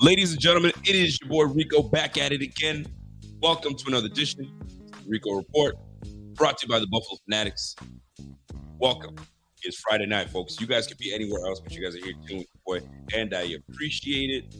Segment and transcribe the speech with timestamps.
[0.00, 2.86] Ladies and gentlemen, it is your boy Rico back at it again.
[3.40, 4.52] Welcome to another edition
[5.04, 5.74] Rico Report,
[6.34, 7.74] brought to you by the Buffalo Fanatics.
[8.78, 9.16] Welcome.
[9.62, 10.60] It's Friday night, folks.
[10.60, 13.34] You guys could be anywhere else, but you guys are here tuned with boy, and
[13.34, 14.54] I appreciate it.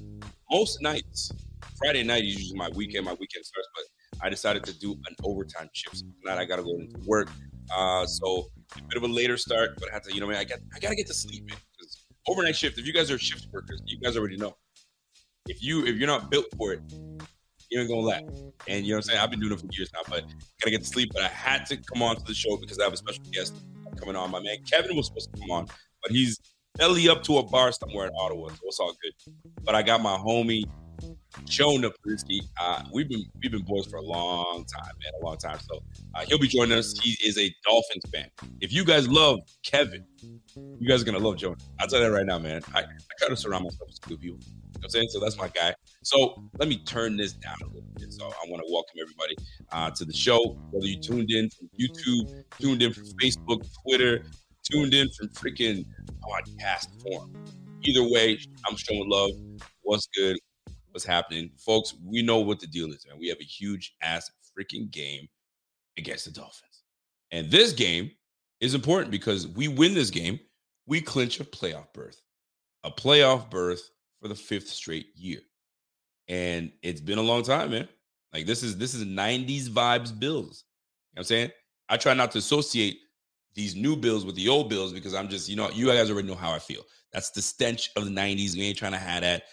[0.50, 1.30] Most nights,
[1.76, 3.04] Friday night is usually my weekend.
[3.04, 5.98] My weekend starts, but I decided to do an overtime shift.
[5.98, 7.28] So tonight I gotta go into work.
[7.72, 10.42] Uh, so a bit of a later start, but I had to, you know, I
[10.42, 11.56] got I gotta get to sleep, man.
[12.28, 14.56] Overnight shift, if you guys are shift workers, you guys already know.
[15.48, 16.80] If you if you're not built for it,
[17.68, 18.22] you ain't gonna laugh.
[18.68, 19.18] And you know what I'm saying?
[19.18, 20.24] I've been doing it for years now, but
[20.60, 21.10] gotta get to sleep.
[21.12, 23.54] But I had to come on to the show because I have a special guest
[23.98, 24.30] coming on.
[24.30, 25.66] My man Kevin was supposed to come on,
[26.02, 26.38] but he's
[26.76, 29.34] belly up to a bar somewhere in Ottawa, so it's all good.
[29.64, 30.64] But I got my homie
[31.44, 32.40] Jonah Polinsky.
[32.60, 35.58] Uh, we've been we've been boys for a long time, man, a long time.
[35.60, 35.82] So
[36.14, 36.98] uh, he'll be joining us.
[36.98, 38.28] He is a Dolphins fan.
[38.60, 40.04] If you guys love Kevin,
[40.78, 41.56] you guys are gonna love Jonah.
[41.80, 42.62] I'll tell you that right now, man.
[42.74, 42.84] I, I
[43.18, 44.38] try to surround myself with good people.
[44.38, 45.08] You know I'm saying?
[45.10, 45.74] So that's my guy.
[46.02, 48.12] So let me turn this down a little bit.
[48.12, 49.36] So I want to welcome everybody
[49.70, 50.58] uh, to the show.
[50.70, 54.24] Whether you tuned in from YouTube, tuned in from Facebook, Twitter,
[54.70, 55.84] tuned in from freaking
[56.22, 57.32] podcast form.
[57.82, 59.30] Either way, I'm showing love.
[59.82, 60.38] What's good?
[60.92, 61.50] What's happening?
[61.56, 63.18] Folks, we know what the deal is, man.
[63.18, 65.28] We have a huge ass freaking game
[65.98, 66.82] against the Dolphins.
[67.30, 68.10] And this game
[68.60, 70.38] is important because we win this game,
[70.86, 72.20] we clinch a playoff berth.
[72.84, 75.40] A playoff berth for the fifth straight year.
[76.28, 77.88] And it's been a long time, man.
[78.32, 80.64] Like this is this is 90s vibes bills.
[81.12, 81.50] You know what I'm saying?
[81.88, 82.98] I try not to associate
[83.54, 86.28] these new bills with the old bills because I'm just, you know, you guys already
[86.28, 86.82] know how I feel.
[87.12, 88.54] That's the stench of the 90s.
[88.54, 89.44] We ain't trying to have that.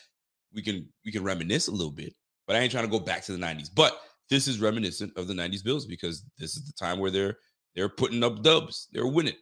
[0.54, 2.14] We can we can reminisce a little bit,
[2.48, 3.70] but I ain't trying to go back to the 90s.
[3.74, 4.00] But
[4.30, 7.38] this is reminiscent of the 90s bills because this is the time where they're
[7.76, 8.88] they're putting up dubs.
[8.92, 9.36] They're winning.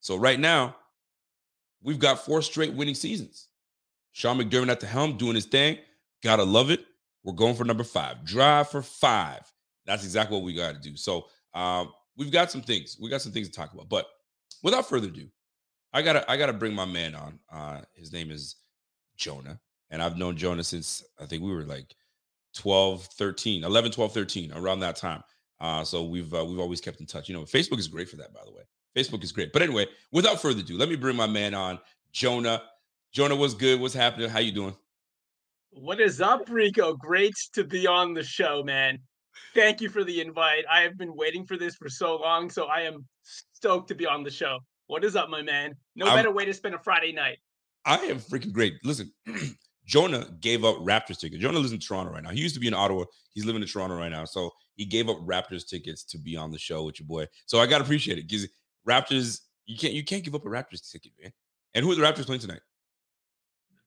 [0.00, 0.76] So right now,
[1.82, 3.48] we've got four straight winning seasons.
[4.12, 5.78] Sean McDermott at the helm doing his thing.
[6.22, 6.84] Gotta love it.
[7.24, 8.24] We're going for number five.
[8.24, 9.40] Drive for five.
[9.86, 10.96] That's exactly what we got to do.
[10.96, 12.96] So um, we've got some things.
[13.00, 13.88] We got some things to talk about.
[13.88, 14.06] But
[14.62, 15.28] without further ado,
[15.92, 17.38] I gotta I gotta bring my man on.
[17.52, 18.56] Uh, his name is
[19.16, 19.60] Jonah.
[19.92, 21.94] And I've known Jonah since I think we were like
[22.56, 25.22] 12, 13, 11, 12, 13, around that time.
[25.60, 27.28] Uh, so we've uh, we've always kept in touch.
[27.28, 28.62] You know, Facebook is great for that, by the way.
[28.96, 29.52] Facebook is great.
[29.52, 31.78] But anyway, without further ado, let me bring my man on,
[32.10, 32.62] Jonah.
[33.12, 33.80] Jonah, what's good?
[33.80, 34.28] What's happening?
[34.28, 34.74] How you doing?
[35.70, 36.94] What is up, Rico?
[36.94, 38.98] Great to be on the show, man.
[39.54, 40.64] Thank you for the invite.
[40.70, 43.06] I have been waiting for this for so long, so I am
[43.54, 44.58] stoked to be on the show.
[44.86, 45.74] What is up, my man?
[45.94, 47.38] No I'm- better way to spend a Friday night.
[47.84, 48.74] I am freaking great.
[48.84, 49.12] Listen,
[49.84, 51.42] Jonah gave up Raptors tickets.
[51.42, 52.30] Jonah lives in Toronto right now.
[52.30, 53.04] He used to be in Ottawa.
[53.34, 54.24] He's living in Toronto right now.
[54.24, 57.26] So he gave up Raptors tickets to be on the show with your boy.
[57.46, 58.48] So I gotta appreciate it because
[58.88, 61.32] Raptors, you can't you can't give up a Raptors ticket, man.
[61.74, 62.60] And who are the Raptors playing tonight?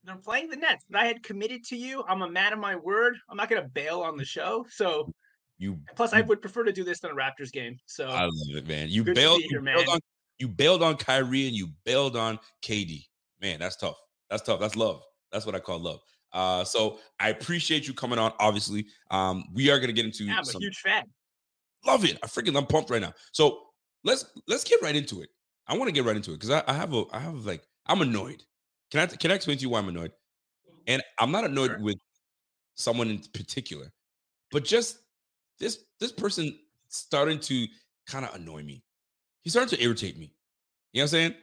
[0.05, 2.03] They're playing the Nets, but I had committed to you.
[2.07, 3.15] I'm a man of my word.
[3.27, 4.65] I'm not going to bail on the show.
[4.69, 5.11] So,
[5.57, 7.77] You plus, I would prefer to do this than a Raptors game.
[7.87, 8.89] So, I love it, man.
[8.89, 9.95] You bailed, here, you bailed man.
[9.95, 9.99] on
[10.37, 13.05] you bailed on Kyrie and you bailed on KD.
[13.41, 13.95] Man, that's tough.
[14.29, 14.59] That's tough.
[14.59, 15.01] That's love.
[15.31, 15.99] That's what I call love.
[16.33, 18.33] Uh, so I appreciate you coming on.
[18.39, 21.03] Obviously, um, we are gonna get into yeah, I'm some a huge fan.
[21.85, 22.17] love it.
[22.23, 23.13] I freaking I'm pumped right now.
[23.31, 23.59] So
[24.03, 25.29] let's let's get right into it.
[25.67, 27.63] I want to get right into it because I, I have a I have like
[27.85, 28.43] I'm annoyed.
[28.91, 30.11] Can I can I explain to you why I'm annoyed?
[30.87, 31.79] And I'm not annoyed Sure.
[31.79, 31.97] with
[32.75, 33.91] someone in particular,
[34.51, 34.99] but just
[35.59, 36.57] this this person
[36.89, 37.65] starting to
[38.07, 38.83] kind of annoy me.
[39.41, 40.33] He's starting to irritate me.
[40.91, 41.35] You know what I'm saying?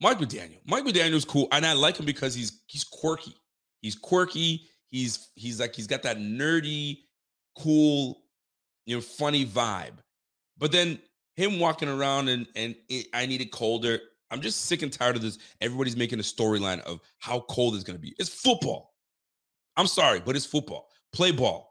[0.00, 0.58] Mike McDaniel.
[0.66, 3.34] Mike McDaniel's cool, and I like him because he's he's quirky.
[3.82, 4.68] He's quirky.
[4.90, 6.98] He's he's like he's got that nerdy,
[7.56, 8.22] cool,
[8.86, 9.98] you know, funny vibe.
[10.56, 10.98] But then
[11.36, 14.00] him walking around and and it, I need it colder.
[14.30, 15.38] I'm just sick and tired of this.
[15.60, 18.14] Everybody's making a storyline of how cold it's gonna be.
[18.18, 18.94] It's football.
[19.76, 20.88] I'm sorry, but it's football.
[21.12, 21.68] Play ball.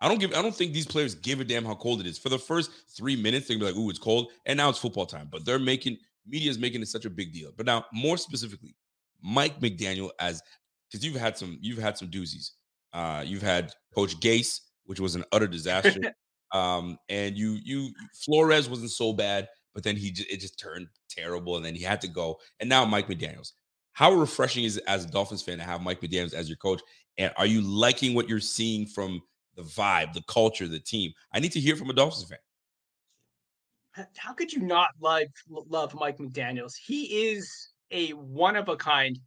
[0.00, 0.32] I don't give.
[0.32, 2.18] I don't think these players give a damn how cold it is.
[2.18, 4.78] For the first three minutes, they're gonna be like, "Ooh, it's cold," and now it's
[4.78, 5.28] football time.
[5.30, 7.52] But they're making media is making it such a big deal.
[7.56, 8.74] But now, more specifically,
[9.22, 10.42] Mike McDaniel as
[10.90, 12.50] because you've had some you've had some doozies.
[12.92, 16.00] Uh, you've had Coach Gase, which was an utter disaster.
[16.52, 17.90] um, and you you
[18.24, 21.82] Flores wasn't so bad, but then he just, it just turned terrible, and then he
[21.82, 22.38] had to go.
[22.58, 23.52] And now Mike McDaniel's.
[23.92, 26.80] How refreshing is it as a Dolphins fan to have Mike McDaniel's as your coach?
[27.18, 29.20] And are you liking what you're seeing from
[29.56, 31.12] the vibe, the culture, the team?
[31.34, 32.38] I need to hear from a Dolphins fan.
[34.16, 36.76] How could you not love love Mike McDaniel's?
[36.76, 39.18] He is a one of a kind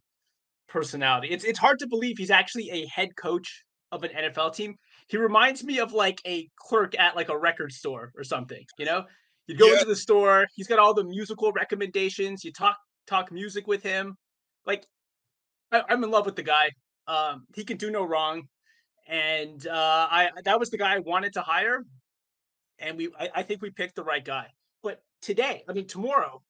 [0.68, 1.28] personality.
[1.28, 4.74] It's it's hard to believe he's actually a head coach of an NFL team.
[5.08, 8.64] He reminds me of like a clerk at like a record store or something.
[8.78, 9.04] You know,
[9.46, 9.74] you go yeah.
[9.74, 10.46] into the store.
[10.54, 12.44] He's got all the musical recommendations.
[12.44, 12.76] You talk
[13.06, 14.16] talk music with him.
[14.66, 14.86] Like,
[15.70, 16.70] I, am in love with the guy.
[17.06, 18.44] Um, he can do no wrong,
[19.06, 21.84] and uh, I that was the guy I wanted to hire,
[22.78, 24.48] and we I, I think we picked the right guy.
[25.24, 26.42] Today, I mean tomorrow,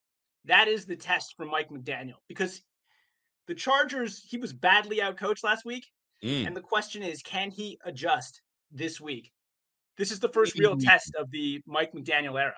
[0.46, 2.60] that is the test for Mike McDaniel because
[3.46, 5.86] the Chargers he was badly outcoached last week,
[6.24, 6.44] mm.
[6.44, 8.42] and the question is, can he adjust
[8.72, 9.30] this week?
[9.96, 12.56] This is the first real test of the Mike McDaniel era.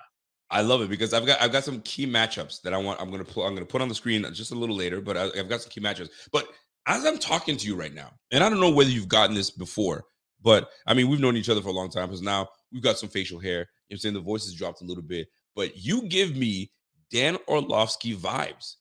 [0.49, 2.99] I love it because I've got I've got some key matchups that I want.
[2.99, 5.25] I'm gonna put I'm gonna put on the screen just a little later, but I,
[5.37, 6.09] I've got some key matchups.
[6.31, 6.47] But
[6.87, 9.51] as I'm talking to you right now, and I don't know whether you've gotten this
[9.51, 10.05] before,
[10.41, 12.97] but I mean we've known each other for a long time because now we've got
[12.97, 13.59] some facial hair.
[13.59, 16.71] You know I'm saying the voice has dropped a little bit, but you give me
[17.11, 18.75] Dan Orlovsky vibes.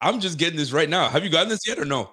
[0.00, 1.08] I'm just getting this right now.
[1.08, 2.10] Have you gotten this yet or no?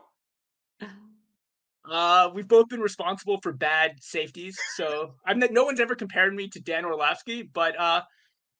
[1.89, 6.47] Uh, we've both been responsible for bad safeties, so I'm no one's ever compared me
[6.49, 8.01] to Dan Orlovsky, but uh,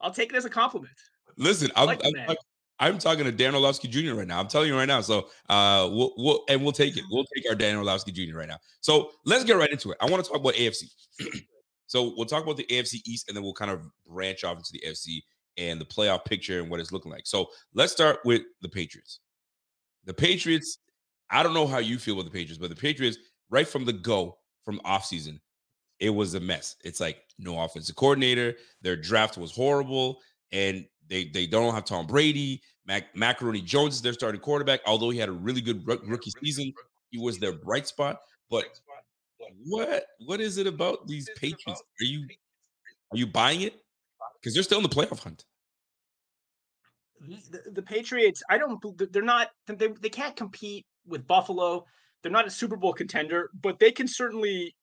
[0.01, 0.94] I'll take it as a compliment.
[1.38, 2.36] Listen, I'm, like I'm,
[2.80, 4.13] I'm, talking to Dan Orlovsky Jr.
[4.13, 4.39] right now.
[4.39, 5.01] I'm telling you right now.
[5.01, 7.03] So uh, we'll, we'll and we'll take it.
[7.12, 8.38] We'll take our Dan Orlovsky Jr.
[8.38, 8.59] right now.
[8.81, 9.97] So let's get right into it.
[10.01, 10.83] I want to talk about AFC.
[11.88, 14.69] so we'll talk about the AFC East, and then we'll kind of branch off into
[14.71, 15.21] the AFC
[15.57, 17.25] and the playoff picture and what it's looking like.
[17.25, 19.19] So let's start with the Patriots.
[20.06, 20.80] The Patriots.
[21.31, 23.18] I don't know how you feel with the Patriots, but the Patriots,
[23.50, 25.40] right from the go, from offseason,
[26.00, 26.75] it was a mess.
[26.84, 28.56] It's like no offensive coordinator.
[28.81, 30.19] Their draft was horrible,
[30.52, 32.62] and they they don't have Tom Brady.
[32.86, 34.81] Mac, Macaroni Jones is their starting quarterback.
[34.86, 36.72] Although he had a really good rookie season,
[37.10, 38.19] he was their bright spot.
[38.50, 38.66] But
[39.66, 41.81] what what is it about these Patriots?
[42.02, 42.28] Are you
[43.12, 43.84] are you buying it?
[44.45, 45.44] Because they're still in the playoff hunt.
[47.50, 48.80] The, the, Patriots, I don't.
[49.12, 49.50] They're not.
[49.65, 51.83] They they can't compete with Buffalo.
[52.21, 54.75] They're not a Super Bowl contender, but they can certainly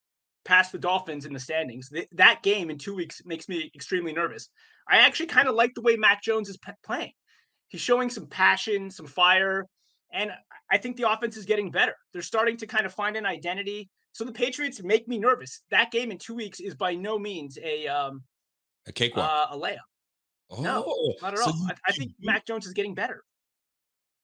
[0.45, 1.91] pass the Dolphins in the standings.
[1.91, 4.49] Th- that game in two weeks makes me extremely nervous.
[4.91, 7.13] I actually kind of like the way Mac Jones is playing.
[7.69, 9.69] He's showing some passion, some fire,
[10.13, 10.33] and
[10.73, 11.95] I think the offense is getting better.
[12.13, 13.91] They're starting to kind of find an identity.
[14.11, 15.61] So the Patriots make me nervous.
[15.71, 18.25] That game in two weeks is by no means a um,
[18.87, 19.77] a cakewalk, uh, a layup.
[20.51, 21.57] Oh, no, not at so all.
[21.57, 23.25] You, I, I, think you, Mac Jones is getting better.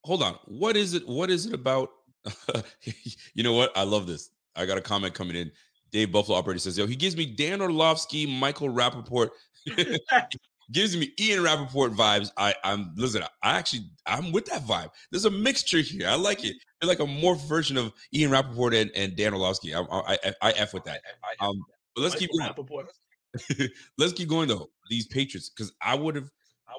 [0.04, 0.38] Hold on.
[0.46, 1.06] What is it?
[1.08, 1.90] What is it about?
[3.34, 3.76] you know what?
[3.76, 4.30] I love this.
[4.56, 5.50] I got a comment coming in.
[5.90, 9.30] Dave Buffalo operator says, yo, he gives me Dan Orlovsky, Michael Rapaport,
[10.72, 12.30] gives me Ian Rapoport vibes.
[12.36, 14.90] I, I'm listen, I actually I'm with that vibe.
[15.10, 16.08] There's a mixture here.
[16.08, 16.56] I like it.
[16.80, 19.74] They're like a more version of Ian Rapoport and, and Dan Orlovsky.
[19.74, 21.00] I, I, I, I F with that.
[21.40, 21.54] Um,
[21.94, 22.52] but let's keep going.
[23.98, 24.68] let's keep going though.
[24.88, 26.30] These Patriots, because I would have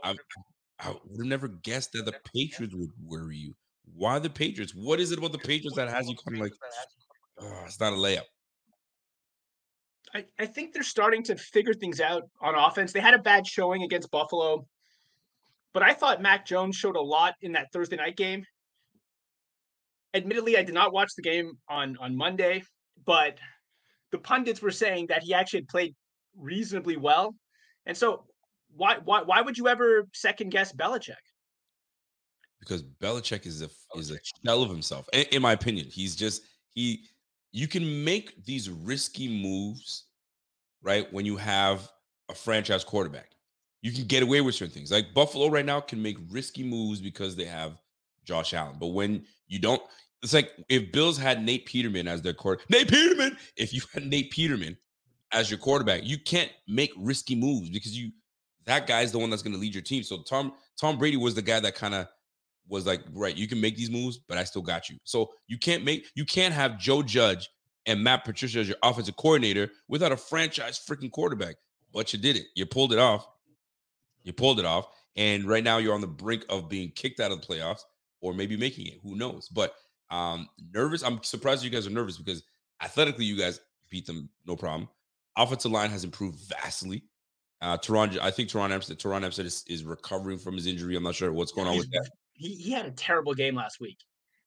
[0.03, 0.15] I,
[0.79, 3.55] I would have never guessed that the Patriots would worry you.
[3.93, 4.73] Why the Patriots?
[4.75, 6.53] What is it about the Patriots that has you kind of like,
[7.41, 8.23] oh, it's not a layup?
[10.13, 12.91] I, I think they're starting to figure things out on offense.
[12.91, 14.65] They had a bad showing against Buffalo,
[15.73, 18.43] but I thought Mac Jones showed a lot in that Thursday night game.
[20.13, 22.63] Admittedly, I did not watch the game on on Monday,
[23.05, 23.37] but
[24.11, 25.95] the pundits were saying that he actually had played
[26.37, 27.35] reasonably well.
[27.85, 28.25] And so
[28.75, 31.15] why why why would you ever second guess Belichick?
[32.59, 35.07] Because Belichick is a is a shell of himself.
[35.13, 36.43] In, in my opinion, he's just
[36.73, 37.05] he
[37.51, 40.05] you can make these risky moves,
[40.81, 41.11] right?
[41.11, 41.89] When you have
[42.29, 43.31] a franchise quarterback,
[43.81, 44.91] you can get away with certain things.
[44.91, 47.79] Like Buffalo right now can make risky moves because they have
[48.25, 48.75] Josh Allen.
[48.79, 49.81] But when you don't,
[50.21, 52.69] it's like if Bills had Nate Peterman as their quarterback.
[52.69, 54.77] Nate Peterman, if you had Nate Peterman
[55.31, 58.11] as your quarterback, you can't make risky moves because you
[58.65, 60.03] that guy's the one that's going to lead your team.
[60.03, 62.07] So Tom Tom Brady was the guy that kind of
[62.67, 64.97] was like, right, you can make these moves, but I still got you.
[65.03, 67.49] So you can't make you can't have Joe Judge
[67.85, 71.55] and Matt Patricia as your offensive coordinator without a franchise freaking quarterback.
[71.91, 72.45] But you did it.
[72.55, 73.27] You pulled it off.
[74.23, 74.87] You pulled it off.
[75.15, 77.81] And right now you're on the brink of being kicked out of the playoffs
[78.21, 78.99] or maybe making it.
[79.01, 79.49] Who knows?
[79.49, 79.73] But
[80.11, 81.03] um nervous.
[81.03, 82.43] I'm surprised you guys are nervous because
[82.81, 83.59] athletically you guys
[83.89, 84.87] beat them no problem.
[85.37, 87.03] Offensive line has improved vastly.
[87.61, 90.95] Uh Terron, I think Terron Armstead, Terron Armstead is, is recovering from his injury.
[90.95, 92.09] I'm not sure what's going on with that
[92.39, 93.97] he, he had a terrible game last week.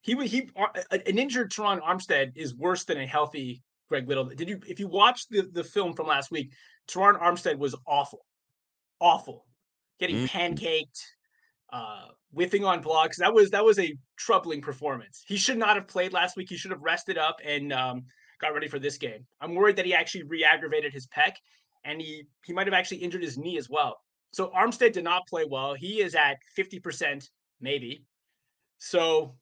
[0.00, 0.50] He he
[0.90, 4.24] an injured Terron Armstead is worse than a healthy Greg Little.
[4.24, 6.52] Did you if you watched the, the film from last week,
[6.88, 8.26] Terron Armstead was awful.
[8.98, 9.46] Awful.
[10.00, 10.28] getting Mm.
[10.28, 11.00] pancaked,
[11.72, 13.18] uh, whiffing on blocks.
[13.18, 15.22] That was that was a troubling performance.
[15.26, 16.48] He should not have played last week.
[16.48, 18.04] He should have rested up and um,
[18.42, 19.24] got ready for this game.
[19.40, 21.34] I'm worried that he actually re-aggravated his pec,
[21.84, 23.96] and he he might have actually injured his knee as well.
[24.32, 25.74] So Armstead did not play well.
[25.74, 27.28] He is at 50%,
[27.60, 28.02] maybe.
[28.78, 29.34] So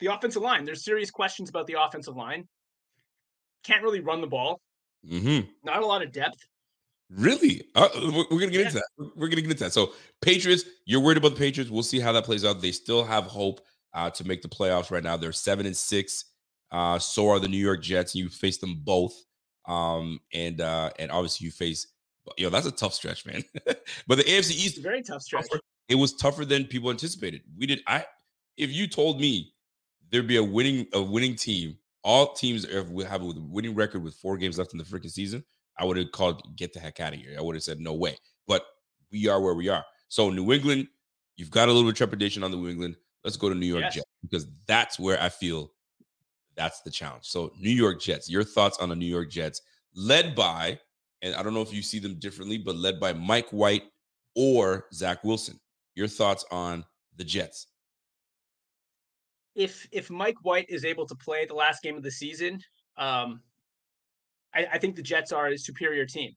[0.00, 2.48] the offensive line, there's serious questions about the offensive line.
[3.62, 4.60] Can't really run the ball.
[5.06, 5.48] Mm-hmm.
[5.64, 6.38] Not a lot of depth.
[7.10, 7.64] Really?
[7.74, 8.66] Uh, we're, we're gonna get Yeah.
[8.66, 9.10] into that.
[9.16, 9.72] We're gonna get into that.
[9.72, 11.70] So, Patriots, you're worried about the Patriots.
[11.70, 12.60] We'll see how that plays out.
[12.60, 13.60] They still have hope
[13.94, 15.16] uh, to make the playoffs right now.
[15.16, 16.24] They're seven and six.
[16.70, 18.14] Uh, so are the New York Jets.
[18.14, 19.14] and You face them both,
[19.66, 21.86] um, and uh, and obviously you face.
[22.36, 23.42] Yo, that's a tough stretch, man.
[24.06, 25.48] but the AFC East, a very tough stretch.
[25.48, 25.60] tougher.
[25.88, 27.40] it was tougher than people anticipated.
[27.56, 27.80] We did.
[27.86, 28.04] I
[28.58, 29.52] if you told me
[30.10, 34.14] there'd be a winning a winning team, all teams have have a winning record with
[34.14, 35.42] four games left in the freaking season,
[35.78, 37.34] I would have called get the heck out of here.
[37.38, 38.16] I would have said no way.
[38.46, 38.66] But
[39.10, 39.84] we are where we are.
[40.08, 40.88] So New England,
[41.36, 42.96] you've got a little bit of trepidation on the New England.
[43.24, 43.94] Let's go to New York Yes.
[43.94, 45.72] Jets because that's where I feel
[46.58, 47.24] that's the challenge.
[47.24, 49.62] So New York Jets, your thoughts on the New York Jets,
[49.94, 50.78] led by,
[51.22, 53.84] and I don't know if you see them differently, but led by Mike White
[54.34, 55.58] or Zach Wilson.
[55.94, 56.84] Your thoughts on
[57.16, 57.68] the Jets?
[59.54, 62.60] if if Mike White is able to play the last game of the season,
[62.96, 63.40] um,
[64.54, 66.32] I, I think the Jets are a superior team,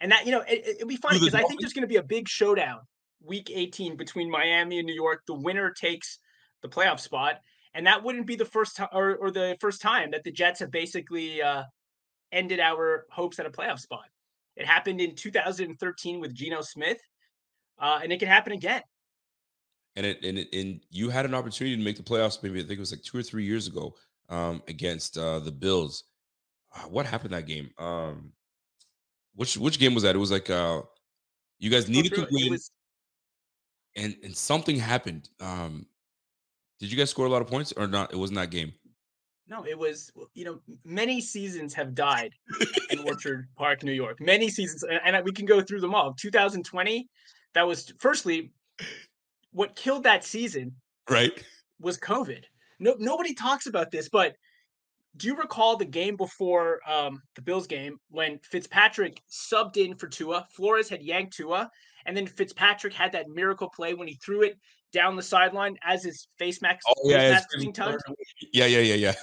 [0.00, 1.88] and that you know it, it- it'll be funny because I think there's going to
[1.88, 2.80] be a big showdown
[3.24, 5.22] week 18 between Miami and New York.
[5.26, 6.18] The winner takes
[6.62, 7.36] the playoff spot,
[7.76, 10.60] and that wouldn't be the first time or, or the first time that the Jets
[10.60, 11.62] have basically uh,
[12.32, 14.06] ended our hopes at a playoff spot.
[14.56, 16.98] It happened in 2013 with Geno Smith,
[17.78, 18.80] uh, and it can happen again.
[19.94, 22.42] And it and it, and you had an opportunity to make the playoffs.
[22.42, 23.94] Maybe I think it was like two or three years ago
[24.30, 26.04] um, against uh, the Bills.
[26.74, 27.70] Uh, what happened that game?
[27.78, 28.32] Um,
[29.34, 30.14] which which game was that?
[30.14, 30.80] It was like uh,
[31.58, 32.70] you guys needed through to win, was
[33.96, 35.28] and and something happened.
[35.40, 35.86] Um,
[36.78, 38.12] did you guys score a lot of points or not?
[38.12, 38.72] It wasn't that game.
[39.48, 42.32] No, it was you know many seasons have died
[42.90, 44.18] in Orchard Park, New York.
[44.20, 46.14] Many seasons, and, we can go through them all.
[46.14, 47.08] 2020,
[47.54, 48.52] that was firstly
[49.52, 50.74] what killed that season
[51.08, 51.32] Right.
[51.80, 52.42] was COVID.
[52.80, 54.34] No, nobody talks about this, but
[55.16, 60.08] do you recall the game before um, the Bills game when Fitzpatrick subbed in for
[60.08, 60.46] Tua?
[60.50, 61.70] Flores had yanked Tua,
[62.04, 64.58] and then Fitzpatrick had that miracle play when he threw it
[64.92, 68.02] down the sideline as his face mask, Oh face yeah, being pretty- tugged.
[68.52, 69.14] yeah, yeah, yeah, yeah.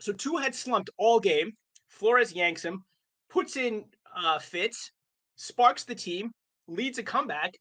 [0.00, 1.52] So Tua had slumped all game.
[1.88, 2.84] Flores yanks him,
[3.28, 3.84] puts in
[4.16, 4.92] uh, Fitz,
[5.36, 6.30] sparks the team,
[6.68, 7.52] leads a comeback.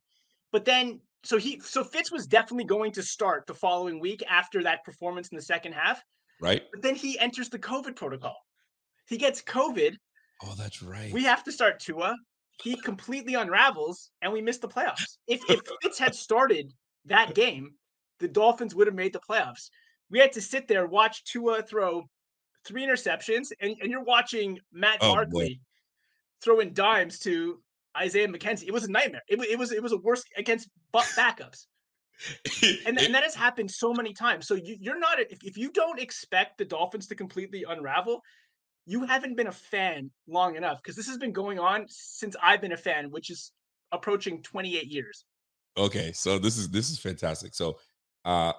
[0.51, 4.61] But then, so he, so Fitz was definitely going to start the following week after
[4.63, 6.01] that performance in the second half.
[6.39, 6.61] Right.
[6.71, 8.35] But then he enters the COVID protocol.
[9.07, 9.95] He gets COVID.
[10.43, 11.11] Oh, that's right.
[11.11, 12.15] We have to start Tua.
[12.61, 15.17] He completely unravels, and we miss the playoffs.
[15.27, 16.73] If if Fitz had started
[17.05, 17.71] that game,
[18.19, 19.69] the Dolphins would have made the playoffs.
[20.09, 22.03] We had to sit there watch Tua throw
[22.65, 25.13] three interceptions, and, and you're watching Matt Oh.
[25.13, 25.61] Barkley
[26.41, 27.61] throwing dimes to
[27.97, 28.67] Isaiah McKenzie.
[28.67, 29.23] It was a nightmare.
[29.27, 31.65] It, it was it was a worse against backups,
[32.85, 34.47] and, and that has happened so many times.
[34.47, 38.21] So you, you're not if, if you don't expect the Dolphins to completely unravel,
[38.87, 42.61] you haven't been a fan long enough because this has been going on since I've
[42.61, 43.51] been a fan, which is
[43.91, 45.25] approaching 28 years.
[45.77, 47.53] Okay, so this is this is fantastic.
[47.53, 47.77] So,
[48.23, 48.53] uh,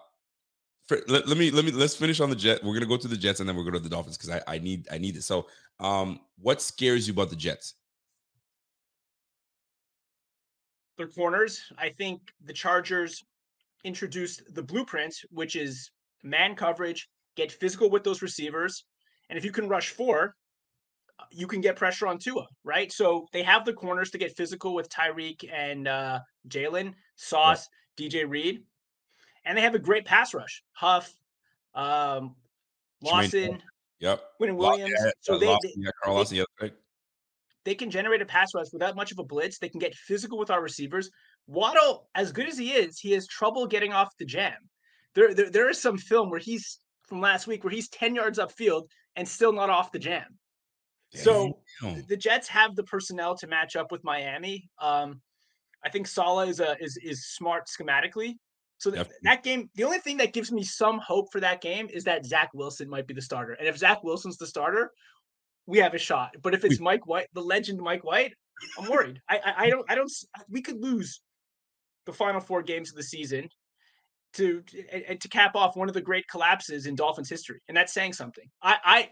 [0.86, 2.62] for, let, let me let me let's finish on the jet.
[2.62, 4.30] We're gonna go to the Jets and then we're gonna go to the Dolphins because
[4.30, 5.24] I I need I need it.
[5.24, 5.46] So,
[5.80, 7.74] um, what scares you about the Jets?
[10.98, 13.24] Their corners, I think the Chargers
[13.84, 15.90] introduced the blueprint, which is
[16.22, 18.84] man coverage, get physical with those receivers,
[19.28, 20.34] and if you can rush four,
[21.18, 22.90] uh, you can get pressure on Tua, right?
[22.92, 27.68] So they have the corners to get physical with Tyreek and uh, Jalen, Sauce,
[27.98, 28.62] DJ Reed,
[29.44, 30.62] and they have a great pass rush.
[30.72, 31.12] Huff,
[31.74, 32.34] um,
[33.02, 33.62] Lawson,
[34.00, 34.22] Yep.
[34.36, 34.92] Quinn Law- Williams.
[35.04, 36.72] yeah, so they, Lawson, they yeah, Carl Lawson, yeah, right.
[37.64, 39.58] they can generate a pass rush without much of a blitz.
[39.58, 41.10] They can get physical with our receivers.
[41.48, 44.54] Waddle, as good as he is, he has trouble getting off the jam.
[45.14, 48.38] There, there, there is some film where he's from last week where he's 10 yards
[48.38, 48.84] upfield
[49.18, 50.38] and still not off the jam.
[51.12, 51.58] So
[52.06, 54.70] the Jets have the personnel to match up with Miami.
[54.80, 55.20] Um,
[55.84, 58.34] I think Saleh is a is is smart schematically.
[58.78, 61.88] So th- that game, the only thing that gives me some hope for that game
[61.92, 63.54] is that Zach Wilson might be the starter.
[63.54, 64.92] And if Zach Wilson's the starter,
[65.66, 66.36] we have a shot.
[66.42, 68.34] But if it's Mike White, the legend Mike White,
[68.78, 69.20] I'm worried.
[69.28, 70.12] I, I I don't I don't
[70.48, 71.20] we could lose
[72.06, 73.48] the final four games of the season
[74.34, 77.92] to and, to cap off one of the great collapses in Dolphins history, and that's
[77.92, 78.44] saying something.
[78.62, 79.10] I I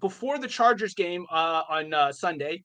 [0.00, 2.64] before the Chargers game uh, on uh, Sunday,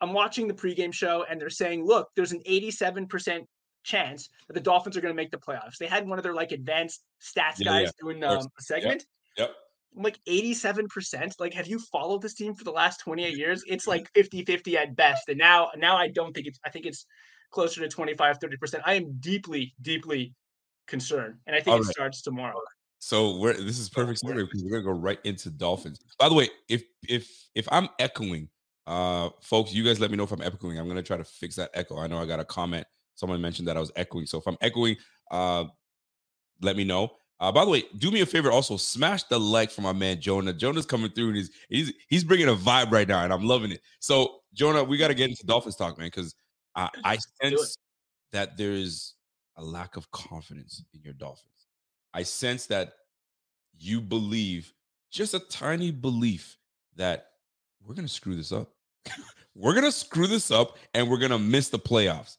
[0.00, 3.44] I'm watching the pregame show and they're saying, look, there's an 87%
[3.82, 5.76] chance that the Dolphins are going to make the playoffs.
[5.78, 9.04] They had one of their like advanced stats Yeah, guys yeah, doing um, a segment.
[9.36, 9.50] Yep.
[9.96, 11.32] I'm like 87%.
[11.38, 13.64] Like, have you followed this team for the last 28 years?
[13.66, 15.28] It's like 50 50 at best.
[15.28, 17.06] And now, now I don't think it's, I think it's
[17.50, 18.80] closer to 25 30%.
[18.84, 20.34] I am deeply, deeply
[20.86, 21.36] concerned.
[21.46, 21.92] And I think All it right.
[21.92, 22.60] starts tomorrow.
[22.98, 25.98] So we're this is perfect segue because we're gonna go right into Dolphins.
[26.18, 28.48] By the way, if if if I'm echoing,
[28.86, 30.78] uh, folks, you guys let me know if I'm echoing.
[30.78, 31.98] I'm gonna try to fix that echo.
[31.98, 32.86] I know I got a comment.
[33.14, 34.26] Someone mentioned that I was echoing.
[34.26, 34.96] So if I'm echoing,
[35.30, 35.64] uh,
[36.62, 37.12] let me know.
[37.40, 38.50] Uh, by the way, do me a favor.
[38.50, 40.52] Also, smash the like for my man Jonah.
[40.52, 43.72] Jonah's coming through and he's he's he's bringing a vibe right now, and I'm loving
[43.72, 43.82] it.
[43.98, 46.34] So Jonah, we got to get into Dolphins talk, man, because
[46.74, 47.76] I, I sense
[48.32, 49.13] that there's
[49.56, 51.68] a lack of confidence in your Dolphins.
[52.12, 52.94] I sense that
[53.78, 54.72] you believe
[55.10, 56.56] just a tiny belief
[56.96, 57.26] that
[57.82, 58.70] we're going to screw this up.
[59.54, 62.36] we're going to screw this up and we're going to miss the playoffs.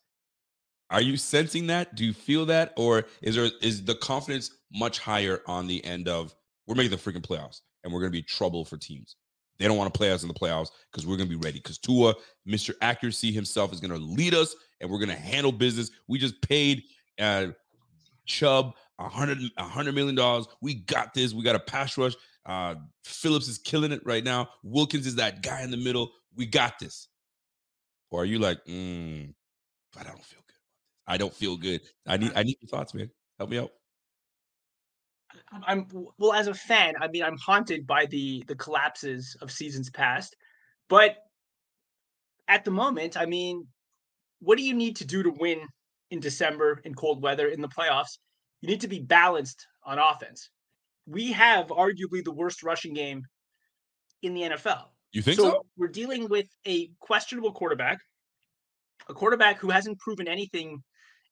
[0.89, 1.95] Are you sensing that?
[1.95, 6.07] Do you feel that or is there is the confidence much higher on the end
[6.07, 6.35] of
[6.67, 9.15] we're making the freaking playoffs and we're to be trouble for teams.
[9.57, 11.59] They don't want to play us in the playoffs because we're to be ready.
[11.59, 12.15] Because Tua,
[12.47, 12.73] Mr.
[12.81, 15.91] Accuracy himself, is to lead us and we're to handle business.
[16.07, 16.83] We just paid
[17.19, 17.47] uh,
[18.25, 20.47] Chubb a hundred a hundred million dollars.
[20.61, 21.33] We got this.
[21.33, 22.13] We got a pass rush.
[22.45, 24.49] Uh, Phillips is killing it right now.
[24.63, 26.11] Wilkins is that guy in the middle.
[26.35, 27.07] We got this.
[28.11, 29.33] Or are you like, mm,
[29.93, 30.55] but I don't feel good.
[31.07, 31.81] I don't feel good.
[32.07, 33.09] I need I need your thoughts, man.
[33.37, 33.71] Help me out.
[35.67, 36.93] I'm well as a fan.
[36.99, 40.35] I mean, I'm haunted by the the collapses of seasons past,
[40.87, 41.17] but
[42.47, 43.67] at the moment, I mean,
[44.39, 45.67] what do you need to do to win
[46.11, 48.17] in December in cold weather in the playoffs?
[48.61, 50.49] You need to be balanced on offense.
[51.05, 53.23] We have arguably the worst rushing game
[54.23, 54.85] in the NFL.
[55.11, 55.65] You think so, so?
[55.77, 57.99] we're dealing with a questionable quarterback,
[59.07, 60.83] a quarterback who hasn't proven anything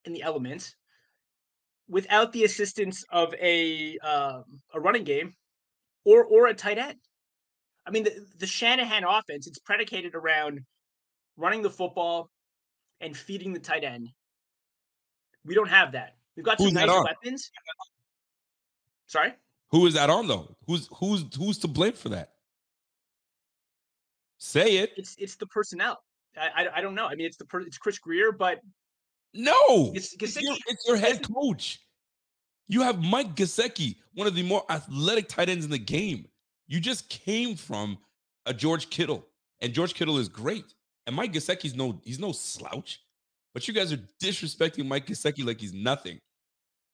[0.04, 0.74] in the elements,
[1.88, 4.40] without the assistance of a uh,
[4.72, 5.34] a running game
[6.04, 6.98] or or a tight end.
[7.86, 10.60] I mean, the, the Shanahan offense it's predicated around
[11.36, 12.30] running the football
[13.00, 14.08] and feeding the tight end.
[15.44, 16.16] We don't have that.
[16.36, 17.04] We've got some nice on?
[17.04, 17.50] weapons.
[19.06, 19.34] Sorry.
[19.70, 20.54] Who is that on though?
[20.66, 22.30] Who's who's who's to blame for that?
[24.38, 24.92] Say it.
[24.96, 26.02] It's it's the personnel.
[26.36, 27.06] I I, I don't know.
[27.06, 28.60] I mean, it's the per, it's Chris Grier, but
[29.32, 31.80] No, It's it's, your, it's your head coach.
[32.68, 36.26] You have Mike Gesicki, one of the more athletic tight ends in the game.
[36.66, 37.98] You just came from
[38.46, 39.26] a George Kittle,
[39.60, 40.64] and George Kittle is great.
[41.06, 43.00] And Mike Gesicki's no he's no slouch,
[43.54, 46.18] but you guys are disrespecting Mike Gesicki like he's nothing.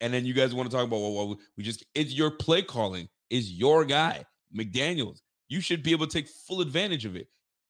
[0.00, 2.62] And then you guys want to talk about well, well, we just it's your play
[2.62, 4.24] calling is your guy
[4.56, 5.22] McDaniel's.
[5.48, 7.26] You should be able to take full advantage of it.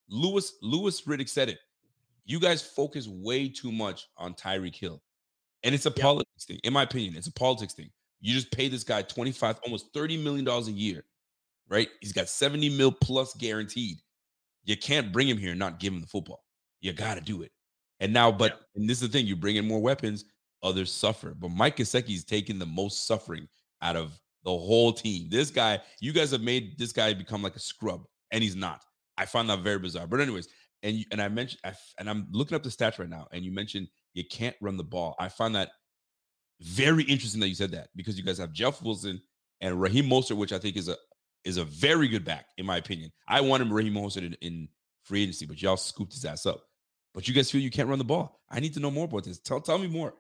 [0.09, 1.59] Louis Louis Riddick said it.
[2.27, 5.01] You guys focus way too much on Tyreek Hill.
[5.63, 6.61] And it's a politics thing.
[6.65, 7.91] In my opinion, it's a politics thing.
[8.21, 11.05] You just pay this guy 25, almost 30 million dollars a year,
[11.69, 11.89] right?
[12.01, 13.99] He's got 70 mil plus guaranteed.
[14.65, 16.45] You can't bring him here and not give him the football.
[16.81, 17.51] You got to do it.
[18.01, 20.25] And now, but and this is the thing: you bring in more weapons,
[20.63, 21.35] others suffer.
[21.39, 23.47] But Mike Gesicki's taking the most suffering
[23.83, 25.29] out of the whole team.
[25.31, 28.85] This guy, you guys have made this guy become like a scrub, and he's not.
[29.19, 30.07] I find that very bizarre.
[30.07, 30.49] But anyways,
[30.83, 33.45] and you, and I mentioned, I and I'm looking up the stats right now, and
[33.45, 35.15] you mentioned you can't run the ball.
[35.19, 35.71] I find that
[36.61, 39.21] very interesting that you said that because you guys have Jeff Wilson
[39.61, 40.97] and Raheem Mostert, which I think is a
[41.45, 43.11] is a very good back in my opinion.
[43.29, 44.69] I wanted Raheem Mostert in, in
[45.05, 46.63] free agency, but y'all scooped his ass up.
[47.13, 48.41] But you guys feel you can't run the ball.
[48.49, 49.39] I need to know more about this.
[49.39, 50.15] Tell tell me more.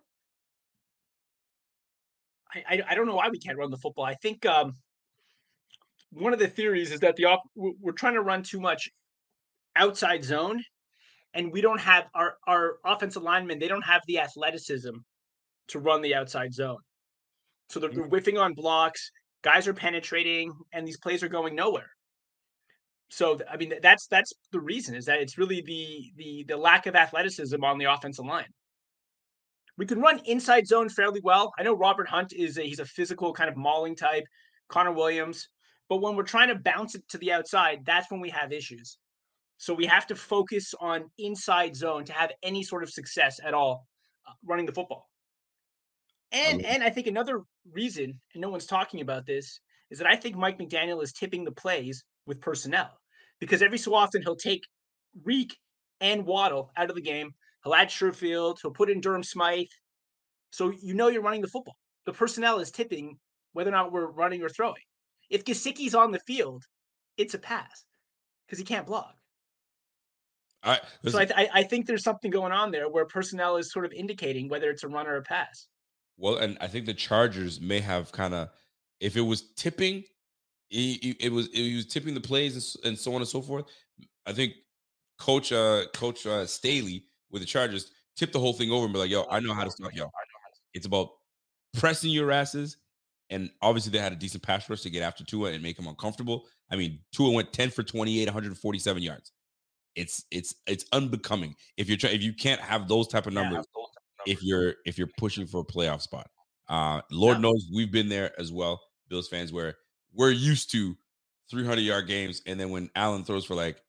[2.54, 4.04] I, I I don't know why we can't run the football.
[4.04, 4.74] I think um,
[6.10, 8.88] one of the theories is that the off we're trying to run too much
[9.76, 10.62] outside zone,
[11.34, 13.58] and we don't have our our offensive linemen.
[13.58, 14.94] They don't have the athleticism
[15.68, 16.78] to run the outside zone,
[17.68, 19.10] so they're, they're whiffing on blocks.
[19.42, 21.90] Guys are penetrating, and these plays are going nowhere.
[23.10, 26.86] So I mean that's that's the reason is that it's really the the the lack
[26.86, 28.46] of athleticism on the offensive line.
[29.76, 31.52] We can run inside zone fairly well.
[31.58, 34.24] I know Robert Hunt is a, he's a physical kind of mauling type,
[34.68, 35.48] Connor Williams,
[35.88, 38.98] but when we're trying to bounce it to the outside, that's when we have issues.
[39.56, 43.54] So we have to focus on inside zone to have any sort of success at
[43.54, 43.86] all
[44.28, 45.08] uh, running the football.
[46.30, 47.42] And and I think another
[47.72, 51.42] reason, and no one's talking about this, is that I think Mike McDaniel is tipping
[51.42, 52.99] the plays with personnel
[53.40, 54.64] because every so often he'll take
[55.24, 55.56] Reek
[56.00, 57.32] and Waddle out of the game.
[57.64, 58.58] He'll add Sherfield.
[58.62, 59.66] He'll put in Durham Smythe.
[60.50, 61.76] So you know you're running the football.
[62.06, 63.18] The personnel is tipping
[63.52, 64.82] whether or not we're running or throwing.
[65.28, 66.64] If Gesicki's on the field,
[67.16, 67.84] it's a pass
[68.46, 69.14] because he can't block.
[70.64, 70.80] Right.
[71.06, 73.84] So I, th- I I think there's something going on there where personnel is sort
[73.86, 75.68] of indicating whether it's a run or a pass.
[76.18, 78.48] well, and I think the Chargers may have kind of,
[79.00, 80.04] if it was tipping,
[80.70, 83.42] he, he- it was it was tipping the plays and, and so on and so
[83.42, 83.66] forth.
[84.26, 84.54] I think
[85.18, 88.98] Coach uh Coach uh, Staley with the Chargers tipped the whole thing over and be
[88.98, 90.10] like, "Yo, I know how to stop y'all.
[90.72, 91.10] It's about
[91.74, 92.78] pressing your asses."
[93.28, 95.86] And obviously, they had a decent pass rush to get after Tua and make him
[95.86, 96.46] uncomfortable.
[96.70, 99.32] I mean, Tua went ten for twenty eight, 147 yards.
[99.96, 103.66] It's it's it's unbecoming if you're trying if you can't have those type of numbers
[104.26, 106.28] if you're if you're pushing for a playoff spot.
[106.68, 107.42] Uh Lord Yeah.
[107.42, 109.76] knows we've been there as well, Bills fans, where
[110.12, 110.96] we're used to
[111.50, 113.82] 300 yard games, and then when Allen throws for like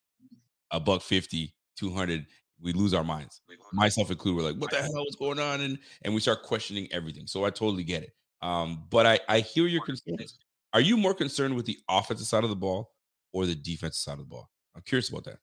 [0.71, 2.25] a buck 50, 200,
[2.59, 3.41] we lose our minds.
[3.73, 5.61] Myself included, we're like, what the hell is going on?
[5.61, 7.27] And and we start questioning everything.
[7.27, 8.11] So I totally get it.
[8.41, 10.37] Um, but I I hear your concerns.
[10.73, 12.91] Are you more concerned with the offensive side of the ball
[13.33, 14.49] or the defensive side of the ball?
[14.75, 15.39] I'm curious about that.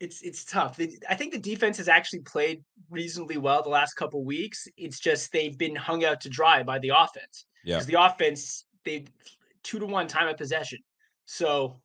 [0.00, 0.78] It's it's tough.
[1.08, 4.68] I think the defense has actually played reasonably well the last couple weeks.
[4.76, 7.46] It's just they've been hung out to dry by the offense.
[7.64, 7.76] Yeah.
[7.76, 9.06] Because the offense they
[9.64, 10.78] two to one time of possession.
[11.24, 11.80] So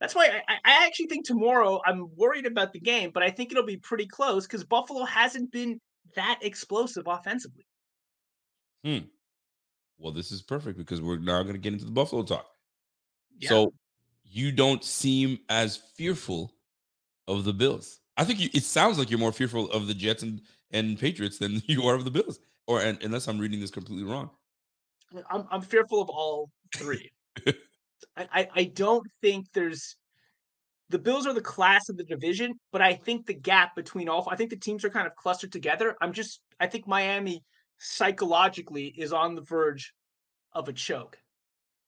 [0.00, 3.30] that's why I, I I actually think tomorrow I'm worried about the game, but I
[3.30, 5.80] think it'll be pretty close because Buffalo hasn't been
[6.16, 7.66] that explosive offensively.
[8.84, 9.06] Hmm.
[9.98, 12.46] Well, this is perfect because we're now going to get into the Buffalo talk.
[13.38, 13.48] Yeah.
[13.48, 13.72] So
[14.24, 16.53] you don't seem as fearful
[17.28, 18.00] of the Bills.
[18.16, 21.38] I think you, it sounds like you're more fearful of the Jets and, and Patriots
[21.38, 22.38] than you are of the Bills.
[22.66, 24.30] Or and, unless I'm reading this completely wrong.
[25.30, 27.10] I'm I'm fearful of all three.
[28.16, 29.96] I, I I don't think there's
[30.88, 34.26] the Bills are the class of the division, but I think the gap between all
[34.30, 35.94] I think the teams are kind of clustered together.
[36.00, 37.44] I'm just I think Miami
[37.78, 39.92] psychologically is on the verge
[40.52, 41.18] of a choke.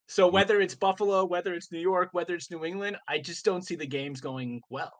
[0.07, 0.33] So mm.
[0.33, 3.75] whether it's Buffalo, whether it's New York, whether it's New England, I just don't see
[3.75, 4.93] the games going well.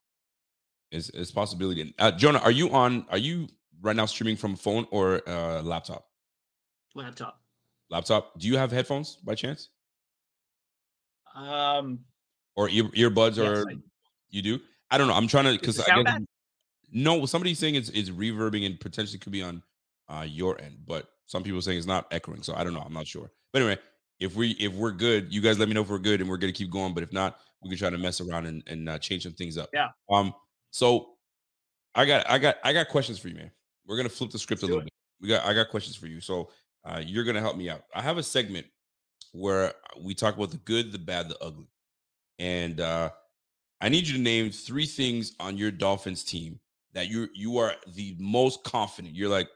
[0.91, 1.93] It's, it's a possibility.
[1.99, 3.05] Uh, Jonah, are you on?
[3.09, 3.47] Are you
[3.81, 6.05] right now streaming from a phone or uh, laptop?
[6.95, 7.41] Laptop.
[7.89, 8.39] Laptop.
[8.39, 9.69] Do you have headphones by chance
[11.35, 11.99] Um
[12.55, 13.75] or ear, earbuds Yes, or I-
[14.29, 14.59] you do?
[14.89, 15.13] I don't know.
[15.13, 16.25] I'm trying to because I sound guess bad?
[16.91, 17.25] no.
[17.25, 19.61] Somebody's saying it's it's reverbing and potentially could be on
[20.09, 22.41] uh, your end, but some people saying it's not echoing.
[22.41, 22.81] So I don't know.
[22.81, 23.29] I'm not sure.
[23.51, 23.77] But anyway,
[24.19, 26.37] if we if we're good, you guys let me know if we're good, and we're
[26.37, 26.93] gonna keep going.
[26.93, 29.57] But if not, we can try to mess around and, and uh, change some things
[29.57, 29.69] up.
[29.73, 29.89] Yeah.
[30.09, 30.33] Um.
[30.71, 31.09] So
[31.95, 33.51] I got I got I got questions for you, man.
[33.85, 34.93] We're gonna flip the script a little bit.
[35.21, 36.21] We got I got questions for you.
[36.21, 36.49] So
[36.85, 37.83] uh, you're gonna help me out.
[37.93, 38.67] I have a segment
[39.31, 41.67] where we talk about the good, the bad, the ugly,
[42.39, 43.09] and uh,
[43.81, 46.59] I need you to name three things on your Dolphins team
[46.93, 49.15] that you you are the most confident.
[49.15, 49.49] You're like,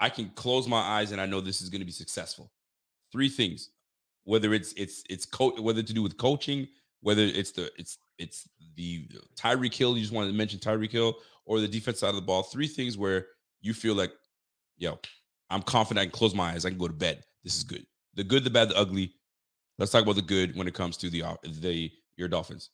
[0.00, 2.50] I can close my eyes and I know this is going to be successful.
[3.10, 3.70] Three things,
[4.24, 6.68] whether it's it's it's co- whether to do with coaching,
[7.00, 9.06] whether it's the it's it's the
[9.36, 9.96] Tyreek Hill.
[9.96, 12.42] You just wanted to mention Tyreek Hill or the defense side of the ball.
[12.42, 13.26] Three things where
[13.60, 14.12] you feel like,
[14.78, 14.98] yo,
[15.50, 16.02] I'm confident.
[16.02, 16.64] I can close my eyes.
[16.64, 17.22] I can go to bed.
[17.44, 17.84] This is good.
[18.14, 19.14] The good, the bad, the ugly.
[19.78, 21.24] Let's talk about the good when it comes to the
[21.60, 22.70] the your Dolphins.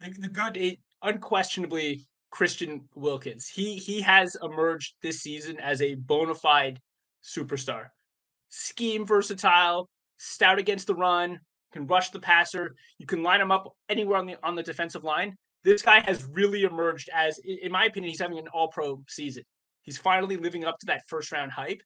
[0.00, 3.46] the good it, unquestionably Christian Wilkins.
[3.46, 6.80] He he has emerged this season as a bona fide
[7.22, 7.88] superstar.
[8.48, 11.38] Scheme versatile, stout against the run,
[11.78, 12.74] can rush the passer.
[12.98, 15.36] You can line him up anywhere on the on the defensive line.
[15.64, 19.44] This guy has really emerged as, in my opinion, he's having an all pro season.
[19.82, 21.80] He's finally living up to that first round hype,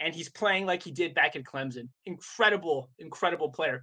[0.00, 1.88] and he's playing like he did back at Clemson.
[2.06, 3.82] Incredible, incredible player.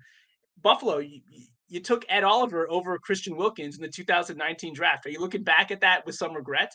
[0.62, 1.22] Buffalo, you,
[1.68, 5.06] you took Ed Oliver over Christian Wilkins in the 2019 draft.
[5.06, 6.72] Are you looking back at that with some regret?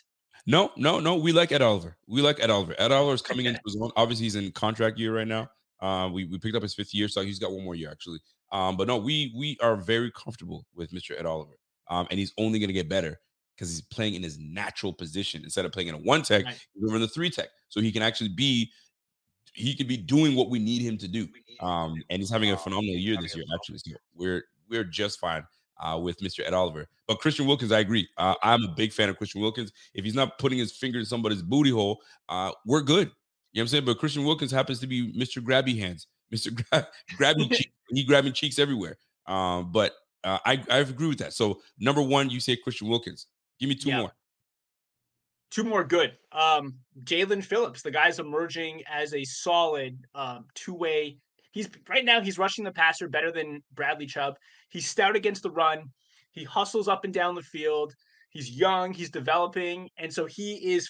[0.46, 1.16] No, no, no.
[1.16, 1.96] We like Ed Oliver.
[2.06, 2.74] We like Ed Oliver.
[2.78, 3.50] Ed Oliver is coming Okay.
[3.50, 3.90] into his own.
[3.96, 5.48] Obviously, he's in contract year right now.
[5.80, 8.18] Uh, we we picked up his fifth year, so he's got one more year actually.
[8.52, 11.18] Um, but no, we we are very comfortable with Mr.
[11.18, 11.58] Ed Oliver.
[11.88, 13.20] Um, and he's only going to get better
[13.56, 16.44] because he's playing in his natural position instead of playing in a one tech.
[16.44, 16.66] Right.
[16.74, 18.70] He's over in the three tech, so he can actually be
[19.52, 21.28] he could be doing what we need him to do.
[21.60, 23.44] Um, and he's having a phenomenal year this year.
[23.54, 25.44] Actually, so we're we're just fine
[25.80, 26.46] uh, with Mr.
[26.46, 26.86] Ed Oliver.
[27.06, 28.08] But Christian Wilkins, I agree.
[28.16, 29.72] Uh, I'm a big fan of Christian Wilkins.
[29.94, 33.10] If he's not putting his finger in somebody's booty hole, uh, we're good.
[33.52, 33.84] You know what I'm saying?
[33.84, 35.42] But Christian Wilkins happens to be Mr.
[35.42, 36.54] Grabby Hands, Mr.
[36.54, 36.86] Gra-
[37.18, 37.72] Grabby cheek.
[37.92, 38.98] He grabbing cheeks everywhere.
[39.26, 39.92] Um, but
[40.24, 41.32] uh, I I agree with that.
[41.32, 43.26] So number one, you say Christian Wilkins.
[43.58, 44.00] Give me two Yeah.
[44.00, 44.12] more.
[45.50, 46.16] Two more good.
[46.30, 51.18] Um, Jaelan Phillips, the guy's emerging as a solid um, two-way.
[51.50, 54.36] He's right now he's rushing the passer better than Bradley Chubb.
[54.68, 55.90] He's stout against the run.
[56.30, 57.94] He hustles up and down the field.
[58.30, 58.92] He's young.
[58.94, 60.88] He's developing, and so he is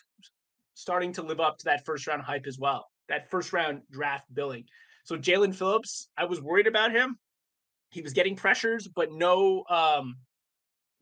[0.75, 2.91] starting to live up to that first round hype as well.
[3.09, 4.67] That first round draft billing.
[5.05, 7.19] So Jaelan Phillips, I was worried about him.
[7.91, 10.17] he was getting pressures, but no um,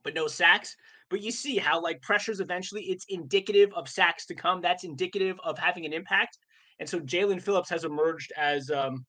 [0.02, 0.76] but no sacks.
[1.10, 4.60] But you see how like pressures eventually it's indicative of sacks to come.
[4.60, 6.38] That's indicative of having an impact.
[6.80, 9.04] And so Jaelan Phillips has emerged as um,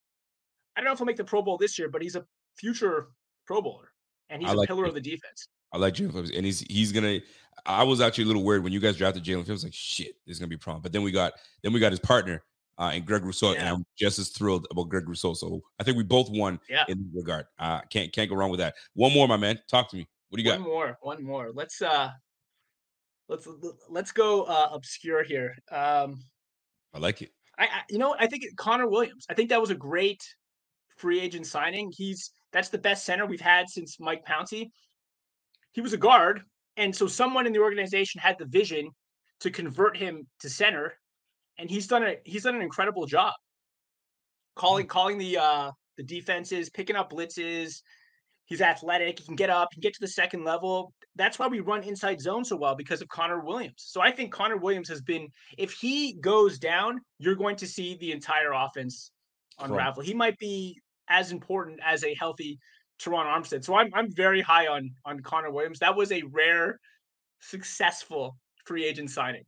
[0.75, 2.25] I don't know if he'll make the Pro Bowl this year, but he's a
[2.58, 3.10] future
[3.45, 3.91] Pro Bowler
[4.30, 4.89] and he's I a like pillar it.
[4.89, 5.47] of the defense.
[5.71, 7.19] I like Jaelan Phillips, and he's he's gonna.
[7.65, 9.63] I was actually a little worried when you guys drafted Jaelan Phillips.
[9.63, 10.82] Like shit, this is gonna be a problem.
[10.82, 12.41] But then we got then we got his partner
[12.80, 15.34] uh, and Greg Rousseau, and I'm just as thrilled about Greg Rousseau.
[15.34, 16.86] So I think we both won Yeah.
[16.88, 17.46] in that regard.
[17.60, 18.76] Uh, can't can't go wrong with that.
[18.94, 19.60] One more, my man.
[19.70, 20.08] Talk to me.
[20.30, 20.60] What do you got?
[20.60, 21.52] One more, one more.
[21.54, 22.12] Let's uh
[23.28, 23.48] let's
[23.89, 25.56] let's go uh obscure here.
[25.72, 26.24] Um
[26.94, 27.32] I like it.
[27.58, 28.15] I, I you know?
[28.18, 29.26] I think it- Connor Williams.
[29.30, 30.24] I think that was a great
[30.98, 31.92] free agent signing.
[31.96, 34.72] He's that's the best center we've had since Mike Pouncey.
[35.72, 36.42] He was a guard,
[36.78, 38.89] and so someone in the organization had the vision
[39.42, 40.94] to convert him to center,
[41.60, 43.34] and he's done a he's done an incredible job.
[44.56, 47.82] Calling calling the uh the defenses, picking up blitzes.
[48.45, 49.19] He's athletic.
[49.19, 49.69] He can get up.
[49.72, 50.91] He can get to the second level.
[51.15, 53.76] That's why we run inside zone so well because of Connor Williams.
[53.78, 55.28] So I think Connor Williams has been.
[55.58, 59.12] If he goes down, you're going to see the entire offense
[59.60, 60.02] unravel.
[60.02, 62.58] He might be as important as a healthy
[63.00, 63.63] Terron Armstead.
[63.63, 65.80] So I'm I'm very high on on Connor Williams.
[65.80, 66.80] That was a rare,
[67.41, 69.43] successful free agent signing.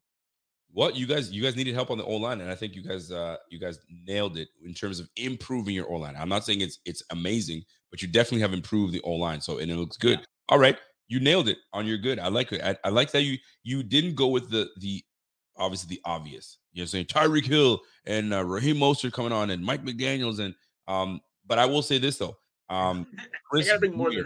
[0.73, 2.83] What you guys you guys needed help on the O line, and I think you
[2.83, 6.15] guys uh you guys nailed it in terms of improving your O line.
[6.17, 9.41] I'm not saying it's it's amazing, but you definitely have improved the O line.
[9.41, 10.25] So and it looks good.
[10.49, 12.19] All right, you nailed it on your good.
[12.19, 12.61] I like it.
[12.61, 15.03] I, I like that you you didn't go with the the
[15.57, 16.57] obviously the obvious.
[16.71, 20.55] You're saying Tyreek Hill and uh, Raheem Mostert coming on and Mike McDaniel's and
[20.87, 21.19] um.
[21.45, 22.37] But I will say this though,
[22.69, 23.07] um,
[23.49, 24.23] Chris gotta bring more Grier.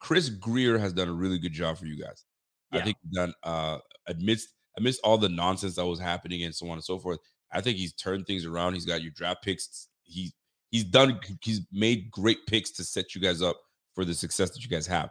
[0.00, 2.24] Chris Grier has done a really good job for you guys.
[2.72, 6.66] I think he's done uh amidst amidst all the nonsense that was happening and so
[6.66, 7.18] on and so forth.
[7.52, 8.74] I think he's turned things around.
[8.74, 9.88] He's got your draft picks.
[10.02, 10.32] He
[10.70, 13.56] he's done he's made great picks to set you guys up
[13.94, 15.10] for the success that you guys have.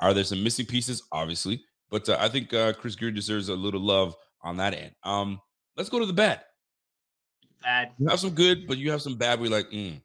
[0.00, 1.02] Are there some missing pieces?
[1.12, 4.92] Obviously, but uh, I think uh, Chris Grier deserves a little love on that end.
[5.02, 5.40] Um,
[5.76, 6.40] let's go to the bad.
[7.62, 7.90] Bad.
[7.98, 9.40] You have some good, but you have some bad.
[9.40, 10.00] We're like, mm,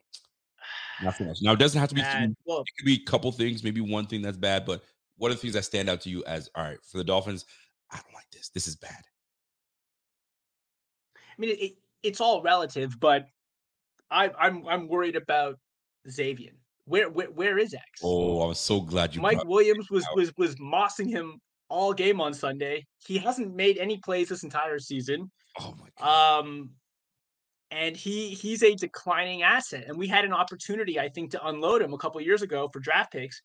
[1.02, 1.38] not so much.
[1.42, 2.02] Now it doesn't have to be.
[2.46, 4.82] Well, it could be a couple things, maybe one thing that's bad, but
[5.16, 7.44] what are the things that stand out to you as all right for the Dolphins?
[7.94, 8.50] I don't like this.
[8.50, 9.02] This is bad.
[11.16, 13.26] I mean, it, it, it's all relative, but
[14.10, 15.58] I, I'm I'm worried about
[16.10, 16.52] Xavier.
[16.86, 17.84] Where where where is X?
[18.02, 19.22] Oh, I was so glad you.
[19.22, 20.16] Mike Williams was out.
[20.16, 22.86] was was mossing him all game on Sunday.
[23.06, 25.30] He hasn't made any plays this entire season.
[25.60, 26.40] oh my god.
[26.40, 26.70] Um,
[27.70, 29.84] and he he's a declining asset.
[29.88, 32.80] And we had an opportunity, I think, to unload him a couple years ago for
[32.80, 33.42] draft picks.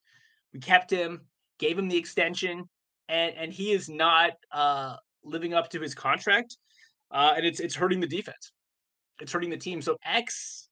[0.53, 1.21] We kept him,
[1.59, 2.67] gave him the extension,
[3.09, 6.57] and and he is not uh, living up to his contract.
[7.11, 8.51] Uh, and it's it's hurting the defense.
[9.19, 9.81] It's hurting the team.
[9.81, 10.69] So X,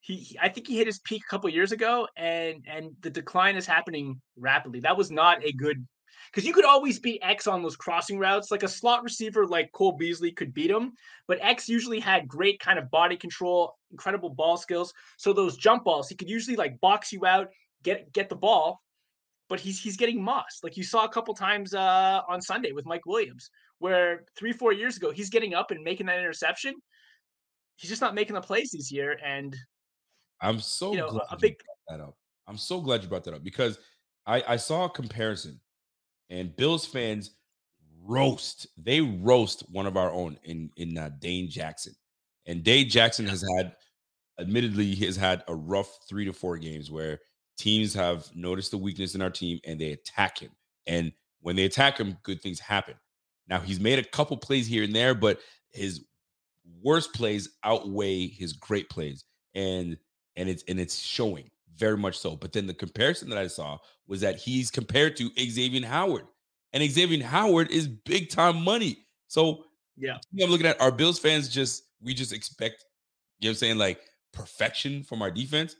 [0.00, 3.10] he, he- I think he hit his peak a couple years ago, and and the
[3.10, 4.80] decline is happening rapidly.
[4.80, 5.86] That was not a good
[6.30, 8.50] because you could always beat X on those crossing routes.
[8.50, 10.92] Like a slot receiver like Cole Beasley could beat him,
[11.28, 14.92] but X usually had great kind of body control, incredible ball skills.
[15.18, 17.48] So those jump balls, he could usually like box you out,
[17.84, 18.82] get get the ball,
[19.50, 20.62] but he's he's getting mossed.
[20.62, 24.72] Like you saw a couple times uh, on Sunday with Mike Williams, where three four
[24.72, 26.74] years ago he's getting up and making that interception.
[27.76, 29.54] He's just not making the plays this year, and
[30.40, 32.16] I'm so you know, glad a you big- brought that up.
[32.46, 33.78] I'm so glad you brought that up because
[34.24, 35.60] I I saw a comparison,
[36.30, 37.32] and Bills fans
[38.02, 41.94] roast they roast one of our own in in uh, Dane Jackson,
[42.46, 43.74] and Dane Jackson has had,
[44.38, 47.18] admittedly, he has had a rough three to four games where
[47.60, 50.50] teams have noticed the weakness in our team and they attack him,
[50.86, 52.94] and when they attack him, good things happen.
[53.48, 56.04] Now he's made a couple plays here and there, but his
[56.82, 59.96] worst plays outweigh his great plays, and
[60.36, 62.36] and it's and it's showing very much so.
[62.36, 66.26] But then the comparison that I saw was that he's compared to Xavier Howard,
[66.72, 69.04] and Xavier Howard is big time money.
[69.28, 69.64] So
[69.96, 71.48] yeah, I'm looking at our Bills fans.
[71.48, 72.84] Just we just expect,
[73.38, 74.00] you know, what I'm saying like
[74.32, 75.76] perfection from our defense.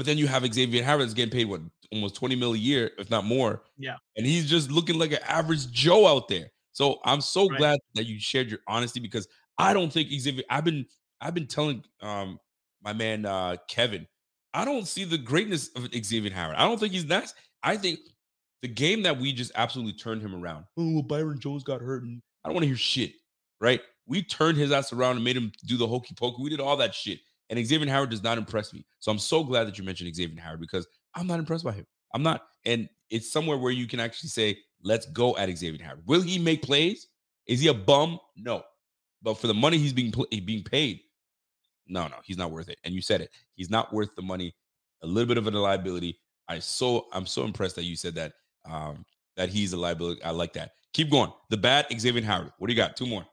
[0.00, 1.60] But then you have Xavier Howard that's getting paid what
[1.92, 3.64] almost 20 mil a year, if not more.
[3.76, 3.96] Yeah.
[4.16, 6.50] And he's just looking like an average Joe out there.
[6.72, 7.58] So I'm so Right.
[7.58, 10.42] glad that you shared your honesty because I don't think Xavier.
[10.48, 10.86] I've been
[11.20, 12.40] I've been telling um
[12.82, 14.06] my man uh Kevin,
[14.54, 16.56] I don't see the greatness of Xavier Howard.
[16.56, 17.34] I don't think he's nice.
[17.62, 18.00] I think
[18.62, 20.64] the game that we just absolutely turned him around.
[20.78, 23.12] Oh, well, Byron Jones got hurt, and I don't want to hear shit.
[23.60, 23.82] Right?
[24.06, 26.42] We turned his ass around and made him do the hokey pokey.
[26.42, 27.20] We did all that shit.
[27.50, 28.86] And Xavier Howard does not impress me.
[29.00, 31.86] So I'm so glad that you mentioned Xavier Howard because I'm not impressed by him.
[32.14, 32.46] I'm not.
[32.64, 36.02] And it's somewhere where you can actually say, let's go at Xavier Howard.
[36.06, 37.08] Will he make plays?
[37.46, 38.18] Is he a bum?
[38.36, 38.62] No.
[39.22, 41.00] But for the money he's being being paid,
[41.86, 42.78] no, no, he's not worth it.
[42.84, 43.30] And you said it.
[43.54, 44.54] He's not worth the money.
[45.02, 46.18] A little bit of a liability.
[46.48, 48.32] I so I'm so impressed that you said that
[48.64, 49.04] um,
[49.36, 50.22] that he's a liability.
[50.22, 50.72] I like that.
[50.92, 51.32] Keep going.
[51.50, 52.52] The bad Xavier Howard.
[52.58, 52.96] What do you got?
[52.96, 53.26] Two more.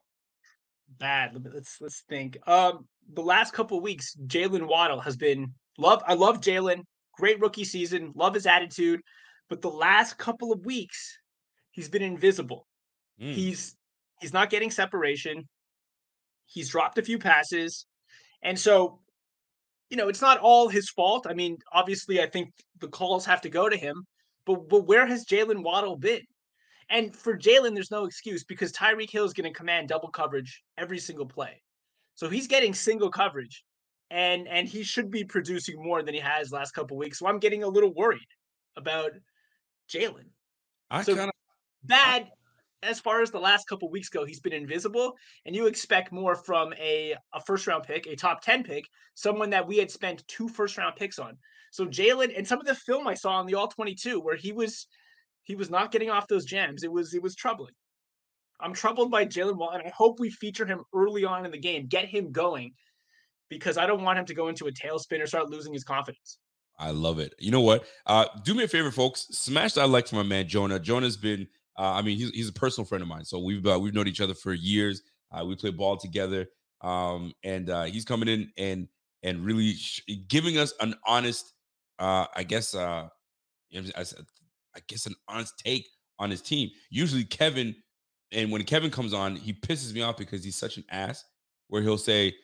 [1.00, 1.40] Bad.
[1.54, 2.38] Let's let's think.
[2.48, 6.04] Um, the last couple weeks, Jaylen Waddle has been love.
[6.08, 6.82] I love Jaylen.
[7.18, 8.12] Great rookie season.
[8.16, 9.02] Love his attitude.
[9.50, 11.18] But the last couple of weeks,
[11.72, 12.68] he's been invisible.
[13.22, 13.34] Mm.
[13.34, 13.76] He's
[14.20, 15.48] he's not getting separation.
[16.46, 17.86] He's dropped a few passes.
[18.44, 19.00] And so,
[19.90, 21.28] you know, it's not all his fault.
[21.30, 24.04] I mean, obviously, I think the calls have to go to him.
[24.46, 26.22] But but where has Jaylen Waddle been?
[26.90, 30.62] And for Jaylen, there's no excuse because Tyreek Hill is going to command double coverage
[30.78, 31.62] every single play.
[32.18, 33.64] So he's getting single coverage,
[34.10, 37.20] and and he should be producing more than he has last couple weeks.
[37.20, 38.28] So I'm getting a little worried
[38.76, 39.12] about
[39.88, 40.26] Jaylen.
[40.90, 41.36] I so kind of
[41.84, 42.28] bad
[42.82, 44.26] as far as the last couple weeks go.
[44.26, 45.14] He's been invisible,
[45.46, 49.52] and you expect more from a a first round pick, a top ten pick, someone
[49.52, 51.38] that we had spent two first round picks on.
[51.72, 54.52] So Jaylen and some of the film I saw on the All 22 where he
[54.54, 54.88] was
[55.44, 56.84] he was not getting off those jams.
[56.84, 57.76] It was it was troubling.
[58.60, 61.58] I'm troubled by Jaylen Waddle, and I hope we feature him early on in the
[61.58, 62.74] game, get him going,
[63.50, 66.40] because I don't want him to go into a tailspin or start losing his confidence.
[66.80, 67.34] I love it.
[67.40, 67.86] You know what?
[68.06, 69.28] Uh, do me a favor, folks.
[69.32, 70.80] Smash that like for my man Jonah.
[70.80, 73.26] Jonah's been, uh, I mean, he's, he's a personal friend of mine.
[73.26, 75.02] So we've uh, we've known each other for years.
[75.32, 76.46] Uh, we play ball together,
[76.82, 78.88] um, and uh, he's coming in and
[79.24, 81.54] and really sh- giving us an honest,
[82.00, 83.08] uh, I guess, uh,
[83.76, 85.88] I guess an honest take
[86.20, 86.70] on his team.
[86.90, 87.76] Usually Kevin,
[88.32, 91.24] and when Kevin comes on, he pisses me off because he's such an ass.
[91.70, 92.36] Where he'll say,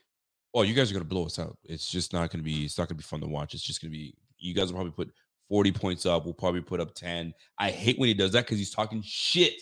[0.53, 1.57] "Oh, you guys are gonna blow us out.
[1.63, 2.65] It's just not gonna be.
[2.65, 3.53] It's not gonna be fun to watch.
[3.53, 4.15] It's just gonna be.
[4.37, 5.13] You guys will probably put
[5.49, 6.25] 40 points up.
[6.25, 7.33] We'll probably put up 10.
[7.59, 9.53] I hate when he does that because he's talking shit.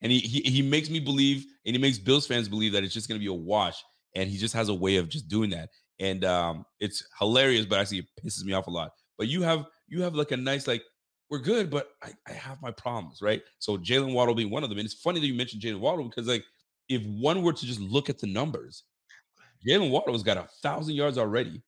[0.00, 2.94] And he, he he makes me believe, and he makes Bills fans believe that it's
[2.94, 3.82] just gonna be a wash.
[4.14, 5.68] And he just has a way of just doing that.
[6.00, 8.90] And um, it's hilarious, but actually it pisses me off a lot.
[9.16, 10.82] But you have you have like a nice like
[11.32, 13.40] we're good, but I, I have my problems, right?
[13.58, 14.78] So Jaylen Waddle being one of them.
[14.78, 16.44] And it's funny that you mentioned Jaylen Waddle because, like,
[16.90, 18.82] if one were to just look at the numbers,
[19.66, 21.62] Jaylen Waddle's got a thousand yards already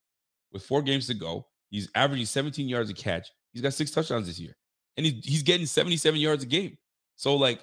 [0.52, 1.46] with four games to go.
[1.70, 3.26] He's averaging 17 yards a catch.
[3.54, 4.54] He's got six touchdowns this year,
[4.98, 6.76] and he's he's getting 77 yards a game.
[7.16, 7.60] So, like,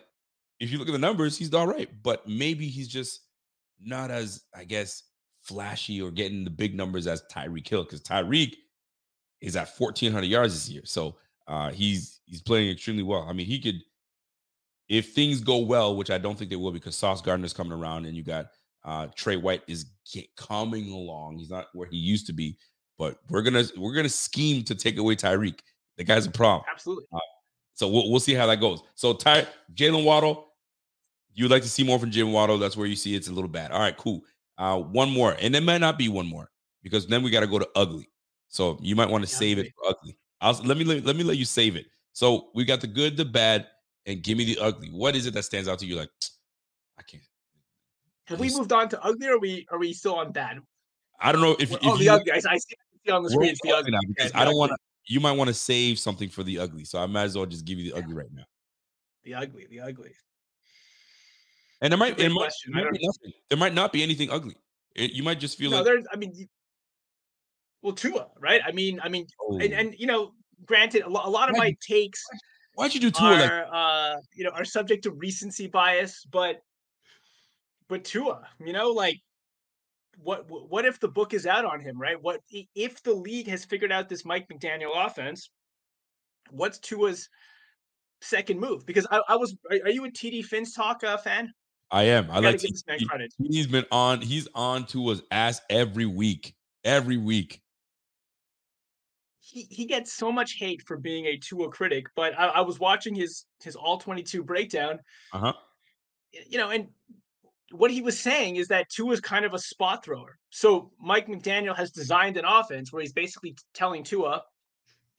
[0.59, 3.21] if you look at the numbers, he's all right, but maybe he's just
[3.79, 5.03] not as, I guess,
[5.43, 8.55] flashy or getting the big numbers as Tyreek Hill because Tyreek
[9.39, 10.81] is at 1,400 yards this year.
[10.85, 11.17] So
[11.51, 13.27] uh, he's he's playing extremely well.
[13.29, 13.81] I mean, he could
[14.87, 18.05] if things go well, which I don't think they will because Sauce Gardner's coming around
[18.05, 18.47] and you got
[18.85, 21.39] uh, Tre White is get, coming along.
[21.39, 22.57] He's not where he used to be,
[22.97, 25.59] but we're gonna we're gonna scheme to take away Tyreek.
[25.97, 26.63] The guy's a problem.
[26.71, 27.03] Absolutely.
[27.13, 27.19] Uh,
[27.73, 28.81] so we'll, we'll see how that goes.
[28.95, 30.53] So Ty Jaylen Waddle,
[31.33, 32.59] you'd like to see more from Jaylen Waddle.
[32.59, 33.71] That's where you see it's a little bad.
[33.71, 34.21] All right, cool.
[34.57, 36.49] Uh, one more, and it might not be one more
[36.81, 38.09] because then we got to go to ugly.
[38.47, 40.17] So you might want to save it for ugly.
[40.41, 41.85] I'll let me let, let me let you save it.
[42.13, 43.67] So we got the good, the bad,
[44.05, 44.89] and give me the ugly.
[44.89, 45.95] What is it that stands out to you?
[45.95, 46.09] Like,
[46.99, 47.23] I can't.
[48.25, 50.59] Have we moved on to ugly, or are we are we still on bad?
[51.19, 52.31] I don't know if, if oh the ugly.
[52.31, 53.49] I, I see on the screen.
[53.49, 54.77] It's the ugly now because I don't want to.
[55.07, 57.65] You might want to save something for the ugly, so I might as well just
[57.65, 58.43] give you the ugly right now.
[59.23, 60.13] The ugly, the ugly.
[61.81, 62.85] And there might, it might, might.
[63.49, 64.55] There might not be anything ugly.
[64.95, 66.05] It, you might just feel no, like there's.
[66.13, 66.47] I mean,
[67.81, 68.61] well, Tua, right?
[68.65, 69.57] I mean, I mean, oh.
[69.57, 70.33] and, and you know,
[70.65, 72.23] granted, a, lo- a lot of why, my takes.
[72.75, 73.27] Why'd you do Tua?
[73.27, 76.61] Are, like- uh, you know, are subject to recency bias, but
[77.87, 79.17] but Tua, you know, like
[80.23, 82.21] what what if the book is out on him, right?
[82.21, 85.49] What if the league has figured out this Mike McDaniel offense?
[86.51, 87.29] What's Tua's
[88.21, 88.85] second move?
[88.85, 91.53] Because I, I was, are, you a TD Finstock uh, fan?
[91.91, 92.29] I am.
[92.29, 92.61] I, like.
[92.61, 92.73] He,
[93.49, 94.21] he's been on.
[94.21, 96.53] He's on Tua's ass every week.
[96.83, 97.61] Every week
[99.51, 102.79] he, he gets so much hate for being a Tua critic, but I, I was
[102.79, 104.99] watching his his all 22 breakdown.
[105.33, 105.53] Uh-huh.
[106.47, 106.87] You know, and
[107.71, 110.37] what he was saying is that Tua is kind of a spot thrower.
[110.49, 114.43] So Mike McDaniel has designed an offense where he's basically telling Tua,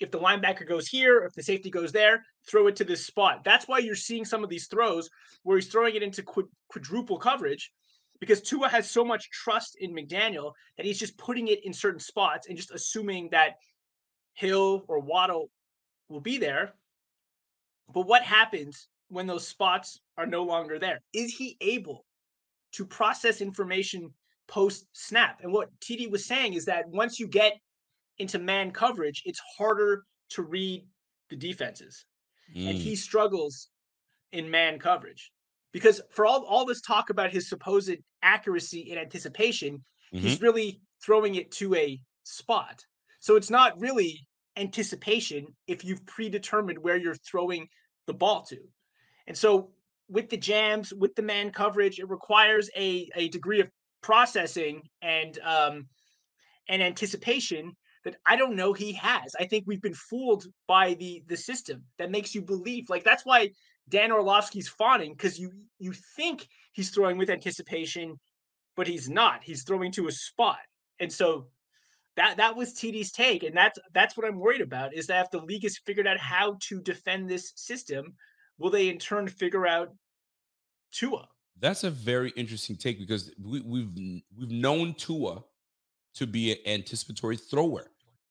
[0.00, 3.44] if the linebacker goes here, if the safety goes there, throw it to this spot.
[3.44, 5.08] That's why you're seeing some of these throws
[5.42, 6.22] where he's throwing it into
[6.68, 7.72] quadruple coverage
[8.20, 12.00] because Tua has so much trust in McDaniel that he's just putting it in certain
[12.00, 13.56] spots and just assuming that
[14.34, 15.50] Hill or Waddle
[16.08, 16.74] will be there.
[17.92, 21.00] But what happens when those spots are no longer there?
[21.12, 22.04] Is he able
[22.72, 24.12] to process information
[24.48, 25.40] post snap?
[25.42, 27.54] And what TD was saying is that once you get
[28.18, 30.86] into man coverage, it's harder to read
[31.30, 32.04] the defenses.
[32.54, 32.70] Mm.
[32.70, 33.68] And he struggles
[34.32, 35.30] in man coverage
[35.72, 39.82] because for all, all this talk about his supposed accuracy in anticipation,
[40.14, 40.18] mm-hmm.
[40.18, 42.84] he's really throwing it to a spot.
[43.22, 47.68] So it's not really anticipation if you've predetermined where you're throwing
[48.08, 48.58] the ball to.
[49.28, 49.70] And so
[50.08, 53.70] with the jams, with the man coverage, it requires a, a degree of
[54.02, 55.86] processing and um,
[56.68, 59.36] and anticipation that I don't know he has.
[59.38, 62.90] I think we've been fooled by the the system that makes you believe.
[62.90, 63.50] Like that's why
[63.88, 68.18] Dan Orlovsky's fawning because you you think he's throwing with anticipation,
[68.74, 69.44] but he's not.
[69.44, 70.58] He's throwing to a spot,
[70.98, 71.46] and so
[72.16, 74.94] that that was TD's take, and that's that's what I'm worried about.
[74.94, 78.14] Is that if the league has figured out how to defend this system,
[78.58, 79.94] will they in turn figure out
[80.92, 81.26] Tua?
[81.58, 83.90] That's a very interesting take because we, we've
[84.36, 85.42] we've known Tua
[86.14, 87.86] to be an anticipatory thrower.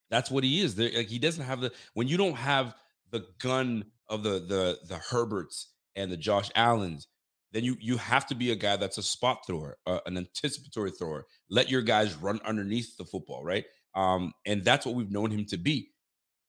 [0.09, 0.77] That's what he is.
[0.77, 2.75] Like he doesn't have the when you don't have
[3.11, 7.07] the gun of the the the Herberts and the Josh Allens,
[7.51, 10.91] then you you have to be a guy that's a spot thrower, uh, an anticipatory
[10.91, 11.25] thrower.
[11.49, 13.65] Let your guys run underneath the football, right?
[13.95, 15.89] Um, and that's what we've known him to be.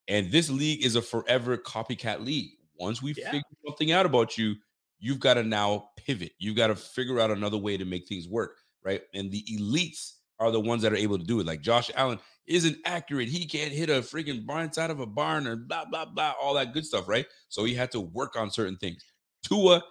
[0.08, 2.50] And this league is a forever copycat league.
[2.78, 3.30] Once we Yeah.
[3.30, 4.56] figure something out about you,
[4.98, 6.32] you've got to now pivot.
[6.38, 9.02] You've got to figure out another way to make things work, right?
[9.14, 11.46] And the elites are the ones that are able to do it.
[11.46, 13.28] Like Josh Allen isn't accurate.
[13.28, 16.54] He can't hit a freaking blind side of a barn or blah blah blah, all
[16.54, 17.26] that good stuff, right?
[17.48, 19.04] So he had to work on certain things.
[19.44, 19.82] Tua,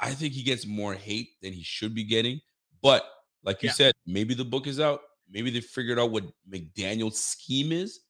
[0.00, 2.40] I think he gets more hate than he should be getting.
[2.82, 3.04] But
[3.42, 3.72] like you Yeah.
[3.72, 5.02] said, maybe the book is out.
[5.30, 8.00] Maybe they figured out what McDaniel's scheme is,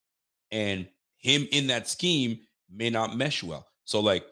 [0.50, 3.68] and him in that scheme may not mesh well.
[3.84, 4.26] So like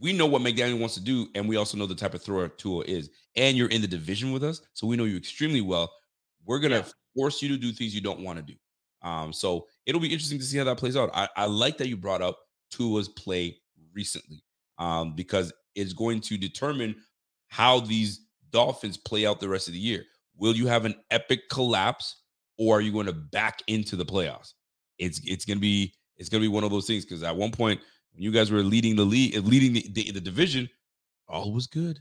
[0.00, 2.48] we know what McDaniel wants to do, and we also know the type of thrower
[2.48, 3.10] Tua is.
[3.36, 5.92] And you're in the division with us, so we know you extremely well.
[6.44, 6.88] We're gonna Yeah.
[7.14, 8.58] force you to do things you don't want to do.
[9.02, 11.10] Um, so it'll be interesting to see how that plays out.
[11.14, 12.38] I, I like that you brought up
[12.70, 13.60] Tua's play
[13.92, 14.44] recently,
[14.78, 16.96] um, because it's going to determine
[17.48, 20.04] how these Dolphins play out the rest of the year.
[20.36, 22.22] Will you have an epic collapse,
[22.58, 24.54] or are you going to back into the playoffs?
[24.98, 27.80] It's it's gonna be it's gonna be one of those things because at one point
[28.12, 30.68] when you guys were leading the league, leading the, the, the division,
[31.28, 32.00] all was good.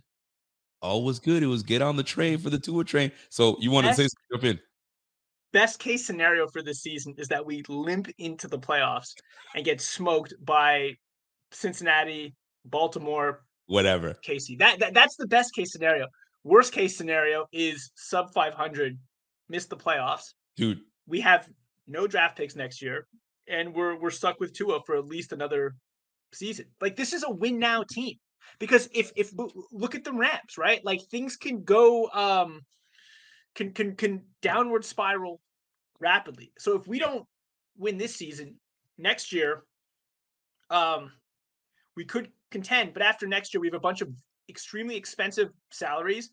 [0.81, 1.43] All was good.
[1.43, 3.11] It was get on the train for the Tua train.
[3.29, 4.31] So you want to say something?
[4.31, 4.59] Jump in.
[5.53, 9.13] Best case scenario for this season is that we limp into the playoffs
[9.55, 10.91] and get smoked by
[11.51, 14.15] Cincinnati, Baltimore, Whatever.
[14.23, 16.07] Casey, That, that that's the best case scenario.
[16.43, 18.97] Worst case scenario is sub 500,
[19.49, 20.33] miss the playoffs.
[20.55, 21.47] Dude, We have
[21.87, 23.07] no draft picks next year,
[23.47, 25.75] and we're we're stuck with Tua for at least another
[26.33, 26.65] season.
[26.81, 28.15] Like this is a win now team
[28.59, 29.31] because if if
[29.71, 30.83] look at the Rams, right?
[30.83, 32.61] Like things can go um
[33.55, 35.41] can can can downward spiral
[35.99, 36.51] rapidly.
[36.57, 37.25] So if we don't
[37.77, 38.55] win this season,
[38.97, 39.63] next year,
[40.69, 41.11] um,
[41.95, 42.93] we could contend.
[42.93, 44.09] But after next year, we have a bunch of
[44.49, 46.29] extremely expensive salaries,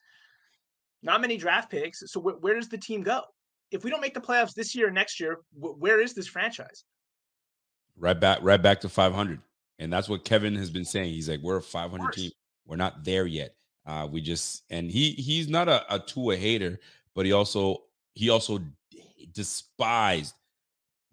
[1.02, 2.02] not many draft picks.
[2.10, 3.22] So wh- where does the team go?
[3.70, 6.26] If we don't make the playoffs this year or next year, wh- where is this
[6.26, 6.84] franchise?
[7.96, 9.40] right back, right back to 500.
[9.78, 11.12] And that's what Kevin has been saying.
[11.12, 12.30] He's like, we're a 500 team.
[12.66, 13.54] We're not there yet.
[13.86, 16.80] Uh, we just and he he's not a, a Tua hater,
[17.14, 17.82] but he also
[18.14, 18.60] he also
[19.32, 20.34] despised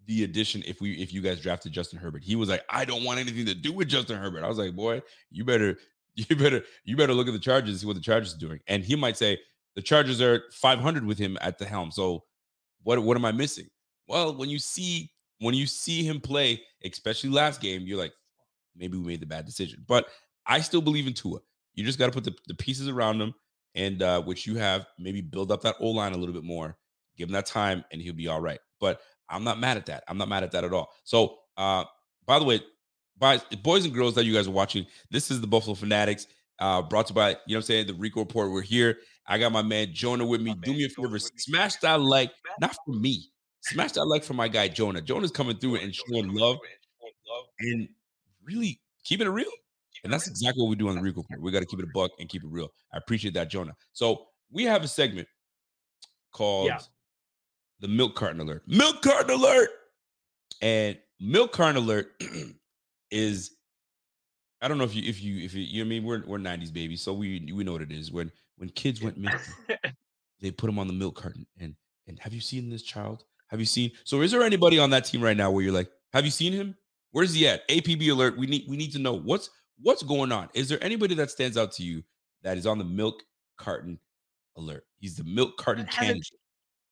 [0.06, 2.24] the addition if we if you guys drafted Justin Herbert.
[2.24, 4.44] He was like, I don't want anything to do with Justin Herbert.
[4.44, 5.78] I was like, boy, you better
[6.14, 8.60] you better you better look at the Chargers and see what the Chargers are doing.
[8.66, 9.38] And he might say
[9.74, 11.90] the Chargers are 500 with him at the helm.
[11.90, 12.24] So
[12.82, 13.68] what what am I missing?
[14.08, 18.12] Well, when you see when you see him play, especially last game, you're like,
[18.76, 19.84] maybe we made the bad decision.
[19.86, 20.06] But
[20.46, 21.40] I still believe in Tua.
[21.74, 23.34] You just got to put the, the pieces around him,
[23.74, 26.76] and uh, which you have, maybe build up that O line a little bit more,
[27.16, 28.60] give him that time, and he'll be all right.
[28.78, 30.04] But I'm not mad at that.
[30.08, 30.90] I'm not mad at that at all.
[31.04, 31.84] So, uh,
[32.26, 32.60] by the way,
[33.18, 36.26] by boys and girls that you guys are watching, this is the Buffalo Fanatics,
[36.58, 38.50] uh, brought to you by you know what I'm saying the Rico Report.
[38.50, 38.98] We're here.
[39.26, 40.54] I got my man Jonah with me.
[40.62, 43.30] Do me a favor, smash that like, not for me.
[43.60, 45.00] Smash that like for my guy Jonah.
[45.00, 46.58] Jonah's coming through and showing love
[47.60, 47.88] and
[48.44, 49.50] really keeping it real.
[50.04, 51.40] And that's exactly what we do on the Rico Report.
[51.40, 52.68] We got to keep it a buck and keep it real.
[52.92, 53.74] I appreciate that, Jonah.
[53.92, 55.28] So we have a segment
[56.32, 56.78] called Yeah.
[57.82, 58.62] The Milk Carton Alert.
[58.66, 59.68] Milk Carton Alert.
[60.62, 62.12] And Milk Carton Alert
[63.10, 63.56] is
[64.62, 66.38] I don't know if you if you if you, you know I mean we're we're
[66.38, 68.12] 90s babies, so we we know what it is.
[68.12, 69.54] When when kids went missing,
[70.40, 71.44] they put them on the milk carton.
[71.60, 71.74] And
[72.06, 73.24] and have you seen this child?
[73.48, 73.90] Have you seen?
[74.04, 76.52] So is there anybody on that team right now where you're like, have you seen
[76.52, 76.76] him?
[77.10, 77.68] Where's he at?
[77.68, 78.38] APB alert.
[78.38, 80.48] We need we need to know what's what's going on.
[80.54, 82.04] Is there anybody that stands out to you
[82.42, 83.24] that is on the milk
[83.58, 83.98] carton
[84.56, 84.84] alert?
[85.00, 86.30] He's the milk carton candidate.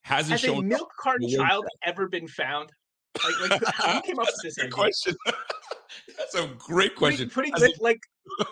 [0.03, 2.71] Hasn't Has a milk carton child ever been found?
[3.23, 4.71] Like, like who came up with this idea?
[4.71, 5.15] question.
[6.17, 7.29] That's a great question.
[7.29, 8.01] Putting, putting Has a- like,
[8.39, 8.51] like,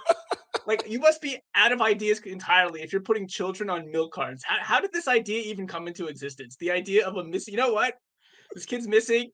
[0.66, 4.42] like you must be out of ideas entirely if you're putting children on milk cartons.
[4.44, 6.56] How, how did this idea even come into existence?
[6.56, 7.54] The idea of a missing.
[7.54, 7.94] You know what?
[8.54, 9.30] This kid's missing.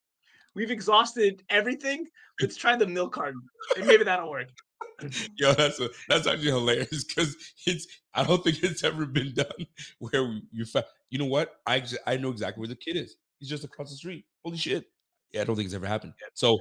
[0.55, 2.07] we've exhausted everything.
[2.41, 3.41] Let's try the milk carton.
[3.77, 4.49] And maybe that'll work.
[5.37, 9.47] Yo, that's a, that's actually hilarious because it's I don't think it's ever been done
[9.99, 10.87] where you found.
[11.11, 11.53] You know what?
[11.67, 13.17] I ex- I know exactly where the kid is.
[13.39, 14.25] He's just across the street.
[14.45, 14.85] Holy shit!
[15.33, 16.15] Yeah, I don't think it's ever happened.
[16.35, 16.59] So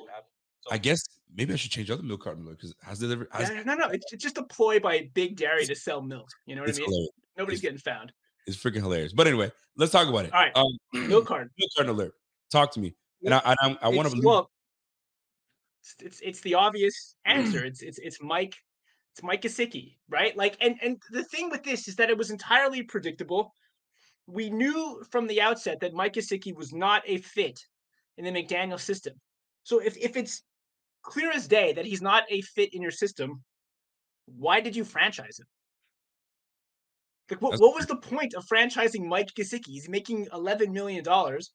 [0.72, 1.02] I guess
[1.36, 3.28] maybe I should change out the milk carton because has it ever?
[3.32, 6.28] Has, Yeah, no, no, it's, it's just a ploy by Big Dairy to sell milk.
[6.46, 6.86] You know what I mean?
[6.86, 7.10] hilarious.
[7.38, 8.12] Nobody's it's- getting found.
[8.46, 9.14] It's freaking hilarious.
[9.14, 10.34] But anyway, let's talk about it.
[10.34, 10.68] All right, Um,
[11.08, 11.50] Milk carton.
[11.58, 12.12] milk carton alert.
[12.52, 12.94] Talk to me.
[13.24, 14.26] And I and I, I want to believe.
[14.26, 14.50] well,
[15.84, 17.66] it's, it's it's the obvious answer.
[17.66, 18.56] It's it's it's Mike.
[19.14, 20.36] It's Mike Gesicki, right?
[20.36, 23.54] Like, and and the thing with this is that it was entirely predictable.
[24.26, 27.60] We knew from the outset that Mike Gesicki was not a fit
[28.18, 29.14] in the McDaniel system.
[29.64, 30.42] So if if it's
[31.04, 33.44] clear as day that he's not a fit in your system,
[34.26, 35.48] why did you franchise him?
[37.30, 39.68] Like, what, what was the point of franchising Mike Gesicki?
[39.68, 41.52] He's making eleven million dollars.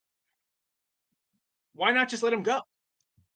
[1.74, 2.61] Why not just let him go?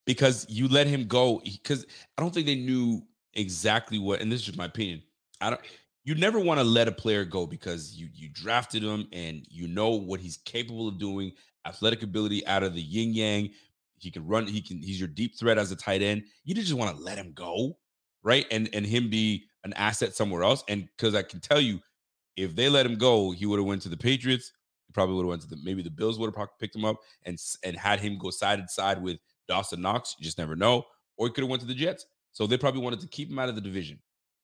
[0.07, 1.87] Because you let him go because
[2.17, 3.03] I don't think they knew
[3.35, 5.03] exactly what and this is just my opinion.
[5.41, 5.61] I don't
[6.05, 9.69] you never want to let a player go because you you drafted him and you
[9.69, 11.33] know what he's capable of doing,
[11.67, 13.51] athletic ability out of the yin yang.
[13.99, 16.25] He can run, he can he's your deep threat as a tight end.
[16.45, 17.79] You just want to let him go,
[18.23, 18.47] right?
[18.51, 20.65] And and him be an asset somewhere else.
[20.69, 21.79] And because I can tell you,
[22.37, 24.53] if they let him go, he would have went to the Patriots.
[24.89, 26.97] He probably would have went to the maybe the Bills would have picked him up
[27.25, 29.19] and and had him go side to side with
[29.49, 30.15] Dawson Knox.
[30.19, 30.85] You just never know.
[31.17, 32.07] Or he could have went to the Jets.
[32.33, 33.99] So they probably wanted to keep him out of the division.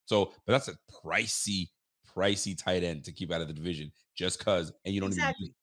[0.05, 1.69] So, but that's a pricey,
[2.15, 4.73] pricey tight end to keep out of the division just cause.
[4.85, 5.19] And you don't even.
[5.21, 5.47] exactly.
[5.47, 5.55] Use,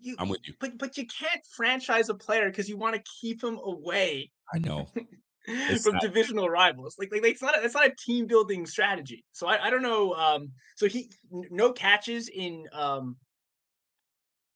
[0.00, 0.54] You, I'm with you.
[0.60, 4.58] but but you can't franchise a player because you want to keep him away I
[4.58, 4.88] know.
[5.82, 6.96] from not- divisional rivals.
[6.98, 9.24] Like, like it's not a, it's not a team building strategy.
[9.32, 10.12] So I, I don't know.
[10.14, 13.16] Um, so he no catches in um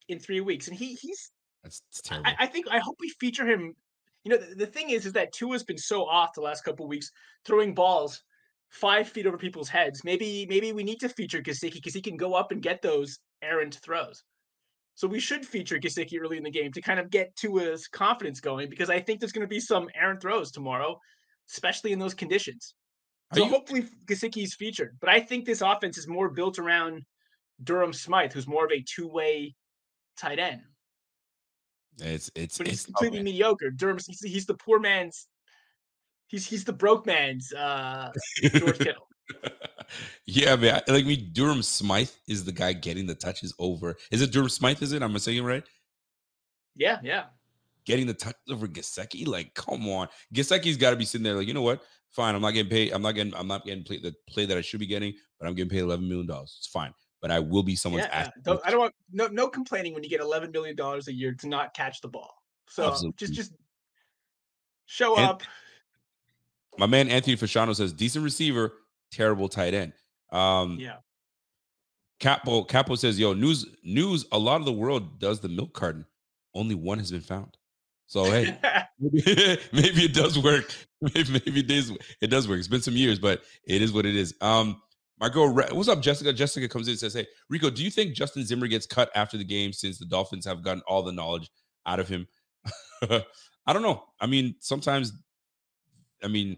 [0.08, 1.30] in three weeks, and he he's
[1.62, 2.30] That's, that's terrible.
[2.30, 3.74] I, I think I hope we feature him.
[4.24, 6.86] You know, the, the thing is, is that Tua's been so off the last couple
[6.86, 7.10] weeks,
[7.44, 8.22] throwing balls
[8.68, 10.04] five feet over people's heads.
[10.04, 13.18] Maybe, maybe we need to feature Gesicki because he can go up and get those
[13.42, 14.22] errant throws.
[14.94, 18.40] So we should feature Gesicki early in the game to kind of get Tua's confidence
[18.40, 20.98] going because I think there's going to be some errant throws tomorrow,
[21.50, 22.74] especially in those conditions.
[23.34, 24.98] So you- hopefully Gesicki's featured.
[25.00, 27.02] But I think this offense is more built around
[27.64, 29.54] Durham Smythe, who's more of a two-way
[30.18, 30.60] tight end
[32.00, 33.70] it's it's but he's it's completely mediocre.
[33.70, 35.26] Durham's he's, he's the poor man's.
[36.26, 38.10] He's he's the broke man's uh,
[38.42, 39.08] George Kittle.
[40.26, 40.80] yeah, man.
[40.86, 43.96] Like me, Durham Smythe is the guy getting the touches over.
[44.10, 44.82] Is it Durham Smythe?
[44.82, 45.02] Is it?
[45.02, 45.64] I'm saying it right.
[46.76, 47.24] Yeah, yeah.
[47.84, 49.26] Getting the touches over Gesicki.
[49.26, 51.34] Like, come on, Gesicki's got to be sitting there.
[51.34, 51.82] Like, you know what?
[52.10, 52.92] Fine, I'm not getting paid.
[52.92, 53.34] I'm not getting.
[53.34, 55.80] I'm not getting play, the play that I should be getting, but I'm getting paid
[55.80, 56.56] 11 million dollars.
[56.58, 56.92] It's fine.
[57.20, 58.30] But I will be someone's yeah.
[58.42, 61.34] Don't, I don't want no no complaining when you get eleven million dollars a year
[61.34, 62.34] to not catch the ball.
[62.68, 63.16] So Absolutely.
[63.18, 63.52] just just
[64.86, 65.42] show And- up.
[66.78, 68.72] My man Anthony Fasciano says decent receiver,
[69.12, 69.92] terrible tight end.
[70.32, 70.96] Um, Yeah.
[72.20, 74.24] Capo Capo says, "Yo, news news.
[74.32, 76.06] A lot of the world does the milk carton.
[76.54, 77.56] Only one has been found.
[78.06, 78.58] So hey,
[79.00, 80.74] maybe, maybe it does work.
[81.02, 81.96] Maybe, maybe it is.
[82.20, 82.58] It does work.
[82.58, 84.34] It's been some years, but it is what it is.
[84.42, 84.82] Um,
[85.20, 86.32] my girl, what's up, Jessica?
[86.32, 89.36] Jessica comes in and says, "Hey, Rico, do you think Justin Zimmer gets cut after
[89.36, 91.50] the game since the Dolphins have gotten all the knowledge
[91.86, 92.26] out of him?"
[93.02, 94.02] I don't know.
[94.20, 95.12] I mean, sometimes,
[96.24, 96.56] I mean,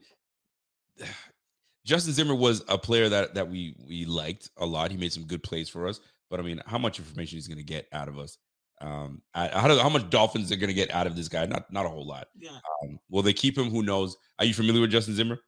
[1.85, 4.91] Justin Zimmer was a player that that we we liked a lot.
[4.91, 6.01] He made some good plays for us,
[6.31, 8.39] but I mean, how much information he's going to get out of us?
[8.81, 11.47] Um, I- how do, how much Dolphins are going to get out of this guy?
[11.47, 12.29] Not not a whole lot.
[12.39, 12.59] yeah.
[12.85, 13.71] Um, will they keep him?
[13.71, 14.17] Who knows?
[14.39, 15.39] Are you familiar with Justin Zimmer?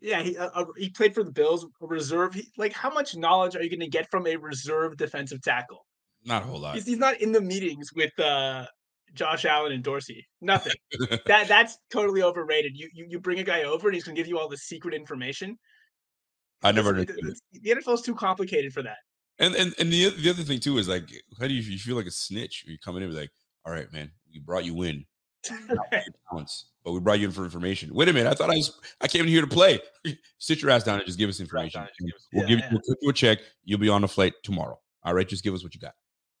[0.00, 2.34] Yeah, he uh, uh, he played for the Bills, reserve.
[2.34, 5.86] He, like, how much knowledge are you going to get from a reserve defensive tackle?
[6.24, 6.74] Not a whole lot.
[6.74, 8.66] He's, he's not in the meetings with uh,
[9.14, 10.26] Josh Allen and Dorsey.
[10.40, 10.72] Nothing.
[11.26, 12.72] that that's totally overrated.
[12.76, 14.56] You you you bring a guy over and he's going to give you all the
[14.56, 15.56] secret information.
[16.62, 18.98] I never the, the, the NFL is too complicated for that.
[19.38, 21.04] And and and the the other thing too is like,
[21.38, 22.64] how do you, you feel like a snitch?
[22.66, 23.30] You're coming in like,
[23.64, 25.04] all right, man, we brought you in
[25.42, 27.92] talents, but we brought you in for information.
[27.94, 29.80] Wait a minute, I thought I was I came in here to play.
[30.38, 31.86] Sit your ass down and just give us information.
[32.00, 32.70] We'll Yeah, give yeah.
[32.72, 33.38] you we'll you a check.
[33.64, 34.78] You'll be on the flight tomorrow.
[35.04, 35.94] All right, just give us what you got.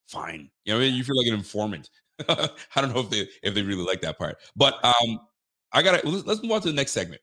[0.08, 0.50] Fine.
[0.64, 0.94] You know, I mean?
[0.94, 1.88] you feel like an informant.
[2.28, 5.20] I don't know if they if they really like that part, but um,
[5.72, 7.22] I gotta let's, let's move on to the next segment.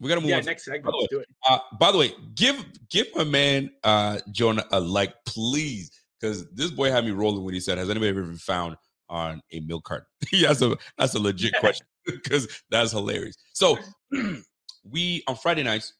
[0.00, 0.44] We gotta move yeah, on.
[0.44, 0.84] next segment.
[0.86, 1.28] By the way, Let's do it.
[1.48, 6.72] uh, by the way, give give my man uh Jonah a like, please, because this
[6.72, 8.76] boy had me rolling when he said, "Has anybody ever found
[9.12, 13.36] on a milk carton?" yeah, that's a that's a legit question because that's hilarious.
[13.52, 13.78] So
[14.90, 15.92] we on Friday nights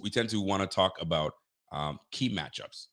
[0.00, 1.34] we tend to want to talk about
[1.72, 2.86] um, key matchups,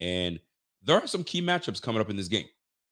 [0.00, 0.40] and
[0.82, 2.46] there are some key matchups coming up in this game,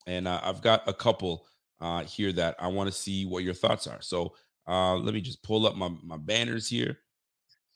[0.07, 1.47] and uh, I've got a couple
[1.81, 4.01] uh, here that I want to see what your thoughts are.
[4.01, 4.35] So
[4.69, 6.99] uh, let me just pull up my, my banners here.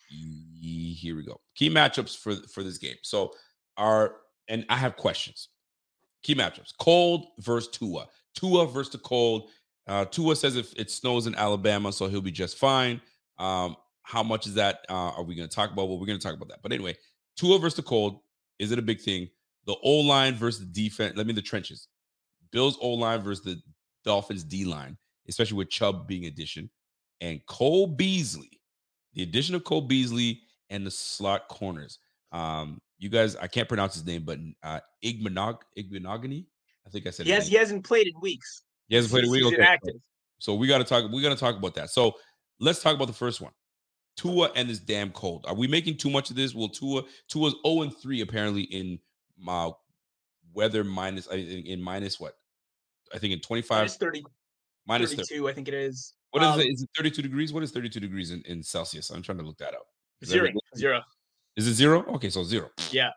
[0.09, 1.41] Here we go.
[1.57, 2.95] Key matchups for for this game.
[3.03, 3.33] So
[3.77, 4.17] our
[4.49, 5.49] and I have questions.
[6.27, 8.09] Key matchups: cold versus Tua.
[8.35, 9.49] Tua versus the cold.
[9.87, 13.01] Uh, Tua says if it snows in Alabama, so he'll be just fine.
[13.39, 14.85] Um, how much is that?
[14.89, 15.87] Uh, are we going to talk about?
[15.87, 16.63] Well, we're going to talk about that.
[16.65, 16.97] But anyway,
[17.37, 18.19] Tua versus the cold.
[18.59, 19.29] Is it a big thing?
[19.67, 21.17] The O line versus the defense.
[21.17, 21.87] Let me the trenches.
[22.51, 23.63] Bills O line versus the
[24.05, 24.99] Dolphins D line,
[25.29, 26.69] especially with Chubb being addition,
[27.21, 28.51] and Cole Beasley.
[29.15, 32.01] The addition of Cole Beasley and the slot corners.
[32.33, 36.47] Um, you guys, I can't pronounce his name, but uh Igmanog Igmanogany.
[36.87, 37.27] I think I said.
[37.27, 38.63] He he hasn't played in weeks.
[38.89, 39.47] He hasn't played in weeks.
[39.47, 39.57] Okay.
[39.57, 39.97] inactive.
[40.39, 41.11] So we got to talk.
[41.13, 41.91] We got to talk about that.
[41.91, 42.15] So
[42.61, 43.53] let's talk about the first one.
[44.17, 45.45] Tua and this damn cold.
[45.47, 46.55] Are we making too much of this?
[46.55, 48.99] Will Tua Tua's 0 and 3 apparently in
[49.39, 49.71] my
[50.55, 52.35] weather minus I- in, in minus what?
[53.15, 54.25] I think in 25 Minus 30,
[54.87, 55.23] minus 30.
[55.23, 56.15] 32, I think it is.
[56.31, 56.67] What is Um, it?
[56.73, 57.53] Is it 32 degrees?
[57.53, 59.11] What is 32 degrees in, in Celsius?
[59.11, 59.87] I'm trying to look that up.
[60.23, 60.55] Is that Zero, right?
[60.77, 61.03] zero.
[61.57, 62.05] Is it zero?
[62.15, 62.71] Okay, so zero.
[62.91, 63.11] Yeah.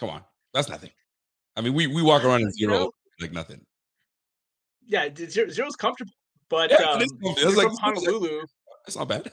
[0.00, 0.22] Come on.
[0.54, 0.90] That's nothing.
[1.56, 3.60] I mean, we we walk around in You zero know- like nothing.
[4.86, 6.12] Yeah, zero, zero's comfortable.
[6.48, 8.46] But Yeah, um, It's like- from Honolulu.
[8.84, 9.32] That's not bad.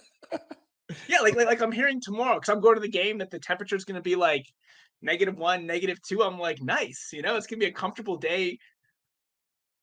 [1.07, 3.39] Yeah, like, like like I'm hearing tomorrow because I'm going to the game that the
[3.39, 4.45] temperature is going to be like
[5.01, 6.21] negative one, negative two.
[6.23, 7.09] I'm like, nice.
[7.13, 8.57] You know, it's going to be a comfortable day.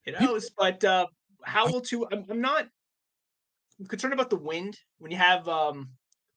[0.07, 1.07] You know, it's- but uh,
[1.45, 2.07] how will two?
[2.11, 2.67] I'm, I'm not
[3.79, 5.89] I'm concerned about the wind when you have um,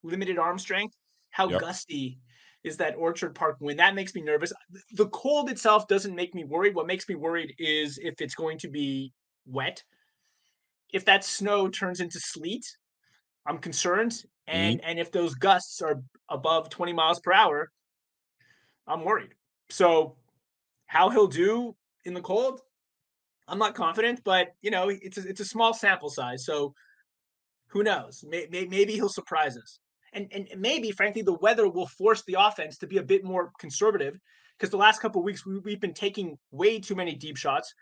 [0.03, 0.95] limited arm strength.
[1.33, 1.61] How Yep.
[1.61, 2.19] gusty
[2.63, 3.79] is that Orchard Park wind?
[3.79, 4.53] That makes me nervous.
[4.93, 6.75] The cold itself doesn't make me worried.
[6.75, 9.11] What makes me worried is if it's going to be
[9.45, 9.83] wet.
[10.93, 12.65] If that snow turns into sleet,
[13.47, 14.11] I'm concerned.
[14.11, 14.55] Mm-hmm.
[14.55, 17.71] And and if those gusts are above 20 miles per hour,
[18.85, 19.33] I'm worried.
[19.69, 20.15] So
[20.85, 21.75] how he'll do
[22.05, 22.61] in the cold,
[23.47, 26.75] I'm not confident, but you know, it's a, it's a small sample size, so
[27.67, 28.23] who knows?
[28.27, 29.79] May, may, maybe he'll surprise us.
[30.13, 33.51] And and maybe frankly the weather will force the offense to be a bit more
[33.59, 34.19] conservative
[34.57, 37.73] because the last couple of weeks we, we've been taking way too many deep shots,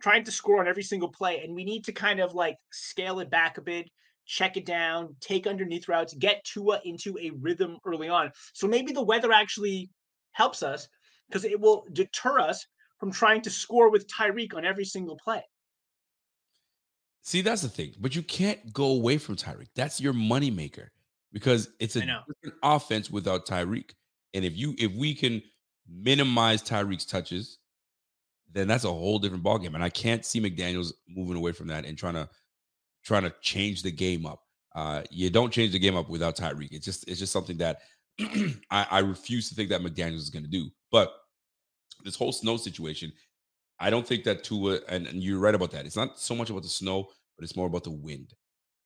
[0.00, 3.20] trying to score on every single play and we need to kind of like scale
[3.20, 3.90] it back a bit
[4.26, 8.32] check it down, take underneath routes, get Tua into a rhythm early on.
[8.52, 9.90] So maybe the weather actually
[10.32, 10.88] helps us
[11.28, 12.66] because it will deter us
[12.98, 15.42] from trying to score with Tyreek on every single play.
[17.22, 17.94] See, that's the thing.
[17.98, 19.68] But you can't go away from Tyreek.
[19.74, 20.88] That's your moneymaker
[21.36, 23.90] because it's a different offense without Tyreek.
[24.32, 25.42] And if you if we can
[25.86, 27.58] minimize Tyreek's touches,
[28.54, 29.74] then that's a whole different ballgame.
[29.74, 32.26] And I can't see McDaniels moving away from that and trying to
[33.04, 34.44] trying to change the game up.
[34.74, 36.68] Uh, you don't change the game up without Tyreek.
[36.70, 37.80] It's just it's just something that
[38.70, 40.70] I, I refuse to think that McDaniels is going to do.
[40.90, 41.12] But
[42.02, 43.12] this whole snow situation,
[43.78, 45.84] I don't think that Tua and, and you're right about that.
[45.84, 48.32] It's not so much about the snow, but it's more about the wind.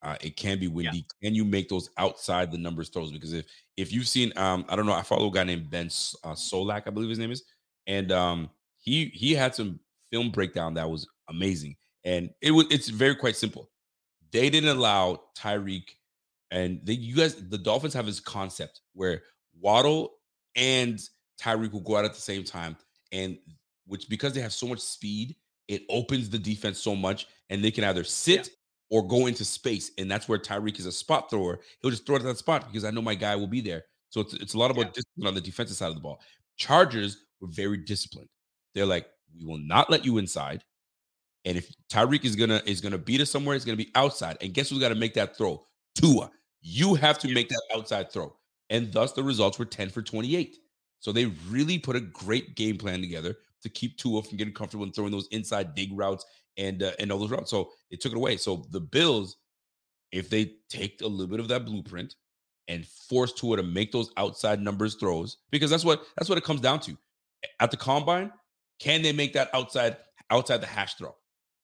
[0.03, 1.05] Uh, it can be windy.
[1.21, 3.11] Can you make those outside the numbers throws?
[3.11, 3.45] Because if
[3.77, 5.87] if you've seen, um, I don't know, I follow a guy named Ben
[6.23, 7.43] uh, Solak, I believe his name is,
[7.87, 9.79] and um, he he had some
[10.11, 13.69] film breakdown that was amazing, and it was it's very quite simple.
[14.31, 15.89] They didn't allow Tyreek,
[16.49, 19.21] and they you guys the Dolphins have this concept where
[19.59, 20.13] Waddle
[20.55, 20.99] and
[21.39, 22.75] Tyreek will go out at the same time,
[23.11, 23.37] and
[23.85, 25.35] which because they have so much speed,
[25.67, 28.49] it opens the defense so much, and they can either sit
[28.91, 31.61] or go into space, and that's where Tyreek is a spot thrower.
[31.81, 33.85] He'll just throw it at that spot because I know my guy will be there.
[34.09, 34.91] So it's, it's a lot about Yeah.
[34.93, 36.21] discipline on the defensive side of the ball.
[36.57, 38.27] Chargers were very disciplined.
[38.75, 40.63] They're like, we will not let you inside,
[41.45, 44.37] and if Tyreek is gonna is gonna beat us somewhere, it's gonna be outside.
[44.41, 45.65] And guess who's got to make that throw?
[45.95, 46.29] Tua.
[46.61, 48.35] You have to make that outside throw,
[48.69, 50.57] and thus the results were ten for twenty eight.
[50.99, 54.83] So they really put a great game plan together to keep Tua from getting comfortable
[54.83, 56.25] and throwing those inside dig routes
[56.57, 57.51] and uh, and all those routes.
[57.51, 58.37] So they took it away.
[58.37, 59.37] So the Bills,
[60.11, 62.15] if they take a little bit of that blueprint
[62.67, 66.43] and force Tua to make those outside numbers throws, because that's what that's what it
[66.43, 66.97] comes down to.
[67.59, 68.31] At the combine,
[68.79, 69.97] can they make that outside
[70.29, 71.15] outside the hash throw?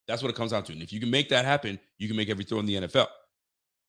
[0.06, 0.72] That's what it comes down to.
[0.72, 3.08] And if you can make that happen, you can make every throw in the NFL.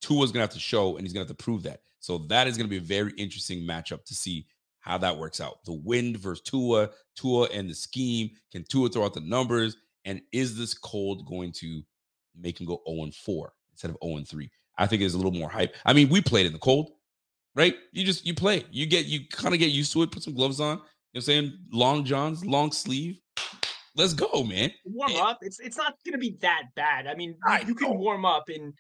[0.02, 1.82] Tua's gonna have to show and he's gonna have to prove that.
[2.00, 4.46] So that is gonna be a very interesting matchup to see
[4.90, 5.64] how that works out.
[5.66, 8.32] The wind versus Tua, Tua and the scheme.
[8.52, 9.78] Can Tua throw out the numbers?
[10.06, 11.84] And is this cold going to
[12.36, 14.50] make him go 0 and 4 instead of 0 and 3?
[14.80, 15.76] I think it's a little more hype.
[15.86, 16.90] I mean, we played in the cold,
[17.56, 17.76] right?
[17.92, 18.66] You just you play.
[18.72, 20.80] You get you kind of get used to it, put some gloves on, you know
[20.80, 21.54] what I'm saying?
[21.72, 23.20] Long johns, long sleeve.
[23.96, 24.72] Let's go, man.
[24.86, 25.40] Warm up.
[25.42, 27.06] It's it's not going to be that bad.
[27.06, 27.96] I mean, you- I you can know.
[27.96, 28.74] warm up in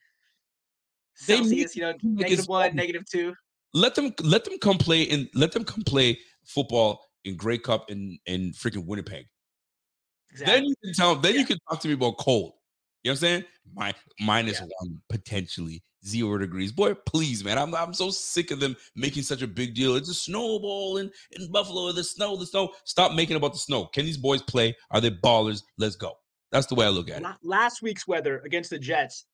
[1.14, 1.76] Celsius.
[1.76, 3.36] You know, negative one, um negative two.
[3.74, 7.89] Let them let them come play in let them come play football in Grey Cup
[7.91, 9.26] in in freaking Winnipeg.
[10.32, 10.53] Exactly.
[10.55, 11.15] Then you can tell.
[11.15, 12.53] Then you can talk to me about cold.
[13.03, 13.43] You know what I'm saying?
[13.76, 14.67] My minus Yeah.
[14.80, 16.72] one potentially zero degrees.
[16.72, 17.57] Boy, please, man.
[17.57, 19.95] I'm I'm so sick of them making such a big deal.
[19.95, 22.72] It's a snowball in, in Buffalo, the snow, the snow.
[22.86, 23.86] Stop making about the snow.
[23.86, 24.76] Can these boys play?
[24.91, 25.63] Are they ballers?
[25.78, 26.13] Let's go.
[26.51, 27.28] That's the way I look at it.
[27.43, 29.26] Last week's weather against the Jets,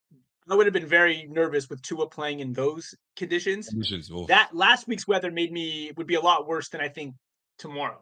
[0.48, 3.68] I would have been very nervous with Tua playing in those conditions.
[3.68, 6.88] Conditions, oh, That last week's weather made me would be a lot worse than I
[6.88, 7.14] think
[7.58, 8.00] tomorrow.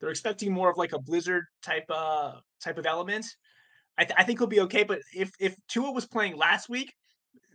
[0.00, 2.32] They're expecting more of like a blizzard type uh
[2.62, 3.26] type of element.
[3.96, 6.92] I, th- I think he'll be okay, but if if Tua was playing last week,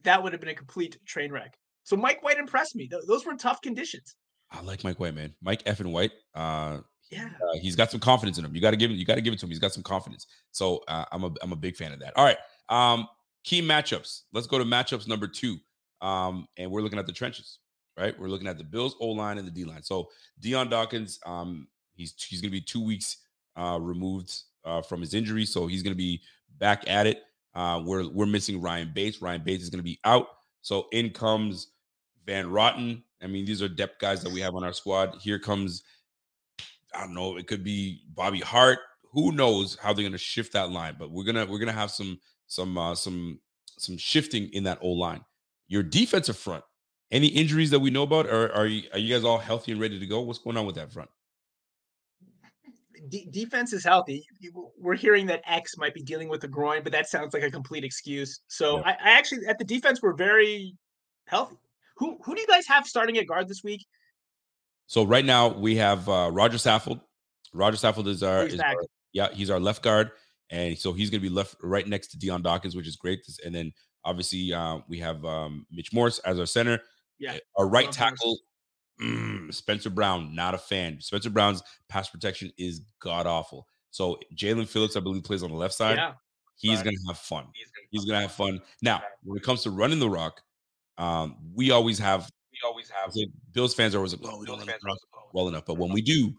[0.03, 1.57] that would have been a complete train wreck.
[1.83, 2.87] So Mike White impressed me.
[2.87, 4.15] Th- those were tough conditions.
[4.51, 5.33] I like Mike White, man.
[5.41, 6.11] Mike F and White.
[6.33, 6.79] Uh,
[7.11, 7.25] Yeah.
[7.25, 8.55] uh, he's got some confidence in him.
[8.55, 8.97] You got to give him.
[8.97, 9.49] You got to give it to him.
[9.49, 10.25] He's got some confidence.
[10.51, 12.13] So uh, I'm a I'm a big fan of that.
[12.15, 12.37] All right.
[12.69, 13.07] Um,
[13.43, 14.23] key matchups.
[14.33, 15.57] Let's go to matchups number two.
[16.01, 17.59] Um, and we're looking at the trenches,
[17.97, 18.17] right?
[18.19, 19.83] We're looking at the Bills O line and the D line.
[19.83, 20.09] So
[20.39, 23.17] Dion Dawkins, um, he's he's gonna be two weeks
[23.57, 24.33] uh removed
[24.63, 26.21] uh from his injury, so he's gonna be
[26.57, 27.23] back at it.
[27.53, 29.21] Uh, we're we're missing Ryan Bates.
[29.21, 30.27] Ryan Bates is gonna be out.
[30.61, 31.67] So in comes
[32.25, 33.03] Van Roten.
[33.21, 35.15] I mean, these are depth guys that we have on our squad.
[35.19, 35.83] Here comes
[36.93, 37.37] I don't know.
[37.37, 38.79] It could be Bobby Hart.
[39.11, 40.95] Who knows how they're going to shift that line?
[40.97, 42.19] But we're gonna we're gonna have some
[42.49, 43.39] some uh, some
[43.77, 45.21] some shifting in that O line.
[45.69, 46.65] Your defensive front.
[47.11, 48.25] Any injuries that we know about?
[48.25, 50.19] Or are you are you guys all healthy and ready to go?
[50.19, 51.09] What's going on with that front?
[53.07, 54.25] De- defense is healthy.
[54.77, 57.49] We're hearing that X might be dealing with a groin, but that sounds like a
[57.49, 58.41] complete excuse.
[58.47, 58.83] So Yeah.
[58.87, 60.75] I, I actually at the defense we're very
[61.27, 61.55] healthy.
[61.97, 63.85] Who who do you guys have starting at guard this week?
[64.87, 66.99] So right now we have uh, Roger Saffold.
[67.53, 68.75] Roger Saffold is our, is our
[69.13, 70.11] yeah he's our left guard,
[70.49, 73.21] and so he's going to be left right next to Dion Dawkins, which is great.
[73.45, 73.71] And then
[74.03, 76.79] obviously uh, we have um, Mitch Morse as our center.
[77.19, 78.39] Yeah, Uh, Our right tackle,
[79.01, 81.01] mm, Spencer Brown, not a fan.
[81.01, 83.67] Spencer Brown's pass protection is god awful.
[83.91, 85.97] So Jaelan Phillips, I believe, plays on the left side.
[85.97, 86.13] Yeah.
[86.55, 87.47] He's gonna have fun.
[87.89, 88.61] He's gonna have fun.
[88.81, 90.41] Now, when it comes to running the rock,
[90.97, 93.13] um, we always have we always have
[93.53, 94.97] Bills fans are always like, oh, we don't run the rock
[95.33, 95.65] well enough.
[95.65, 96.33] But when we do,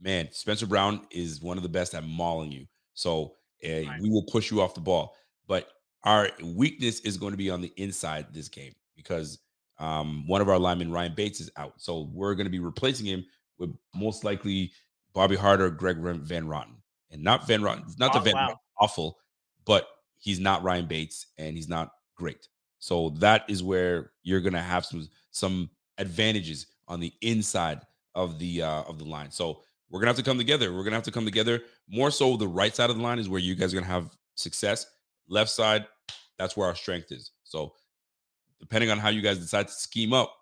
[0.00, 2.66] man, Spencer Brown is one of the best at mauling you.
[2.94, 3.34] So
[3.64, 4.00] uh, Right.
[4.00, 5.14] we will push you off the ball.
[5.46, 5.68] But
[6.04, 9.38] our weakness is going to be on the inside this game because
[9.78, 11.74] um, one of our linemen, Ryan Bates, is out.
[11.78, 13.24] So we're going to be replacing him
[13.58, 14.72] with most likely
[15.12, 16.74] Bobby Hart or Greg Van Van Roten.
[17.10, 18.40] And not Van Rotten, not the Oh, Van wow.
[18.42, 19.18] Rotten awful,
[19.64, 19.88] but
[20.18, 22.48] he's not Ryan Bates and he's not great.
[22.78, 27.80] So that is where you're going to have some some advantages on the inside
[28.14, 29.30] of the uh, of the line.
[29.30, 30.72] So we're gonna have to come together.
[30.72, 31.62] We're gonna have to come together.
[31.88, 34.10] More so, the right side of the line is where you guys are gonna have
[34.34, 34.86] success.
[35.28, 35.86] Left side,
[36.38, 37.32] that's where our strength is.
[37.44, 37.74] So
[38.60, 40.34] depending on how you guys decide to scheme up,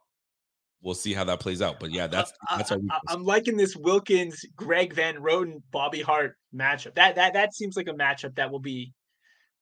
[0.83, 1.81] we'll see how that plays out.
[1.81, 2.79] But yeah, that's that's our
[3.09, 6.95] I, am liking this Wilkins, Greg Van Roten, Bobby Hart matchup.
[6.95, 8.93] That that that seems like a matchup that will be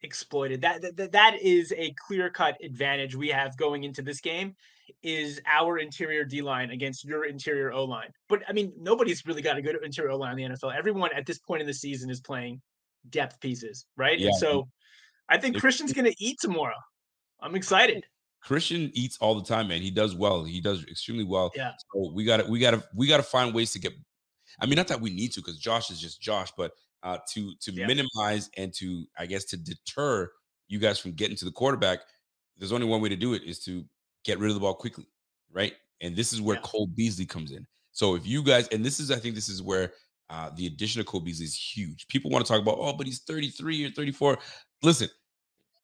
[0.03, 0.61] exploited.
[0.63, 4.55] That that, that is a clear cut advantage we have going into this game.
[5.03, 8.11] Is our interior D line against your interior O line?
[8.29, 10.77] But I mean, nobody's really got a good interior O line in the NFL.
[10.77, 12.61] Everyone at this point in the season is playing
[13.11, 14.19] depth pieces, right?
[14.19, 14.29] Yeah.
[14.29, 14.69] And so
[15.29, 16.77] I think Christian's going to eat tomorrow.
[17.41, 18.05] I'm excited.
[18.43, 19.81] Christian eats all the time, man.
[19.81, 20.45] He does well.
[20.45, 21.51] He does extremely well.
[21.57, 21.73] Yeah.
[21.93, 23.93] So we got to we got to we got to find ways to get.
[24.61, 26.73] I mean, not that we need to, because Josh is just Josh, but
[27.03, 27.87] uh, to to Yeah.
[27.87, 30.31] minimize and to I guess to deter
[30.69, 32.01] you guys from getting to the quarterback.
[32.59, 33.85] There's only one way to do it is to
[34.25, 35.07] get rid of the ball quickly,
[35.53, 35.75] right?
[36.01, 36.63] And this is where Yeah.
[36.63, 37.67] Cole Beasley comes in.
[37.93, 39.93] So if you guys, and this is I think this is where
[40.31, 42.09] uh, the addition of Cole Beasley is huge.
[42.09, 44.39] People want to talk about, oh, but he's 33 or 34.
[44.83, 45.09] Listen,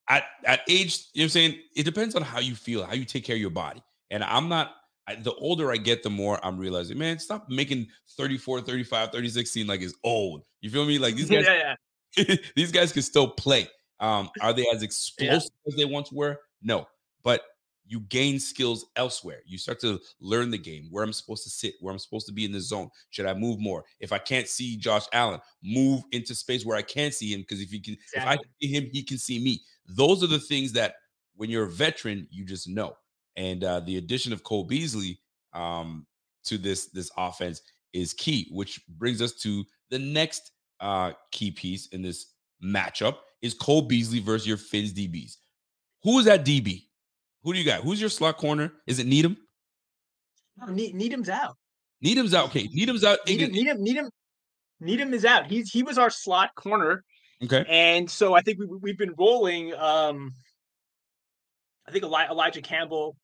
[0.08, 1.58] at at age, you know what I'm saying?
[1.76, 3.82] It depends on how you feel, how you take care of your body.
[4.10, 4.74] And I'm not
[5.06, 9.50] I, the older I get, the more I'm realizing, man, stop making 34, 35, 36
[9.50, 10.44] seem like it's old.
[10.60, 10.98] You feel me?
[10.98, 11.74] Like these guys, yeah,
[12.16, 12.36] yeah.
[12.56, 13.68] these guys can still play.
[13.98, 16.38] Um, are they as explosive as they once were?
[16.62, 16.86] No,
[17.22, 17.42] but
[17.90, 19.40] you gain skills elsewhere.
[19.44, 22.32] You start to learn the game, where I'm supposed to sit, where I'm supposed to
[22.32, 22.88] be in the zone.
[23.10, 23.84] Should I move more?
[23.98, 27.40] If I can't see Josh Allen, move into space where I can see him.
[27.40, 28.48] Because if you can, if I Exactly.
[28.62, 29.60] see him, he can see me.
[29.88, 30.94] Those are the things that
[31.34, 32.96] when you're a veteran, you just know.
[33.36, 35.20] And uh, the addition of Cole Beasley
[35.52, 36.06] um,
[36.44, 37.60] to this this offense
[37.92, 43.52] is key, which brings us to the next uh, key piece in this matchup is
[43.52, 45.38] Cole Beasley versus your Finns DBs.
[46.04, 46.84] Who is that DB?
[47.42, 47.82] Who do you got?
[47.82, 48.72] Who's your slot corner?
[48.86, 49.36] Is it Needham?
[50.58, 51.56] No, Ne- Needham's out.
[52.02, 52.46] Needham's out.
[52.46, 53.18] Okay, Needham's out.
[53.26, 54.10] Needham, Needham, Needham,
[54.80, 55.46] Needham is out.
[55.46, 57.04] He's he was our slot corner,
[57.44, 57.64] Okay.
[57.68, 59.74] and so I think we, we've been rolling.
[59.74, 60.32] Um,
[61.86, 63.16] I think Eli- Elijah Campbell.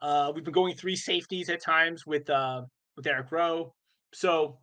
[0.00, 2.62] Uh, we've been going three safeties at times with uh
[2.96, 3.72] with Eric Rowe.
[4.12, 4.58] So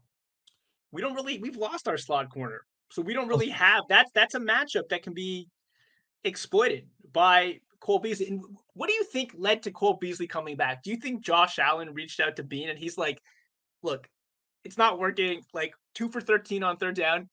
[0.91, 2.61] we don't really we've lost our slot corner.
[2.91, 5.47] So we don't really have that's that's a matchup that can be
[6.23, 8.27] exploited by Cole Beasley.
[8.27, 10.83] And what do you think led to Cole Beasley coming back?
[10.83, 13.21] Do you think Josh Allen reached out to Beane and he's like,
[13.83, 14.07] look,
[14.63, 15.41] it's not working.
[15.53, 17.29] Like two for 13 on third down.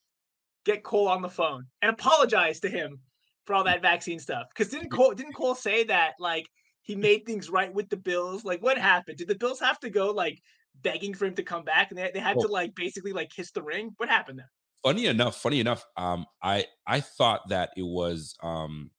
[0.65, 3.01] Get Cole on the phone and apologize to him
[3.45, 4.47] for all that vaccine stuff.
[4.55, 6.49] Because didn't Cole didn't Cole say that like
[6.83, 8.45] he made things right with the Bills?
[8.45, 9.19] Like what happened?
[9.19, 10.41] Did the Bills have to go like
[10.83, 12.43] begging for him to come back and they, they had Oh.
[12.43, 13.93] to like basically like kiss the ring?
[13.99, 14.51] What happened there?
[14.83, 18.91] funny enough, funny enough, um, I I thought that it was um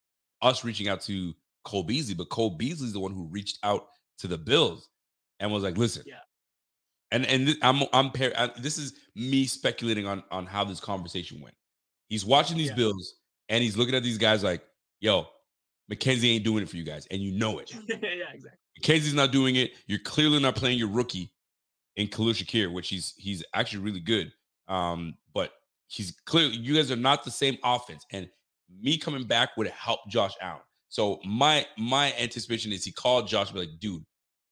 [0.41, 1.33] us reaching out to
[1.63, 3.87] Cole Beasley, but Cole Beasley's the one who reached out
[4.19, 4.89] to the Bills
[5.39, 6.15] and was like, "Listen." Yeah.
[7.11, 10.79] And and th- I'm I'm par- I, this is me speculating on on how this
[10.79, 11.55] conversation went.
[12.09, 12.75] He's watching these Yeah.
[12.75, 13.15] Bills
[13.49, 14.61] and he's looking at these guys like,
[14.99, 15.27] "Yo,
[15.91, 17.73] McKenzie ain't doing it for you guys, and you know it.
[17.87, 17.95] yeah,
[18.33, 18.51] exactly.
[18.81, 19.71] McKenzie's not doing it.
[19.87, 21.31] You're clearly not playing your rookie
[21.95, 24.31] in Khalil Shakir, which he's he's actually really good.
[24.67, 25.53] Um, but
[25.87, 28.05] he's clearly you guys are not the same offense.
[28.11, 28.29] And
[28.81, 30.61] me coming back would help Josh Allen.
[30.89, 34.03] So my my anticipation is he called Josh be like, dude,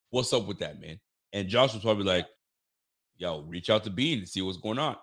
[0.10, 1.00] what's up with that, man?
[1.34, 2.28] And Josh was probably like,
[3.18, 4.96] yo, reach out to Beane and see what's going on.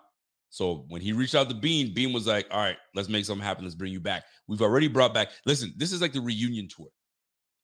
[0.49, 3.43] So when he reached out to Beane, Beane was like, all right, let's make something
[3.43, 3.63] happen.
[3.63, 4.23] Let's bring you back.
[4.47, 5.29] We've already brought back.
[5.47, 6.89] Listen, this is like the reunion tour.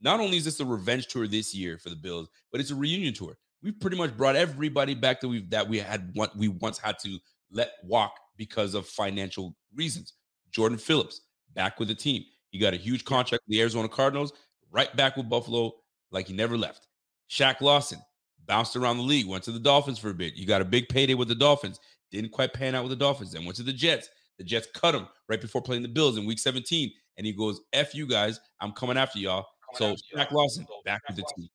[0.01, 2.75] Not only is this a revenge tour this year for the Bills, but it's a
[2.75, 3.37] reunion tour.
[3.61, 6.97] We've pretty much brought everybody back that we've that we had what we once had
[6.99, 7.19] to
[7.51, 10.13] let walk because of financial reasons.
[10.51, 11.21] Jordan Phillips
[11.53, 12.23] back with the team.
[12.51, 14.33] He got a huge contract with the Arizona Cardinals,
[14.71, 15.73] right back with Buffalo
[16.11, 16.87] like he never left.
[17.29, 17.99] Shaq Lawson
[18.45, 20.35] bounced around the league, went to the Dolphins for a bit.
[20.35, 21.79] You got a big payday with the Dolphins,
[22.11, 24.09] didn't quite pan out with the Dolphins, then went to the Jets.
[24.37, 26.91] The Jets cut him right before playing the Bills in week 17.
[27.17, 29.45] And he goes, F you guys, I'm coming after y'all.
[29.75, 31.47] So Shaq Lawson back with the team,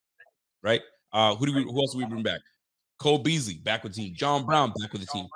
[0.63, 0.83] right?
[1.13, 1.63] Uh, who do we?
[1.65, 2.41] Who else do we bring back?
[2.99, 4.15] Cole Beasley back with the team.
[4.15, 5.27] John Brown back with the team.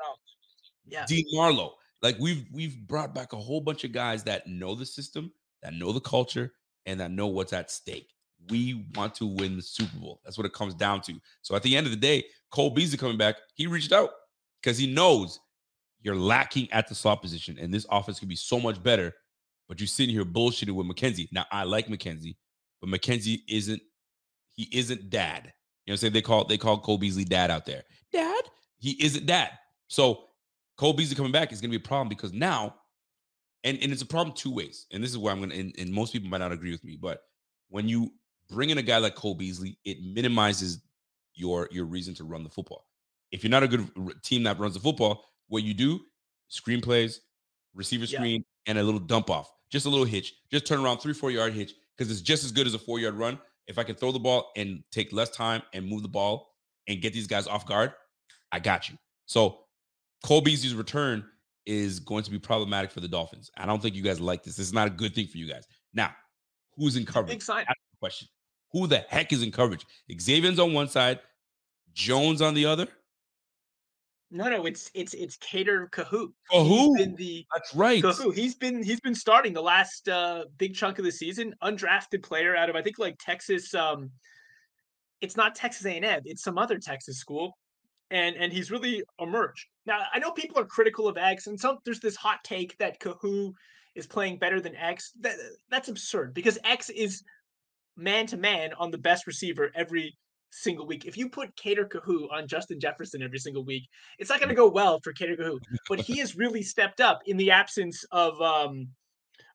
[0.87, 1.05] Yeah.
[1.07, 1.75] Dean Marlowe.
[2.03, 5.33] Like we've we've brought back a whole bunch of guys that know the system,
[5.63, 6.53] that know the culture,
[6.87, 8.13] and that know what's at stake.
[8.51, 10.21] We want to win the Super Bowl.
[10.25, 11.15] That's what it comes down to.
[11.43, 14.11] So at the end of the day, Cole Beasley coming back, he reached out
[14.63, 15.41] because he knows
[16.03, 19.13] you're lacking at the slot position, and this offense could be so much better.
[19.69, 21.29] But you're sitting here bullshitting with McKenzie.
[21.33, 22.37] Now I like McKenzie,
[22.81, 23.83] but McKenzie isn't
[24.53, 25.53] he isn't dad.
[25.85, 26.13] You know what I'm saying?
[26.15, 27.83] They call they call Cole Beasley dad out there.
[28.13, 28.45] Dad?
[28.79, 29.51] He isn't dad.
[29.89, 30.25] So
[30.79, 32.77] Cole Beasley coming back is gonna be a problem because now,
[33.65, 34.87] and, and it's a problem two ways.
[34.93, 36.97] And this is where I'm gonna and, and most people might not agree with me,
[37.01, 37.23] but
[37.69, 38.13] when you
[38.49, 40.81] bring in a guy like Cole Beasley, it minimizes
[41.35, 42.87] your your reason to run the football.
[43.33, 43.91] If you're not a good
[44.23, 46.01] team that runs the football, what you do,
[46.51, 47.19] screenplays,
[47.75, 48.19] receiver Yeah.
[48.19, 51.31] screen, and a little dump off, just a little hitch, just turn around three, four
[51.31, 53.39] yard hitch, because it's just as good as a four yard run.
[53.67, 56.55] If I can throw the ball and take less time and move the ball
[56.87, 57.93] and get these guys off guard,
[58.51, 58.97] I got you.
[59.27, 59.65] So
[60.25, 61.25] Cole Beasley's return
[61.67, 63.51] is going to be problematic for the Dolphins.
[63.57, 64.57] I don't think you guys like this.
[64.57, 65.67] This is not a good thing for you guys.
[65.93, 66.13] Now,
[66.77, 67.35] who's in coverage?
[67.35, 67.65] Big sign.
[67.69, 68.29] That's the question.
[68.73, 69.85] Who the heck is in coverage?
[70.21, 71.21] Xavier's on one side,
[71.93, 72.89] Jones on the other.
[74.31, 76.29] No, no, it's it's it's Kader Kohou.
[76.53, 77.17] Kohou.
[77.17, 78.03] The That's right.
[78.03, 78.35] Kohou.
[78.35, 81.55] He's been he's been starting the last uh big chunk of the season.
[81.63, 83.75] Undrafted player out of I think like Texas.
[83.75, 84.11] Um,
[85.21, 86.23] it's not Texas A&M.
[86.25, 87.57] It's some other Texas school,
[88.11, 89.67] and and he's really emerged.
[89.87, 93.01] Now I know people are critical of X, and some there's this hot take that
[93.01, 93.53] Kohou
[93.95, 95.13] is playing better than X.
[95.21, 95.37] That,
[95.71, 97.23] that's absurd because X is
[97.97, 100.17] man to man on the best receiver every
[100.51, 101.05] single week.
[101.05, 103.89] If you put Kader Kohou on Justin Jefferson every single week,
[104.19, 105.59] it's not going to go well for Kader Kohou.
[105.89, 108.89] But he has really stepped up in the absence of um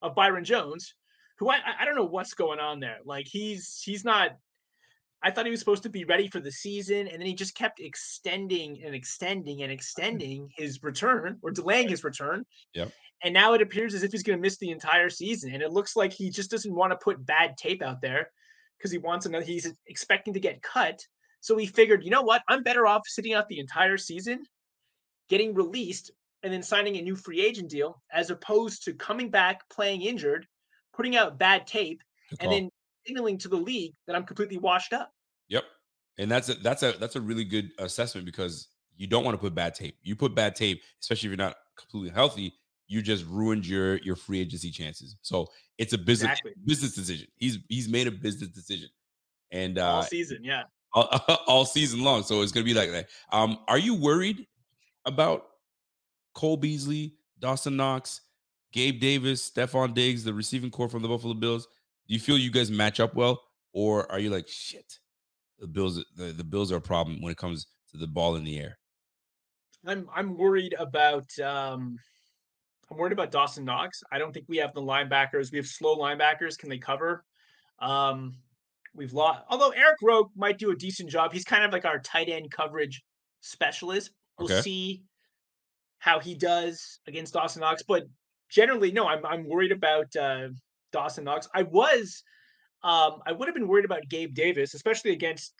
[0.01, 0.93] of Byron Jones,
[1.39, 2.97] who I- I don't know what's going on there.
[3.06, 4.32] Like he's he's not.
[5.24, 7.55] I thought he was supposed to be ready for the season, and then he just
[7.55, 9.76] kept extending and extending and mm-hmm.
[9.76, 12.45] extending his return or delaying his return.
[12.74, 12.91] Yep.
[13.24, 15.71] And now it appears as if he's going to miss the entire season, and it
[15.71, 18.30] looks like he just doesn't want to put bad tape out there
[18.78, 19.45] because he wants another.
[19.45, 20.99] He's expecting to get cut,
[21.39, 22.41] so he figured, you know what?
[22.49, 24.43] I'm better off sitting out the entire season,
[25.30, 26.11] getting released,
[26.43, 30.45] and then signing a new free agent deal, as opposed to coming back, playing injured,
[30.93, 32.01] putting out bad tape,
[32.41, 32.69] and then
[33.06, 35.12] signaling to the league that I'm completely washed up.
[35.49, 35.64] Yep.
[36.20, 39.39] And that's a that's a that's a really good assessment because you don't want to
[39.39, 39.97] put bad tape.
[40.04, 42.54] You put bad tape, especially if you're not completely healthy,
[42.88, 45.16] you just ruined your your free agency chances.
[45.22, 45.47] So
[45.78, 46.54] it's a business Exactly.
[46.66, 47.28] business decision.
[47.38, 48.89] He's he's made a business decision.
[49.51, 50.39] And uh all season.
[50.43, 50.64] Yeah.
[50.93, 51.10] all,
[51.47, 52.24] all season long.
[52.24, 53.08] So it's gonna be like that.
[53.32, 54.45] Um, are you worried
[55.06, 55.45] about
[56.36, 58.22] Cole Beasley, Dawson Knox,
[58.72, 61.68] Gabe Davis, Stefon Diggs, the receiving core from the Buffalo Bills?
[62.08, 63.41] Do you feel you guys match up well,
[63.72, 64.99] or are you like shit?
[65.60, 68.43] The Bills, the, the Bills are a problem when it comes to the ball in
[68.43, 68.78] the air.
[69.86, 71.97] I'm I'm worried about um
[72.89, 74.04] I'm worried about Dawson Knox.
[74.12, 75.51] I don't think we have the linebackers.
[75.51, 76.58] We have slow linebackers.
[76.58, 77.26] Can they cover?
[77.80, 78.36] Um,
[78.93, 79.43] we've lost.
[79.49, 81.34] Although Eric Rowe might do a decent job.
[81.34, 83.01] He's kind of like our tight end coverage
[83.41, 84.12] specialist.
[84.38, 84.62] We'll Okay.
[84.62, 85.04] see
[85.99, 87.84] how he does against Dawson Knox.
[87.84, 88.04] But
[88.49, 90.49] generally, no, I'm I'm worried about uh,
[90.94, 91.50] Dawson Knox.
[91.54, 92.24] I was,
[92.84, 95.54] um, I would have been worried about Gabe Davis, especially against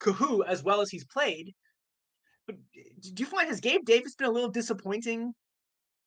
[0.00, 1.52] Kohou as well as he's played.
[2.46, 2.56] But
[3.00, 5.34] do you find has Gabe Davis been a little disappointing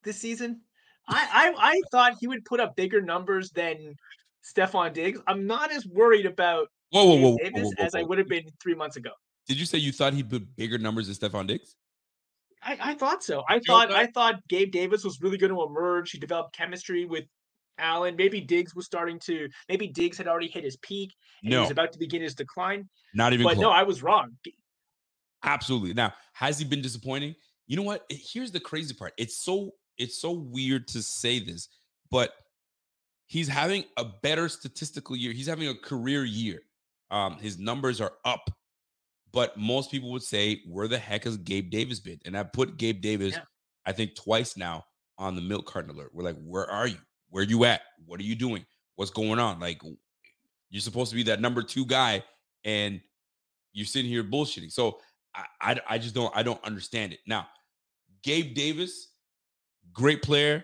[0.04, 0.62] this season?
[1.08, 3.96] I I, I thought he would put up bigger numbers than
[4.44, 5.20] Stefon Diggs.
[5.28, 8.28] I'm not as worried about Whoa, whoa, Gabe whoa, Davis whoa, as I would have
[8.28, 9.12] been three months ago.
[9.48, 11.76] Did you say you thought he put bigger numbers than Stefon Diggs?
[12.64, 13.44] I, I thought so.
[13.50, 13.92] I thought?
[13.92, 16.12] I thought Gabe Davis was really going to emerge.
[16.12, 17.26] He developed chemistry with
[17.82, 18.16] Allen.
[18.16, 19.50] Maybe Diggs was starting to.
[19.68, 21.12] Maybe Diggs had already hit his peak
[21.44, 22.88] and he was about to begin his decline.
[23.14, 23.64] not even But close.
[23.64, 24.38] no, I was wrong.
[25.44, 25.94] Absolutely.
[25.94, 27.36] Now, has he been disappointing?
[27.68, 28.06] You know what?
[28.10, 29.14] Here's the crazy part.
[29.18, 31.68] It's so it's so weird to say this,
[32.10, 32.32] but
[33.28, 35.32] he's having a better statistical year.
[35.32, 36.60] He's having a career year.
[37.12, 38.50] Um, his numbers are up,
[39.32, 42.78] but most people would say, "Where the heck has Gabe Davis been?" And I put
[42.78, 43.44] Gabe Davis, Yeah.
[43.86, 44.84] I think, twice now
[45.18, 46.12] on the milk carton alert.
[46.14, 47.00] We're like, "Where are you?
[47.32, 47.82] Where you at?
[48.06, 48.66] What are you doing?
[48.96, 49.82] What's going on?" Like,
[50.70, 52.24] you're supposed to be that number two guy,
[52.64, 53.02] and
[53.74, 54.72] you're sitting here bullshitting.
[54.72, 55.00] So
[55.36, 57.20] I, I, I just don't I don't understand it.
[57.26, 57.48] Now,
[58.24, 59.10] Gabe Davis,
[59.94, 60.64] great player,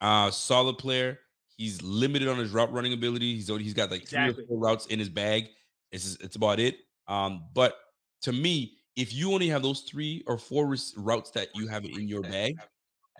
[0.00, 1.18] uh, solid player.
[1.56, 3.34] He's limited on his route running ability.
[3.34, 5.48] He's only he's got like three or four routes in his bag.
[5.92, 6.76] It's it's about it.
[7.06, 7.76] Um, but
[8.22, 12.08] to me, if you only have those three or four routes that you have in
[12.08, 12.56] your bag,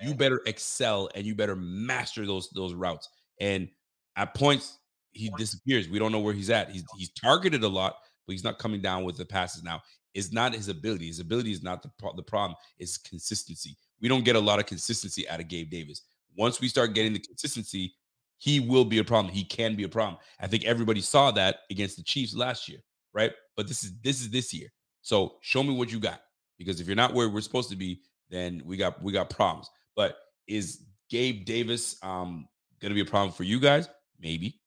[0.03, 3.09] you better excel and you better master those those routes.
[3.41, 3.69] And
[4.17, 4.79] at points,
[5.13, 5.89] he disappears.
[5.89, 6.71] We don't know where he's at.
[6.71, 9.83] He's he's targeted a lot, but he's not coming down with the passes now.
[10.15, 11.07] It's not his ability.
[11.07, 12.57] His ability is not the pro- the problem.
[12.79, 13.77] It's consistency.
[14.01, 16.03] We don't get a lot of consistency out of Gabe Davis.
[16.37, 17.95] Once we start getting the consistency,
[18.39, 19.33] he will be a problem.
[19.33, 20.19] He can be a problem.
[20.41, 22.81] I think everybody saw that against the Chiefs last year,
[23.13, 23.33] right?
[23.57, 24.69] But this is this is this year.
[25.03, 26.21] So show me what you got.
[26.59, 29.69] Because if you're not where we're supposed to be, then we got we got problems.
[29.97, 30.17] But
[30.47, 32.49] is Gabe Davis um
[32.81, 33.89] gonna be a problem for you guys?
[34.21, 34.61] Maybe.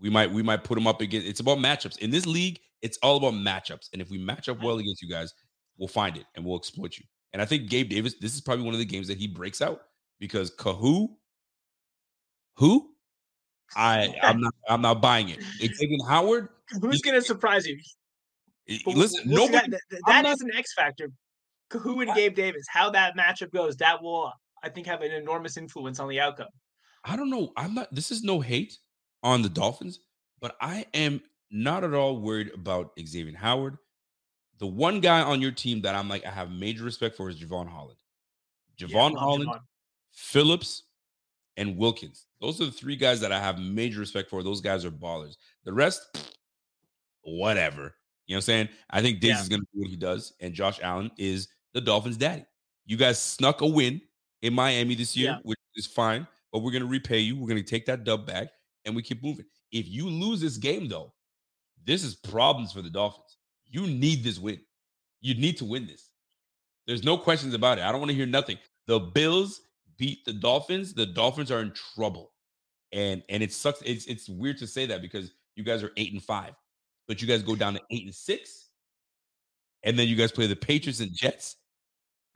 [0.00, 1.98] We might we might put him up against it's about matchups.
[1.98, 3.88] In this league, it's all about matchups.
[3.92, 5.32] And if we match up well against you guys,
[5.78, 7.04] we'll find it and we'll exploit you.
[7.32, 9.62] And I think Gabe Davis, this is probably one of the games that he breaks
[9.62, 9.82] out
[10.18, 11.08] because Kohou,
[12.56, 12.90] who?
[13.76, 15.40] I I'm not I'm not buying it.
[15.60, 16.48] Xavier Howard,
[16.80, 17.78] Who's going to surprise you?
[18.86, 21.10] listen, nobody that, that, I'm not- an X factor.
[21.72, 24.30] Who and Gabe Davis, how that matchup goes, that will,
[24.62, 26.48] I think, have an enormous influence on the outcome.
[27.04, 27.52] I don't know.
[27.56, 27.92] I'm not.
[27.94, 28.78] This is no hate
[29.22, 30.00] on the Dolphins,
[30.40, 33.76] but I am not at all worried about Xavier Howard.
[34.58, 37.40] The one guy on your team that I'm like I have major respect for is
[37.40, 37.98] Jevon Holland.
[38.78, 39.60] Yeah, Jevon love Holland, Jevon.
[40.12, 40.84] Phillips,
[41.56, 42.26] and Wilkins.
[42.40, 44.42] Those are the three guys that I have major respect for.
[44.42, 45.36] Those guys are ballers.
[45.64, 46.00] The rest,
[47.22, 47.94] whatever.
[48.26, 48.68] You know what I'm saying?
[48.90, 49.42] I think Diggs Yeah.
[49.42, 52.44] is going to do what he does, and Josh Allen is the Dolphins' daddy.
[52.86, 54.00] You guys snuck a win
[54.42, 55.38] in Miami this year, Yeah.
[55.44, 57.36] which is fine, but we're going to repay you.
[57.36, 58.48] We're going to take that dub back,
[58.84, 59.46] and we keep moving.
[59.70, 61.12] If you lose this game, though,
[61.84, 63.38] this is problems for the Dolphins.
[63.66, 64.60] You need this win.
[65.20, 66.10] You need to win this.
[66.86, 67.84] There's no questions about it.
[67.84, 68.58] I don't want to hear nothing.
[68.86, 69.62] The Bills
[69.96, 70.92] beat the Dolphins.
[70.92, 72.32] The Dolphins are in trouble.
[72.92, 73.80] And and it sucks.
[73.82, 76.54] It's it's weird to say that because you guys are eight and five,
[77.08, 78.68] but you guys go down to eight and six,
[79.84, 81.56] and then you guys play the Patriots and Jets.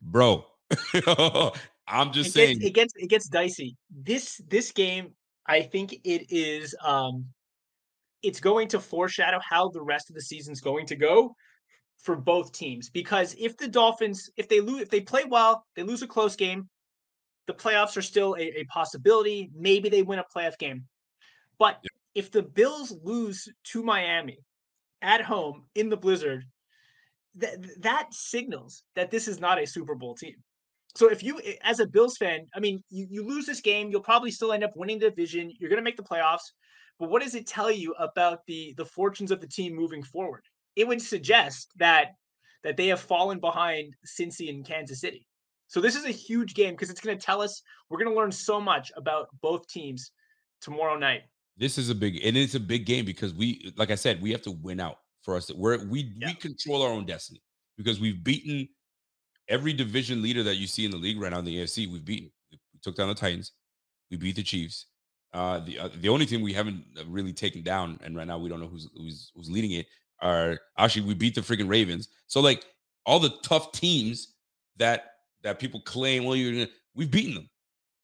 [0.01, 0.47] Bro,
[1.89, 2.59] I'm just it saying.
[2.59, 3.76] gets, it gets it gets dicey.
[3.91, 5.12] This this game,
[5.47, 7.26] I think it is um
[8.22, 11.34] it's going to foreshadow how the rest of the season's going to go
[11.99, 12.91] for both teams.
[12.91, 16.37] Because if the Dolphins, if they lose, if they play well, they lose a close
[16.37, 16.68] game,
[17.47, 19.51] the playoffs are still a, a possibility.
[19.55, 20.84] Maybe they win a playoff game.
[21.59, 21.82] But
[22.14, 24.39] if the Bills lose to Miami
[25.03, 26.45] at home in the blizzard,
[27.37, 30.34] that that signals that this is not a Super Bowl team.
[30.97, 33.90] So if you, eh, as a Bills fan, I mean, you, you lose this game,
[33.90, 35.53] you'll probably still end up winning the division.
[35.59, 36.53] You're going to make the playoffs.
[36.99, 40.44] But what does it tell you about the the fortunes of the team moving forward?
[40.76, 42.12] It would suggest that
[42.64, 45.26] that they have fallen behind Cincy and Kansas City.
[45.68, 48.16] So this is a huge game because it's going to tell us we're going to
[48.16, 50.12] learn so much about both teams
[50.62, 51.22] tomorrow night.
[51.59, 54.30] This is a big and it's a big game because we, like I said, we
[54.32, 55.53] have to win out for us.
[55.53, 56.28] We're we Yeah.
[56.28, 57.42] we control our own destiny
[57.76, 58.68] because we've beaten
[59.49, 61.90] every division leader that you see in the league right now in the AFC.
[61.90, 62.30] We've beaten.
[62.53, 63.53] We, took down the Titans.
[64.11, 64.86] We beat the Chiefs.
[65.34, 68.49] Uh, the uh, the only team we haven't really taken down, and right now we
[68.49, 69.86] don't know who's who's who's leading it.
[70.22, 72.09] Are actually we beat the freaking Ravens.
[72.26, 72.64] So like
[73.05, 74.34] all the tough teams
[74.76, 77.49] that that people claim, well, you're gonna, we've beaten them.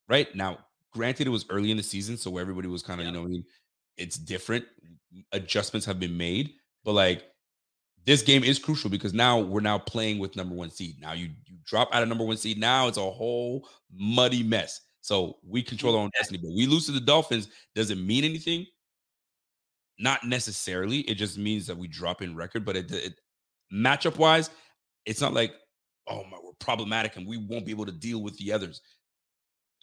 [0.09, 0.35] right?
[0.35, 0.59] Now,
[0.93, 3.13] granted, it was early in the season, so everybody was kind of, Yeah.
[3.13, 3.45] you know, I mean,
[3.97, 4.65] it's different.
[5.33, 6.53] Adjustments have been made,
[6.85, 7.25] but like
[8.05, 10.97] this game is crucial because now we're now playing with number one seed.
[11.01, 12.59] Now you you drop out of number one seed.
[12.59, 14.81] Now it's a whole muddy mess.
[15.01, 16.39] So we control our own destiny.
[16.43, 17.49] But we lose to the Dolphins.
[17.75, 18.67] Does it mean anything?
[19.99, 21.01] Not necessarily.
[21.01, 22.65] It just means that we drop in record.
[22.65, 23.15] But it, it
[23.73, 24.51] matchup wise,
[25.07, 25.53] it's not like
[26.09, 28.81] oh my, we're problematic and we won't be able to deal with the others.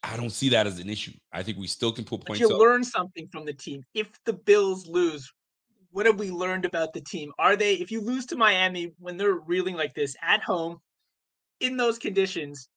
[0.04, 1.12] I don't see that as an issue.
[1.34, 2.40] I think we still can put points.
[2.40, 2.62] But you up.
[2.62, 3.84] learn something from the team.
[3.94, 5.32] If the Bills lose,
[5.92, 7.32] what have we learned about the team?
[7.40, 10.80] Are they, if you lose to Miami when they're reeling like this at home
[11.60, 12.70] in those conditions,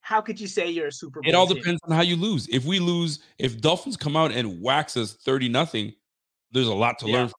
[0.00, 1.56] how could you say you're a Super Bowl It all team?
[1.58, 2.48] depends on how you lose.
[2.48, 5.94] If we lose, if Dolphins come out and wax us 30 nothing,
[6.50, 7.14] there's a lot to Yeah.
[7.18, 7.28] learn.
[7.28, 7.34] From.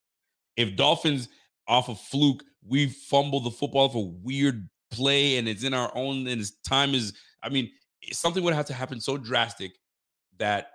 [0.57, 1.30] If Dolphins
[1.67, 5.91] off a fluke, we fumble the football off a weird play and it's in our
[5.95, 7.71] own and it's time is, I mean,
[8.11, 9.71] something would have to happen so drastic
[10.38, 10.71] that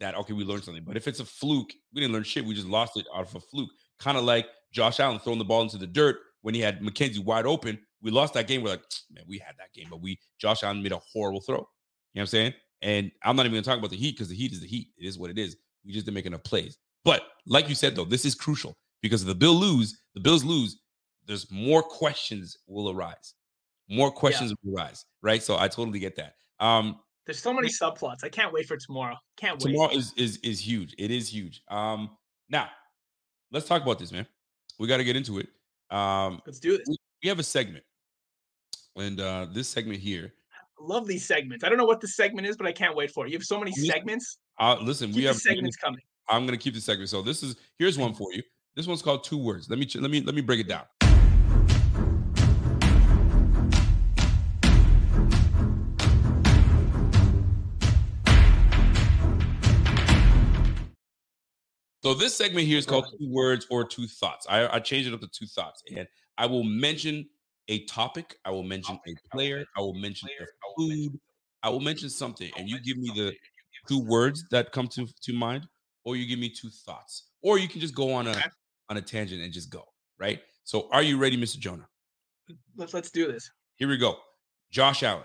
[0.00, 0.84] that okay, we learned something.
[0.84, 2.44] But if it's a fluke, we didn't learn shit.
[2.44, 3.70] We just lost it out of a fluke.
[3.98, 7.22] Kind of like Josh Allen throwing the ball into the dirt when he had McKenzie
[7.22, 7.78] wide open.
[8.02, 8.62] We lost that game.
[8.62, 8.82] We're like,
[9.12, 11.56] man, we had that game, but we Josh Allen made a horrible throw.
[11.56, 11.66] You know
[12.12, 12.54] what I'm saying?
[12.82, 14.88] And I'm not even gonna talk about the Heat because the Heat is the Heat.
[14.98, 15.56] It is what it is.
[15.84, 16.78] We just didn't make enough plays.
[17.04, 20.44] But like you said, though, this is crucial because if the Bill lose, the Bills
[20.44, 20.78] lose.
[21.26, 23.34] There's more questions will arise.
[23.88, 25.42] More questions will arise, right?
[25.42, 26.34] So I totally get that.
[26.58, 28.24] Um, There's so many subplots.
[28.24, 29.16] I can't wait for tomorrow.
[29.36, 29.72] Can't wait.
[29.72, 30.94] tomorrow is is is huge.
[30.98, 31.62] It is huge.
[31.68, 32.10] Um,
[32.48, 32.68] now
[33.52, 34.26] let's talk about this, man.
[34.78, 35.48] We got to get into it.
[35.90, 36.88] Um, Let's do this.
[37.22, 37.84] we have a segment,
[38.96, 40.32] and uh, this segment here.
[40.52, 41.64] I love these segments.
[41.64, 43.30] I don't know what the segment is, but I can't wait for it.
[43.30, 44.38] You have so many segments.
[44.58, 46.00] Uh, listen, Keep we have segments coming.
[46.28, 47.10] I'm gonna keep the segment.
[47.10, 48.42] So this is here's one for you.
[48.76, 49.68] This one's called two words.
[49.68, 50.84] Let me let me let me break it down.
[62.02, 64.46] So this segment here is called two words or two thoughts.
[64.48, 67.28] I, I changed it up to two thoughts, and I will mention
[67.68, 68.36] a topic.
[68.44, 69.64] I will mention a player.
[69.76, 70.44] I will mention a
[70.76, 71.20] food.
[71.62, 73.34] I will mention something, and you give me the
[73.86, 75.66] two words that come to to mind,
[76.04, 78.34] or you give me two thoughts, or you can just go on a
[78.88, 79.84] on a tangent and just go
[80.18, 80.40] right.
[80.64, 81.58] So, are you ready, Mr.
[81.58, 81.86] Jonah?
[82.76, 83.50] Let's let's do this.
[83.76, 84.16] Here we go.
[84.70, 85.24] Josh Allen.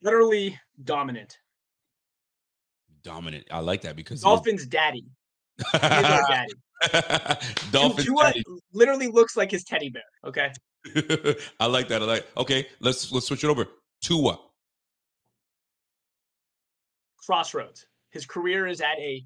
[0.00, 1.36] Literally dominant.
[3.02, 3.46] Dominant.
[3.50, 5.04] I like that because Dolphins daddy.
[5.72, 6.52] Daddy.
[7.70, 8.06] Dolphins.
[8.06, 8.42] Tua daddy.
[8.72, 10.02] literally looks like his teddy bear.
[10.24, 10.50] Okay.
[11.60, 12.02] I like that.
[12.02, 12.26] I like.
[12.36, 13.66] Okay, let's let's switch it over.
[14.02, 14.38] Tua.
[17.18, 17.86] Crossroads.
[18.10, 19.22] His career is at a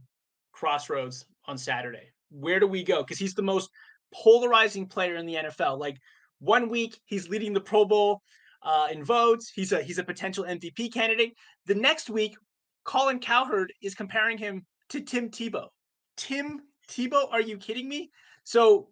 [0.52, 2.12] crossroads on Saturday.
[2.30, 3.02] Where do we go?
[3.02, 3.70] Because he's the most
[4.12, 5.78] polarizing player in the NFL.
[5.78, 5.98] Like
[6.40, 8.22] one week he's leading the Pro Bowl
[8.62, 9.52] uh, in votes.
[9.54, 11.34] He's a he's a potential MVP candidate.
[11.66, 12.36] The next week,
[12.84, 15.68] Colin Cowherd is comparing him to Tim Tebow.
[16.16, 17.30] Tim Tebow?
[17.32, 18.10] Are you kidding me?
[18.44, 18.88] So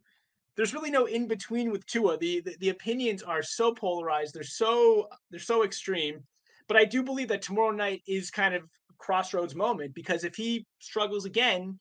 [0.57, 2.19] there's really no in between with Tua.
[2.19, 4.35] The, the the opinions are so polarized.
[4.35, 6.21] They're so they're so extreme.
[6.69, 10.35] But I do believe that tomorrow night is kind of a crossroads moment because if
[10.35, 11.79] he struggles again,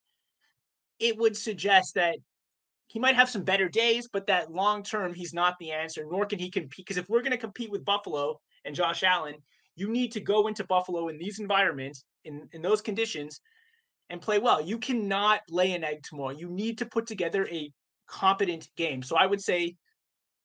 [0.99, 2.17] it would suggest that
[2.87, 6.25] he might have some better days, but that long term he's not the answer, nor
[6.25, 6.85] can he compete.
[6.85, 9.35] Because if we're going to compete with Buffalo and Josh Allen,
[9.75, 13.41] you need to go into Buffalo in these environments, in, in those conditions,
[14.09, 14.61] and play well.
[14.61, 16.35] You cannot lay an egg tomorrow.
[16.37, 17.71] You need to put together a
[18.07, 19.01] competent game.
[19.01, 19.75] So I would say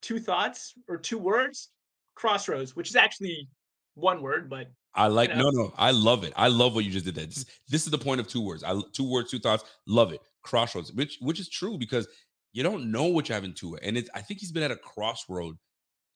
[0.03, 1.71] two thoughts or two words
[2.15, 3.49] crossroads, which is actually
[3.95, 5.43] one word, but I like know?
[5.43, 5.75] no no.
[5.77, 6.33] I love it.
[6.37, 7.15] I love what you just did.
[7.17, 8.65] That this, this is the point of two words.
[8.65, 9.65] I two words, two thoughts.
[9.87, 10.21] Love it.
[10.43, 12.09] Crossroads, which which is true because
[12.53, 14.71] you don't know what you have in Tua, and it's I think he's been at
[14.71, 15.57] a crossroad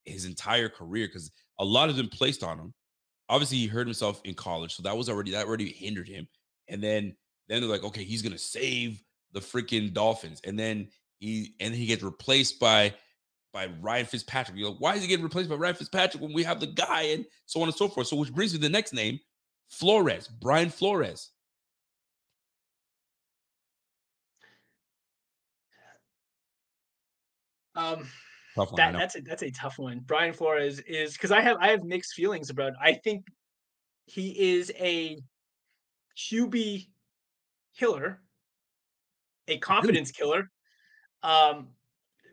[0.07, 2.74] his entire career because a lot has been placed on him.
[3.31, 6.28] Obviously, he hurt himself in college, so that was already that already hindered him.
[6.69, 7.16] And then
[7.48, 9.02] then they're like, okay, he's gonna save
[9.32, 10.89] the freaking Dolphins, and then
[11.19, 12.93] he and he gets replaced by
[13.52, 14.59] by Ryan Fitzpatrick.
[14.59, 17.02] You're like, why is he getting replaced by Ryan Fitzpatrick when we have the guy
[17.02, 18.09] and so on and so forth?
[18.09, 19.20] So, which brings me to the next name,
[19.69, 21.31] Flores, Brian Flores.
[27.81, 28.07] um,
[28.57, 30.01] Tough one, that that's a that's a tough one.
[30.05, 32.73] Brian Flores is because I have I have mixed feelings about.
[32.81, 33.27] I think
[34.07, 35.19] he is a
[36.19, 36.89] QB
[37.79, 38.21] killer,
[39.47, 40.51] a confidence killer,
[41.23, 41.69] um,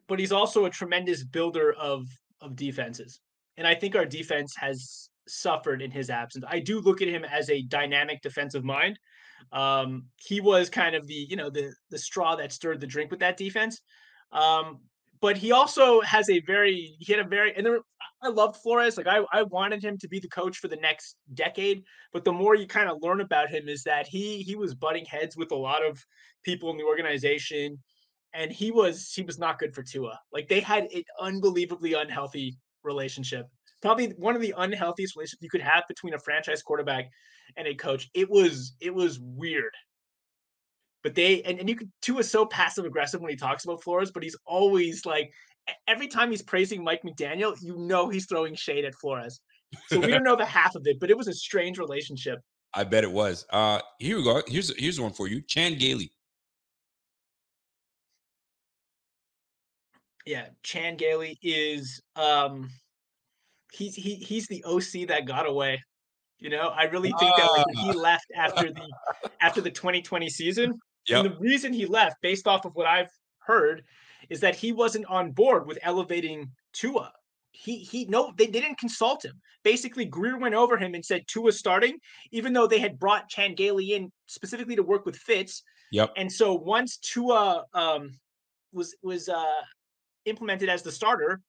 [0.08, 2.08] but he's also a tremendous builder of
[2.42, 3.20] of defenses.
[3.58, 6.46] And I think our defense has suffered in his absence.
[6.48, 8.98] I do look at him as a dynamic defensive mind.
[9.52, 13.12] Um, he was kind of the you know the the straw that stirred the drink
[13.12, 13.82] with that defense.
[14.32, 14.80] Um,
[15.22, 17.80] but he also has a very he had a very and there
[18.22, 18.98] I loved Flores.
[18.98, 21.84] Like I, I wanted him to be the coach for the next decade.
[22.14, 25.06] But the more you kind of learn about him, is that he he was butting
[25.06, 26.04] heads with a lot of
[26.44, 27.78] people in the organization,
[28.34, 30.20] and he was he was not good for Tua.
[30.32, 33.46] Like they had an unbelievably unhealthy relationship.
[33.82, 37.10] Probably one of the unhealthiest relationships you could have between a franchise quarterback
[37.56, 38.10] and a coach.
[38.14, 39.74] It was it was weird.
[41.08, 43.82] But they and, and you could Tua is so passive aggressive when he talks about
[43.82, 45.32] Flores, but he's always like
[45.88, 49.40] every time he's praising Mike McDaniel, you know he's throwing shade at Flores.
[49.88, 52.40] So we don't know the half of it, but it was a strange relationship.
[52.74, 53.46] I bet it was.
[53.52, 54.42] Uh here we go.
[54.48, 55.42] Here's here's one for you.
[55.44, 56.12] Chan Gailey.
[60.26, 62.70] Yeah, Chan Gailey is um
[63.72, 65.82] he's he he's the OC that got away.
[66.40, 68.02] You know, I really think that like, he Ah.
[68.02, 68.92] left after the
[69.40, 70.78] after the 2020 season,
[71.08, 71.26] Yep.
[71.26, 73.84] and the reason he left, based off of what I've heard,
[74.30, 77.12] is that he wasn't on board with elevating Tua.
[77.52, 79.40] He he no, they, they didn't consult him.
[79.64, 81.98] Basically, Grier went over him and said Tua starting,
[82.32, 85.64] even though they had brought Chan Gailey in specifically to work with Fitz.
[85.92, 86.14] Yep.
[86.18, 88.12] And so once Tua um
[88.74, 89.62] was was uh
[90.26, 91.42] implemented as the starter,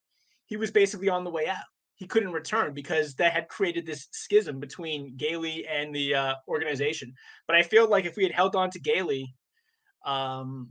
[0.47, 1.57] he was basically on the way out.
[1.97, 7.13] He couldn't return because that had created this schism between Gailey and the uh, organization.
[7.49, 9.35] But I feel like if we had held on to Gailey,
[10.05, 10.71] um,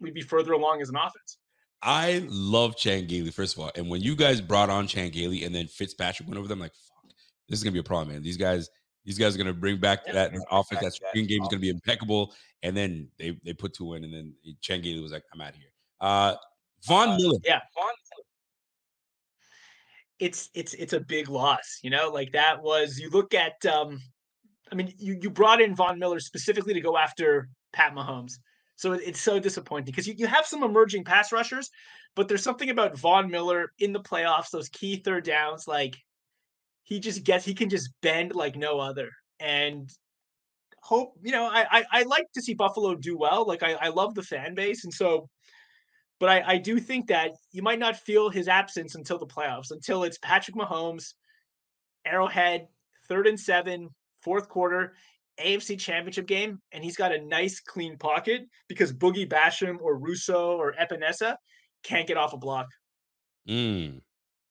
[0.00, 1.38] we'd be further along as an offense.
[1.82, 3.70] I love Chan Gailey, first of all.
[3.74, 6.72] And when you guys brought on Chan Gailey and then Fitzpatrick went over them, like,
[6.72, 7.12] fuck,
[7.48, 8.22] this is gonna be a problem, man.
[8.22, 8.68] These guys,
[9.04, 10.82] these guys are gonna bring back Yeah, that offense.
[10.82, 12.34] That screen game is gonna be impeccable.
[12.62, 15.50] And then they they put Tua in, and then Chan Gailey was like, I'm out
[15.50, 15.70] of here.
[16.00, 16.34] Uh
[16.86, 17.38] Von Miller.
[17.44, 17.60] Yeah.
[17.74, 17.92] Von
[20.18, 24.00] it's it's it's a big loss, you know, like that was you look at um
[24.70, 28.38] I mean, you you brought in Von Miller specifically to go after Pat Mahomes.
[28.76, 31.70] So it's so disappointing because you, you have some emerging pass rushers,
[32.16, 35.96] but there's something about Von Miller in the playoffs, those key third downs, like
[36.82, 39.10] he just gets he can just bend like no other.
[39.38, 39.90] And
[40.82, 43.46] hope, you know, I I, I like to see Buffalo do well.
[43.46, 44.84] Like I, I love the fan base.
[44.84, 45.28] And so
[46.20, 49.70] but I, I do think that you might not feel his absence until the playoffs,
[49.70, 51.14] until it's Patrick Mahomes,
[52.04, 52.68] Arrowhead,
[53.08, 53.88] third and seven,
[54.20, 54.94] fourth quarter,
[55.40, 60.56] AFC championship game, and he's got a nice clean pocket because Boogie Basham or Rousseau
[60.56, 61.36] or Epenesa
[61.82, 62.66] can't get off a block.
[63.48, 64.00] Mm.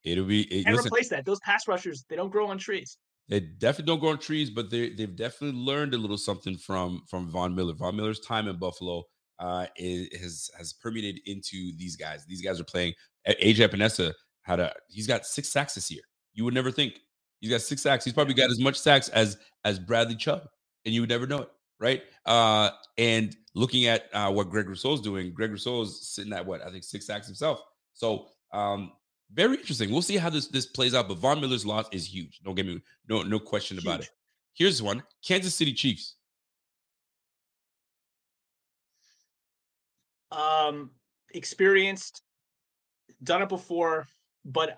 [0.03, 1.26] It'll be it, And listen, replace that.
[1.26, 2.98] Those pass rushers, they don't grow on trees.
[3.28, 7.03] They definitely don't grow on trees, but they they've definitely learned a little something from
[7.07, 7.74] from Von Miller.
[7.74, 9.03] Von Miller's time in Buffalo
[9.40, 12.26] uh is, has has permeated into these guys.
[12.26, 12.94] These guys are playing.
[13.28, 14.14] AJ Epenesa
[14.44, 16.02] had a he's got six sacks this year.
[16.34, 16.99] You would never think
[17.40, 18.03] he's got six sacks.
[18.03, 20.48] He's probably got as much sacks as as Bradley Chubb,
[20.90, 22.02] and you would never know it, right?
[22.26, 26.72] Uh, and looking at uh, what Greg Rousseau's doing, Greg Rousseau's sitting at what I
[26.72, 27.61] think six sacks himself.
[27.94, 28.94] So um,
[29.32, 29.91] very interesting.
[29.91, 31.07] We'll see how this this plays out.
[31.07, 32.40] But Von Miller's loss is huge.
[32.44, 34.10] Don't get me no no question about it.
[34.56, 36.16] Here's one: Kansas City Chiefs.
[40.32, 40.90] Um,
[41.36, 42.24] experienced,
[43.24, 44.07] done it before,
[44.44, 44.76] but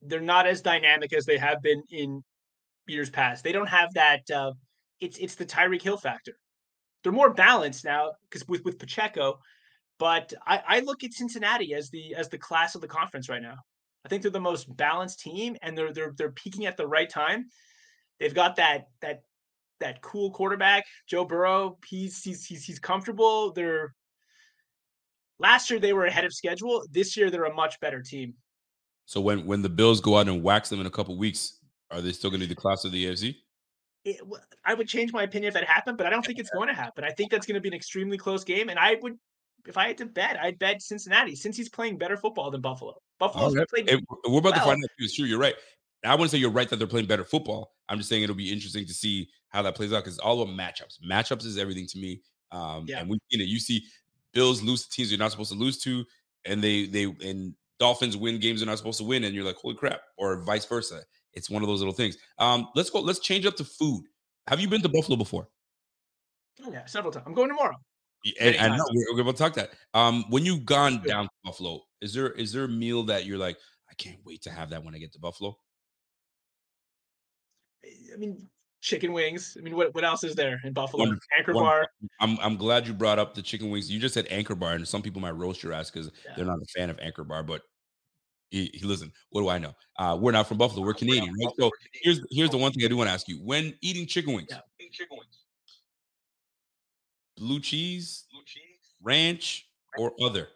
[0.00, 2.22] they're not as dynamic as they have been in
[2.86, 3.42] years past.
[3.42, 4.30] They don't have that.
[4.30, 4.52] Uh,
[5.00, 6.32] it's it's the Tyreek Hill factor.
[7.02, 9.38] They're more balanced now because with with Pacheco,
[9.98, 13.42] but I, I look at Cincinnati as the as the class of the conference right
[13.42, 13.56] now.
[14.04, 17.08] I think they're the most balanced team, and they're they're they're peaking at the right
[17.08, 17.46] time.
[18.18, 19.22] They've got that that
[19.80, 21.78] that cool quarterback, Joe Burrow.
[21.86, 23.52] He's he's he's, he's comfortable.
[23.52, 23.94] They're
[25.38, 26.84] last year they were ahead of schedule.
[26.90, 28.34] This year they're a much better team.
[29.06, 31.58] So when when the Bills go out and wax them in a couple weeks,
[31.90, 33.36] are they still going to be the class of the AFC?
[34.04, 34.20] It,
[34.64, 36.74] I would change my opinion if that happened, but I don't think it's going to
[36.74, 37.04] happen.
[37.04, 39.18] I think that's going to be an extremely close game, and I would,
[39.66, 42.96] if I had to bet, I'd bet Cincinnati since he's playing better football than Buffalo.
[43.18, 43.68] Buffalo's All right.
[43.68, 44.84] played And we're about to find out.
[44.84, 45.26] if It's true.
[45.26, 45.54] You're right.
[46.04, 47.72] I wouldn't say you're right that they're playing better football.
[47.88, 50.40] I'm just saying it'll be interesting to see how that plays out because it's all
[50.40, 50.98] about matchups.
[51.06, 52.22] Matchups is everything to me.
[52.52, 53.00] Um, Yeah.
[53.00, 53.48] And we've seen it.
[53.48, 53.84] You see
[54.32, 56.04] Bills lose to teams you're not supposed to lose to,
[56.46, 59.56] and they they and Dolphins win games they're not supposed to win, and you're like,
[59.56, 61.02] holy crap, or vice versa.
[61.34, 62.16] It's one of those little things.
[62.38, 63.00] Um, let's go.
[63.00, 64.04] Let's change up to food.
[64.48, 65.48] Have you been to Buffalo before?
[66.64, 67.24] Oh, yeah, several times.
[67.26, 67.76] I'm going tomorrow.
[68.38, 69.70] And, and I know we're, we're going to talk that.
[69.94, 73.38] Um, when you've gone down to Buffalo, is there is there a meal that you're
[73.38, 73.56] like,
[73.90, 75.56] I can't wait to have that when I get to Buffalo?
[77.84, 78.46] I mean,
[78.82, 79.56] chicken wings.
[79.58, 81.04] I mean, what, what else is there in Buffalo?
[81.04, 81.86] Wonderful, Anchor wonderful.
[82.00, 82.10] Bar.
[82.20, 83.90] I'm I'm glad you brought up the chicken wings.
[83.90, 86.32] You just said Anchor Bar, and some people might roast your ass because Yeah.
[86.36, 87.42] they're not a fan of Anchor Bar.
[87.42, 87.62] But
[88.50, 89.74] he, he- listen, what do I know?
[89.98, 90.84] Uh, we're not from Buffalo.
[90.84, 91.52] We're Canadian, right?
[91.58, 91.70] So
[92.02, 94.48] here's here's the one thing I do want to ask you: When eating chicken wings,
[94.50, 94.60] Yeah.
[97.36, 98.26] blue cheese,
[99.02, 99.68] ranch,
[99.98, 100.48] or other?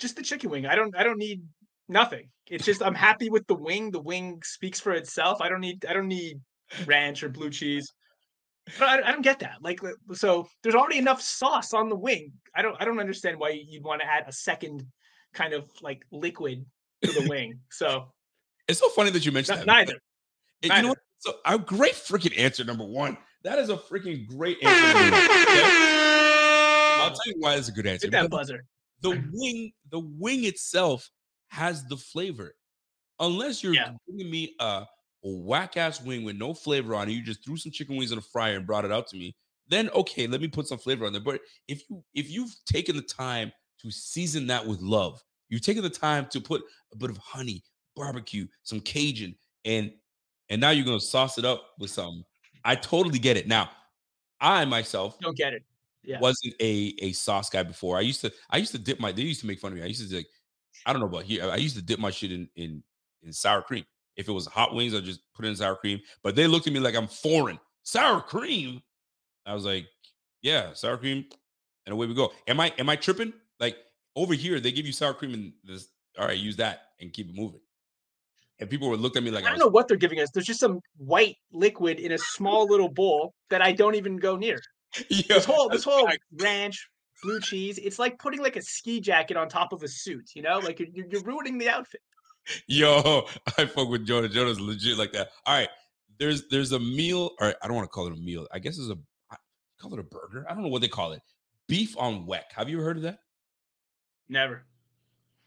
[0.00, 0.66] Just the chicken wing.
[0.66, 0.96] I don't.
[0.96, 1.42] I don't need
[1.88, 2.28] nothing.
[2.50, 3.90] it's just I'm happy with the wing.
[3.90, 5.40] The wing speaks for itself.
[5.40, 6.40] I don't need I don't need
[6.86, 7.92] ranch or blue cheese.
[8.80, 9.56] I, I don't get that.
[9.60, 9.80] Like
[10.12, 12.32] so there's already enough sauce on the wing.
[12.54, 14.86] I don't I don't understand why you'd want to add a second
[15.34, 16.64] kind of like liquid
[17.02, 17.60] to the wing.
[17.70, 18.12] So
[18.68, 19.66] It's so funny that you mentioned that.
[19.66, 19.94] neither.
[20.62, 20.98] And you know what?
[21.20, 23.16] So a great freaking answer, number one.
[23.44, 25.16] That is a freaking great answer.
[27.00, 28.06] I'll tell you why it's a good answer.
[28.06, 28.64] Hit that buzzer.
[29.00, 31.08] the wing, the wing itself
[31.48, 32.54] has the flavor.
[33.20, 33.92] Unless you're Yeah.
[34.08, 34.84] giving me a,
[35.24, 38.18] whack ass wing with no flavor on it, you just threw some chicken wings in
[38.18, 39.34] a fryer and brought it out to me.
[39.68, 41.20] Then okay, let me put some flavor on there.
[41.22, 43.52] But if you if you've taken the time
[43.82, 47.62] to season that with love, you've taken the time to put a bit of honey,
[47.96, 49.34] barbecue, some Cajun,
[49.64, 49.92] and
[50.50, 52.24] and now you're gonna sauce it up with some.
[52.64, 53.46] I totally get it.
[53.46, 53.70] Now,
[54.40, 55.62] I myself Don't get it.
[56.04, 56.20] Yeah.
[56.20, 57.96] wasn't a a sauce guy before.
[57.96, 59.84] I used to I used to dip my they used to make fun of me.
[59.84, 60.26] I used to like
[60.86, 61.50] I don't know about here.
[61.50, 62.82] I used to dip my shit in in
[63.22, 63.84] in sour cream.
[64.16, 66.00] If it was hot wings, I just put it in sour cream.
[66.22, 67.58] But they looked at me like I'm foreign.
[67.82, 68.82] Sour cream.
[69.46, 69.86] I was like,
[70.42, 71.24] yeah, sour cream,
[71.86, 72.32] and away we go.
[72.46, 73.32] Am I am I tripping?
[73.60, 73.76] Like
[74.16, 75.88] over here, they give you sour cream and this.
[76.18, 77.60] All right, use that and keep it moving.
[78.60, 80.30] And people would look at me like I don't know what they're giving us.
[80.32, 84.36] There's just some white liquid in a small little bowl that I don't even go
[84.36, 84.60] near.
[85.10, 86.08] Yeah, This whole this whole
[86.40, 86.88] ranch,
[87.22, 90.42] blue cheese, it's like putting like a ski jacket on top of a suit, you
[90.42, 90.58] know?
[90.58, 92.00] Like you're, you're you're ruining the outfit.
[92.66, 93.26] Yo,
[93.58, 94.28] I fuck with Jonah.
[94.28, 95.28] Jonah's legit like that.
[95.46, 95.68] All right,
[96.18, 98.48] there's there's a meal, or I don't want to call it a meal.
[98.50, 98.96] I guess it's a
[99.30, 99.36] I-
[99.80, 100.46] call it a burger.
[100.48, 101.20] I don't know what they call it.
[101.68, 102.50] Beef on weck.
[102.56, 103.18] Have you ever heard of that?
[104.28, 104.62] Never.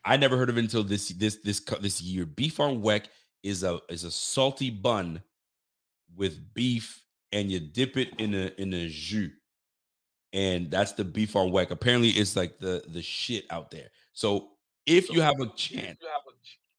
[0.03, 2.25] I never heard of it until this this this this year.
[2.25, 3.05] Beef on weck
[3.43, 5.21] is a is a salty bun
[6.15, 9.29] with beef, and you dip it in a in a jus,
[10.33, 11.69] and that's the beef on weck.
[11.71, 13.89] Apparently, it's like the the shit out there.
[14.13, 14.49] So
[14.85, 15.99] if you have a chance,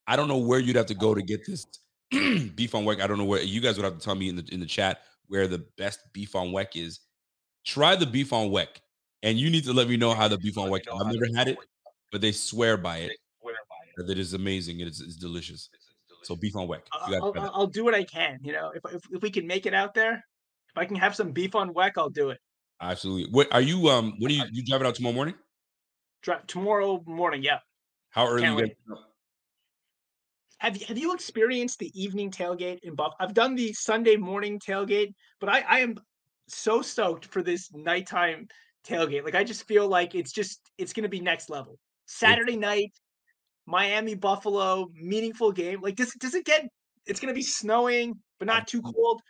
[0.06, 1.66] I don't know where you'd have to go to get this
[2.10, 3.00] beef on weck.
[3.00, 4.66] I don't know where you guys would have to tell me in the in the
[4.66, 7.00] chat where the best beef on weck is.
[7.64, 8.80] Try the beef on weck,
[9.22, 10.82] and you need to let me know how the beef on weck.
[10.92, 11.58] I've never had it,
[12.12, 13.12] but they swear by it
[13.96, 15.68] that it is amazing and it's, it's delicious.
[16.22, 16.82] So beef on weck.
[17.08, 17.50] You I'll, I'll.
[17.54, 18.38] I'll do what I can.
[18.42, 21.16] You know, if, if if we can make it out there, if I can have
[21.16, 22.38] some beef on weck, I'll do it.
[22.80, 23.30] Absolutely.
[23.32, 23.88] What are you?
[23.88, 25.34] Um, when are you you driving out tomorrow morning?
[26.22, 27.58] Dri- tomorrow morning, yeah.
[28.10, 28.96] How early Can't you?
[30.58, 33.14] Have you have you experienced the evening tailgate in Buff?
[33.18, 35.96] I've done the Sunday morning tailgate, but I I am
[36.46, 38.46] so stoked for this nighttime
[38.86, 39.24] tailgate.
[39.24, 41.80] Like I just feel like it's just it's gonna be next level.
[42.06, 42.92] Saturday night,
[43.66, 45.80] Miami Buffalo, meaningful game.
[45.80, 46.68] Like does does it get?
[47.06, 49.22] It's gonna be snowing, but not too cold.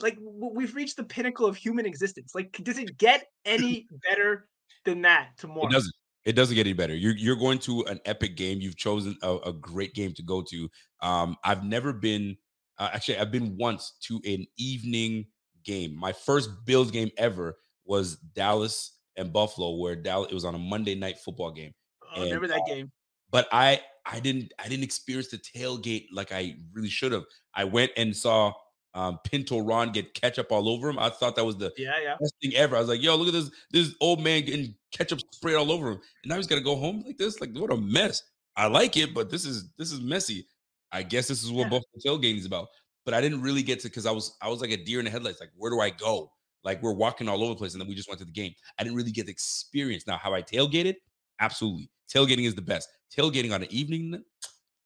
[0.00, 2.32] Like we've reached the pinnacle of human existence.
[2.34, 4.48] Like does it get any better
[4.84, 5.68] than that tomorrow?
[5.68, 5.94] It doesn't.
[6.24, 6.94] It doesn't get any better.
[6.94, 8.60] You're you're going to an epic game.
[8.60, 10.68] You've chosen a, a great game to go to.
[11.00, 12.36] Um, I've never been.
[12.78, 15.26] Uh, actually, I've been once to an evening
[15.64, 15.94] game.
[15.94, 20.30] My first Bills game ever was Dallas and Buffalo, where Dallas.
[20.30, 21.72] It was on a Monday night football game.
[22.14, 22.90] Oh, remember that game?
[23.30, 27.24] but I I didn't I didn't experience the tailgate like I really should have.
[27.54, 28.52] I went and saw
[28.94, 30.98] um, Pinto Ron get ketchup all over him.
[30.98, 32.16] I thought that was the Yeah, yeah.
[32.20, 32.76] best thing ever.
[32.76, 35.88] I was like, yo, look at this this old man getting ketchup sprayed all over
[35.90, 37.40] him, and now he's got to go home like this.
[37.40, 38.22] Like what a mess.
[38.56, 40.46] I like it, but this is this is messy.
[40.92, 41.78] I guess this is what Yeah.
[41.80, 42.68] Buffalo tailgating is about.
[43.04, 45.04] But I didn't really get to because I was I was like a deer in
[45.04, 45.40] the headlights.
[45.40, 46.32] Like where do I go?
[46.66, 48.52] Like we're walking all over the place, and then we just went to the game.
[48.76, 50.04] I didn't really get the experience.
[50.06, 50.96] Now, how I tailgated,
[51.40, 51.88] absolutely.
[52.12, 52.88] Tailgating is the best.
[53.16, 54.20] Tailgating on an evening,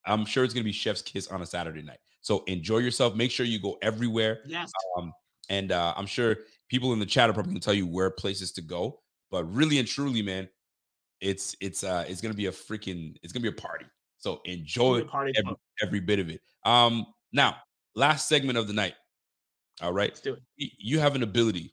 [0.05, 1.98] I'm sure it's gonna be chef's kiss on a Saturday night.
[2.20, 3.16] So enjoy yourself.
[3.16, 4.40] Make sure you go everywhere.
[4.47, 4.70] Yes.
[4.98, 5.11] Um,
[5.48, 6.36] and uh, I'm sure
[6.69, 9.01] people in the chat are probably gonna tell you where places to go.
[9.31, 10.51] But really and truly, man,
[11.23, 13.86] it's it's uh it's gonna be a freaking it's gonna be a party.
[14.19, 16.43] So enjoy every, every bit of it.
[16.66, 17.57] Um, now
[17.94, 18.94] last segment of the night.
[19.82, 20.73] All right, Let's do it.
[20.78, 21.73] you have an ability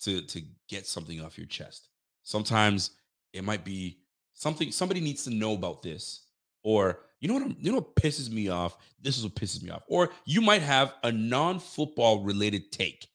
[0.00, 1.88] to to get something off your chest.
[2.22, 2.92] Sometimes
[3.32, 3.98] it might be
[4.34, 6.26] something somebody needs to know about this,
[6.62, 8.76] or you know what I'm, you know what pisses me off.
[9.00, 9.82] This is what pisses me off.
[9.88, 13.06] Or you might have a non-football related take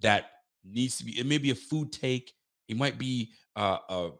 [0.00, 0.30] that
[0.64, 1.18] needs to be.
[1.18, 2.32] It may be a food take.
[2.68, 4.10] It might be uh, a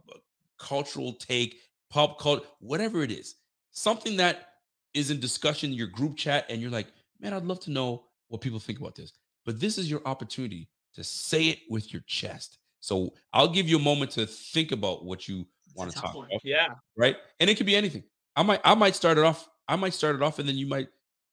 [0.59, 3.37] cultural take, pop culture, whatever it is.
[3.71, 4.49] Something that
[4.93, 6.87] is in discussion in your group chat, and you're like,
[7.21, 9.13] man, I'd love to know what people think about this.
[9.45, 12.59] But this is your opportunity to say it with your chest.
[12.81, 16.27] So I'll give you a moment to think about what you want to talk one.
[16.27, 16.75] about, Yeah.
[16.97, 17.17] right?
[17.41, 18.05] And it could be anything.
[18.37, 19.49] I might I might start it off.
[19.69, 20.89] I might start it off, and then you might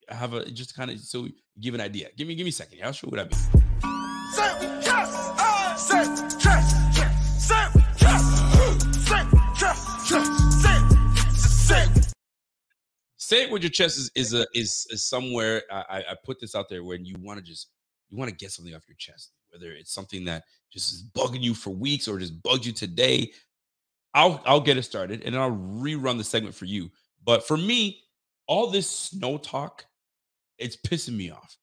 [0.07, 1.27] have a just kind of so
[1.59, 2.09] give an idea.
[2.17, 2.77] Give me give me a second.
[2.77, 2.85] here.
[2.85, 4.51] I'll show you what I mean.
[13.17, 15.63] say it with your chest is is a is, is somewhere.
[15.71, 17.69] I, I put this out there when you want to just
[18.11, 21.41] you want to get something off your chest, whether it's something that just is bugging
[21.41, 23.31] you for weeks or just bugged you today.
[24.13, 26.91] I'll I'll get it started and I'll rerun the segment for you.
[27.23, 28.01] But for me,
[28.47, 29.85] all this snow talk,
[30.57, 31.57] it's pissing me off.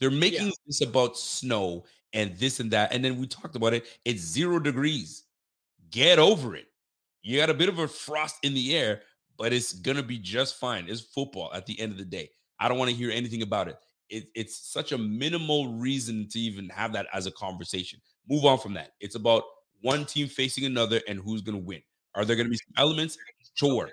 [0.00, 0.52] They're making yeah.
[0.66, 2.92] this about snow and this and that.
[2.92, 3.86] And then we talked about it.
[4.04, 5.24] It's zero degrees.
[5.90, 6.66] Get over it.
[7.22, 9.02] You got a bit of a frost in the air,
[9.38, 10.86] but it's gonna be just fine.
[10.88, 12.30] It's football at the end of the day.
[12.58, 13.76] I don't want to hear anything about it.
[14.10, 14.24] It.
[14.34, 18.00] It's such a minimal reason to even have that as a conversation.
[18.28, 18.92] Move on from that.
[19.00, 19.44] It's about
[19.80, 21.82] one team facing another and who's gonna win.
[22.14, 23.16] Are there gonna be some elements?
[23.54, 23.90] Sure.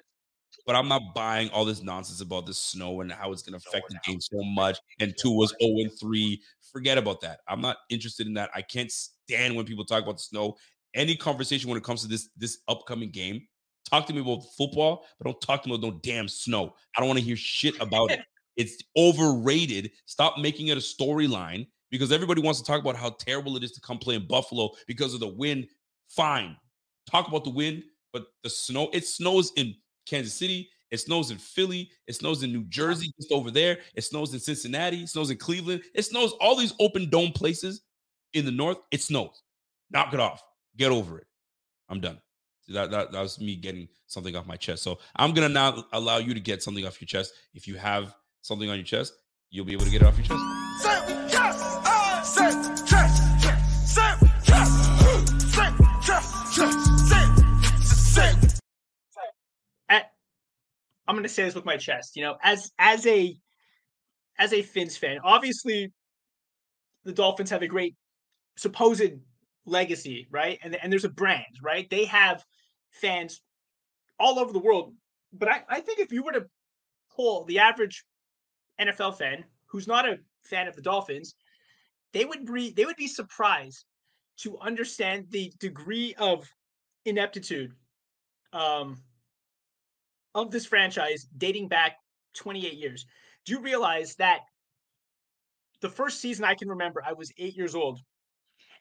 [0.65, 3.65] But I'm not buying all this nonsense about the snow and how it's going to
[3.65, 4.77] affect the game so much.
[4.99, 6.41] And Tua was 0 and 3.
[6.73, 7.39] Forget about that.
[7.47, 8.49] I'm not interested in that.
[8.53, 10.57] I can't stand when people talk about the snow.
[10.93, 13.47] Any conversation when it comes to this this upcoming game,
[13.89, 16.75] talk to me about football, but don't talk to me about no damn snow.
[16.95, 18.19] I don't want to hear shit about it.
[18.57, 19.91] It's overrated.
[20.05, 23.71] Stop making it a storyline because everybody wants to talk about how terrible it is
[23.73, 25.67] to come play in Buffalo because of the wind.
[26.09, 26.57] Fine.
[27.09, 29.75] Talk about the wind, but the snow, it snows in
[30.05, 30.69] Kansas City.
[30.89, 31.91] It snows in Philly.
[32.07, 33.79] It snows in New Jersey, just over there.
[33.95, 35.03] It snows in Cincinnati.
[35.03, 35.83] It snows in Cleveland.
[35.93, 37.81] It snows all these open dome places
[38.33, 38.77] in the north.
[38.91, 39.43] It snows.
[39.91, 40.43] Knock it off.
[40.77, 41.27] Get over it.
[41.89, 42.19] I'm done.
[42.69, 44.83] That, that, that was me getting something off my chest.
[44.83, 47.33] So I'm gonna now allow you to get something off your chest.
[47.53, 48.15] If you have
[48.47, 49.13] something on your chest,
[49.49, 50.43] you'll be able to get it off your chest.
[61.07, 62.15] I'm going to say this with my chest.
[62.15, 63.35] You know, as as a
[64.37, 65.93] as a Fins fan, obviously
[67.05, 67.95] the Dolphins have a great
[68.57, 69.13] supposed
[69.65, 70.59] legacy, right?
[70.61, 71.89] And and there's a brand, right?
[71.89, 72.43] They have
[72.91, 73.41] fans
[74.19, 74.93] all over the world.
[75.31, 76.45] But I, I think if you were to
[77.15, 78.03] pull the average
[78.79, 81.35] NFL fan who's not a fan of the Dolphins,
[82.13, 83.85] they would be they would be surprised
[84.37, 86.49] to understand the degree of
[87.05, 87.73] ineptitude
[88.53, 89.01] um,
[90.35, 91.97] of this franchise dating back
[92.35, 93.05] 28 years.
[93.45, 94.41] Do you realize that
[95.81, 97.99] the first season I can remember, I was eight years old,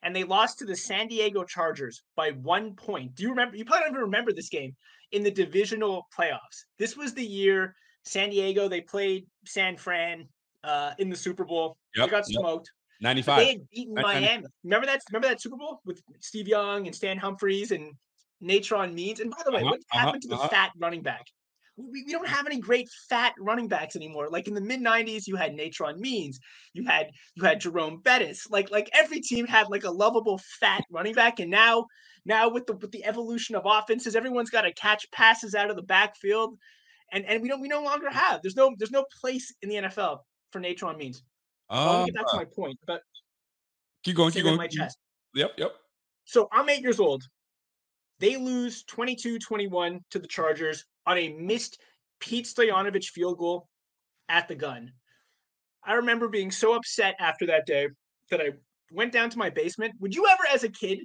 [0.02, 3.14] and they lost to the San Diego Chargers by one point.
[3.14, 3.56] Do you remember?
[3.56, 4.74] You probably don't even remember this game
[5.12, 6.64] in the divisional playoffs.
[6.78, 7.74] This was the year
[8.06, 10.28] San Diego they played San Fran
[10.64, 11.76] uh, in the Super Bowl.
[11.96, 12.70] Yep, they got smoked.
[12.70, 12.72] Yep.
[13.02, 13.38] 95.
[13.38, 14.46] They had beaten Miami.
[14.64, 15.02] Remember that?
[15.10, 17.92] Remember that Super Bowl with Steve Young and Stan Humphries and
[18.40, 19.20] Natron Means?
[19.20, 20.48] And by the way, uh-huh, what happened uh-huh, to the uh-huh.
[20.48, 21.26] fat running back?
[21.76, 24.28] we, we don't have any great fat running backs anymore.
[24.30, 26.40] Like in the mid 90s, you had Natron Means,
[26.72, 28.48] you had you had Jerome Bettis.
[28.50, 31.40] Like like every team had like a lovable fat running back.
[31.40, 31.86] And now
[32.24, 35.76] now with the with the evolution of offenses, everyone's got to catch passes out of
[35.76, 36.58] the backfield.
[37.12, 38.40] And and we don't we no longer have.
[38.42, 40.18] There's no there's no place in the NFL
[40.52, 41.22] for Natron Means.
[41.70, 42.78] Um, that's my point.
[42.86, 43.02] But
[44.02, 44.56] keep going, keep going.
[44.56, 44.98] My chest.
[45.34, 45.72] Yep, yep.
[46.24, 47.22] So I'm eight years old.
[48.18, 51.78] They lose 22 21 to the Chargers on a missed
[52.20, 53.68] Pete Stoyanovich field goal
[54.28, 54.92] at the gun.
[55.84, 57.88] I remember being so upset after that day
[58.30, 58.50] that I
[58.90, 59.94] went down to my basement.
[60.00, 61.00] Would you ever, as a kid,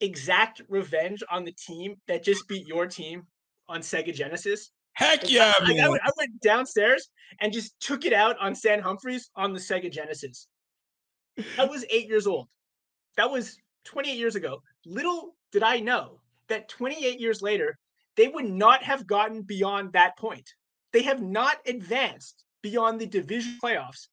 [0.00, 3.22] exact revenge on the team that just beat your team
[3.68, 4.70] on Sega Genesis?
[4.94, 5.54] Heck yeah!
[5.60, 7.08] I, I, I, went downstairs
[7.40, 10.46] and just took it out on Stan Humphries on the Sega Genesis.
[11.58, 12.48] I was eight years old.
[13.16, 14.62] That was 28 years ago.
[14.84, 17.78] Little did I know that 28 years later,
[18.16, 20.48] they would not have gotten beyond that point.
[20.92, 24.08] They have not advanced beyond the division playoffs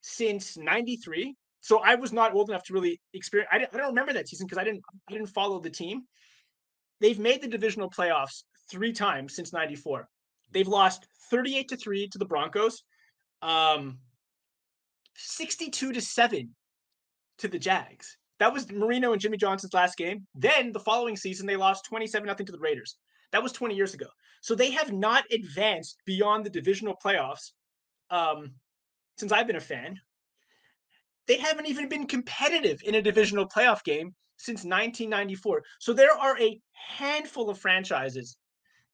[0.00, 1.34] since 93.
[1.60, 4.46] So I was not old enough to really experience I, I don't remember that season
[4.46, 6.02] because I didn't I didn't follow the team.
[7.00, 10.08] They've made the divisional playoffs 3 times since 94.
[10.54, 12.82] They've lost 38 to 3 to the Broncos.
[13.42, 13.98] Um
[15.16, 16.54] 62 to 7
[17.38, 18.16] to the Jags.
[18.40, 20.26] That was Marino and Jimmy Johnson's last game.
[20.34, 22.96] Then the following season, they lost 27 0 to the Raiders.
[23.32, 24.06] That was 20 years ago.
[24.40, 27.52] So they have not advanced beyond the divisional playoffs
[28.10, 28.52] um,
[29.18, 29.98] since I've been a fan.
[31.26, 35.62] They haven't even been competitive in a divisional playoff game since 1994.
[35.80, 38.36] So there are a handful of franchises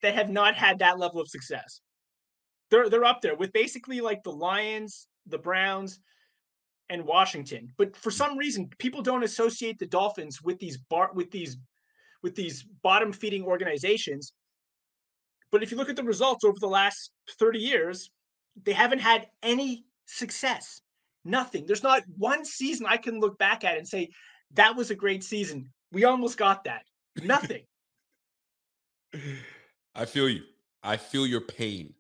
[0.03, 1.81] that have not had that level of success.
[2.71, 6.01] They're they're up there with basically like the Lions, the Browns,
[6.89, 7.73] and Washington.
[7.79, 11.57] But for some reason, people don't associate the Dolphins with these bar with these
[12.23, 14.33] with these bottom feeding organizations.
[15.51, 18.11] But if you look at the results over the last 30 years,
[18.65, 20.81] they haven't had any success.
[21.25, 21.67] Nothing.
[21.67, 24.11] There's not one season I can look back at and say,
[24.55, 25.71] that was a great season.
[25.93, 26.83] We almost got that.
[27.23, 27.63] Nothing.
[29.95, 30.43] I feel you.
[30.83, 31.95] I feel your pain.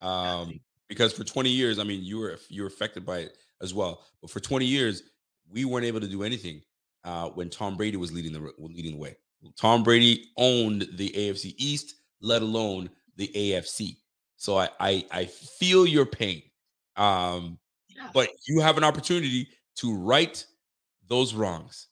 [0.00, 3.74] Um, because for 20 years, I mean, you were you were affected by it as
[3.74, 4.04] well.
[4.20, 5.02] But for 20 years,
[5.48, 6.62] we weren't able to do anything
[7.04, 9.16] uh, when Tom Brady was leading the leading the way.
[9.56, 13.96] Tom Brady owned the AFC East, let alone the AFC.
[14.36, 16.42] So I I, I feel your pain.
[16.96, 17.58] Um,
[17.88, 18.10] Yeah.
[18.12, 20.44] but you have an opportunity to right
[21.08, 21.88] those wrongs.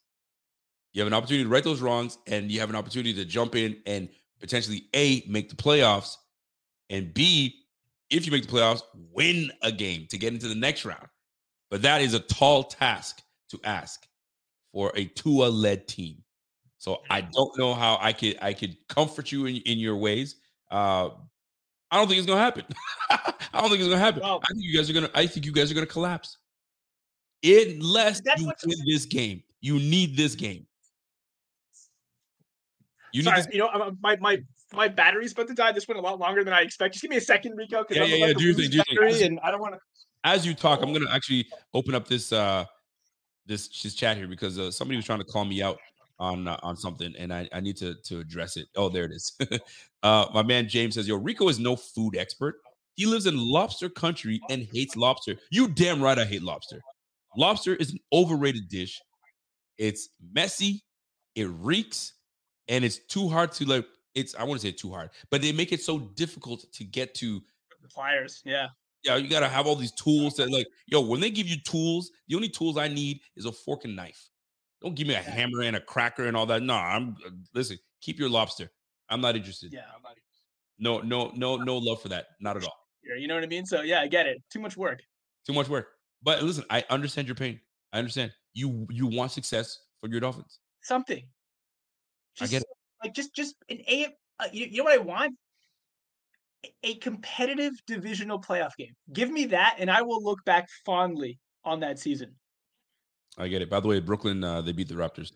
[0.93, 3.57] You have an opportunity to right those wrongs, and you have an opportunity to jump
[3.57, 4.09] in and
[4.41, 6.17] potentially A, make the playoffs,
[6.91, 7.55] and B,
[8.11, 8.83] if you make the playoffs,
[9.13, 11.09] win a game to get into the next round.
[11.71, 14.07] But that is a tall task to ask
[14.73, 16.23] for a Tua led team.
[16.79, 20.37] So I don't know how I could I could comfort you in, in your ways.
[20.71, 21.11] Uh,
[21.91, 22.65] I don't think it's gonna happen.
[23.11, 24.21] I don't think it's gonna happen.
[24.23, 25.11] Well- I think you guys are gonna.
[25.15, 26.37] I think you guys are gonna collapse
[27.43, 29.43] unless you win this game.
[29.61, 30.67] You need this game.
[33.15, 34.43] You need Sorry, you know, my my
[34.73, 35.71] my battery's about to die.
[35.71, 36.95] This went a lot longer than I expect.
[36.95, 38.83] Just give me a second, Rico, Yeah, I'm yeah, yeah, do your lose thing, do
[38.83, 38.97] thing.
[38.97, 39.81] battery, and I don't want to.
[40.25, 42.65] As you talk, I'm gonna actually open up this uh
[43.47, 45.79] this this chat here because uh, somebody was trying to call me out
[46.19, 48.67] on uh, on something, and I, I need to to address it.
[48.75, 49.33] Oh, there it is.
[50.03, 52.57] uh, my man James says, "Yo, Rico is no food expert.
[52.97, 55.37] He lives in lobster country and hates lobster.
[55.53, 56.81] You damn right, I hate lobster.
[57.37, 59.01] Lobster is an overrated dish.
[59.79, 60.83] It's messy,
[61.37, 62.15] it reeks,
[62.69, 63.87] and it's too hard to like.
[64.15, 67.15] It's I want to say too hard, but they make it so difficult to get
[67.17, 67.41] to
[67.83, 68.69] The pliers, yeah.
[69.05, 72.11] yeah, you gotta have all these tools that like, yo, when they give you tools,
[72.29, 74.29] the only tools I need is a fork and knife.
[74.81, 76.63] Don't give me a hammer and a cracker and all that.
[76.63, 78.71] No, I'm uh, listen, keep your lobster.
[79.09, 79.73] I'm not interested.
[79.73, 80.25] Yeah, I'm not interested.
[80.79, 82.27] No, no, no, no love for that.
[82.41, 82.79] Not at all.
[83.03, 83.67] You know what I mean?
[83.67, 84.43] So yeah, I get it.
[84.51, 85.03] Too much work.
[85.47, 85.89] Too much work.
[86.23, 87.61] But listen, I understand your pain.
[87.93, 88.33] I understand.
[88.55, 90.61] You you want success for your Dolphins.
[90.83, 91.25] Something.
[92.41, 92.69] I Just, get it.
[93.03, 94.07] Like just just an A.
[94.41, 95.35] Uh, you, you know what I want?
[96.65, 98.93] A- A competitive divisional playoff game.
[99.13, 102.35] Give me that, and I will look back fondly on that season.
[103.39, 103.71] I get it.
[103.71, 105.33] By the way, Brooklyn, uh, they beat the Raptors.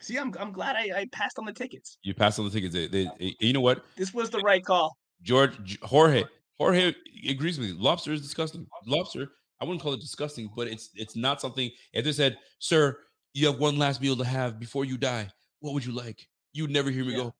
[0.00, 1.98] See, I'm I'm glad I, I passed on the tickets.
[2.02, 2.74] You passed on the tickets.
[2.74, 3.84] They, they, they- you know what?
[3.96, 4.96] This was the right call.
[5.22, 6.24] George Jorge
[6.58, 6.94] Jorge
[7.28, 7.76] agrees with me.
[7.78, 8.66] Lobster is disgusting.
[8.86, 9.28] Lobster,
[9.60, 11.70] I wouldn't call it disgusting, but it's it's not something.
[11.92, 12.98] If they said, "Sir,
[13.32, 15.28] you have one last meal to have before you die,"
[15.64, 16.28] what would you like?
[16.52, 17.24] You'd never hear me Yeah.
[17.24, 17.34] go,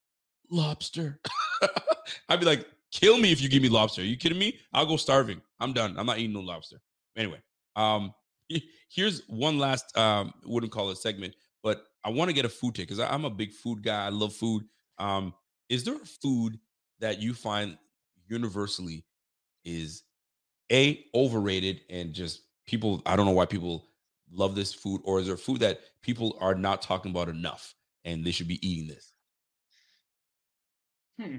[0.50, 1.20] "Lobster."
[2.30, 4.58] I'd be like, "Kill me if you give me lobster." Are you kidding me?
[4.72, 5.42] I'll go starving.
[5.60, 5.98] I'm done.
[5.98, 6.80] I'm not eating no lobster.
[7.16, 7.42] Anyway,
[7.76, 8.14] um,
[8.88, 12.74] here's one last um, wouldn't call it segment, but I want to get a food
[12.74, 14.06] take because I'm a big food guy.
[14.06, 14.64] I love food.
[14.98, 15.34] Um,
[15.68, 16.58] is there a food
[17.00, 17.76] that you find
[18.26, 19.04] universally
[19.66, 20.04] is
[20.72, 23.88] a overrated and just people i don't know why people
[24.32, 27.74] love this food or is there food that people are not talking about enough
[28.04, 29.12] and they should be eating this
[31.20, 31.36] Hmm.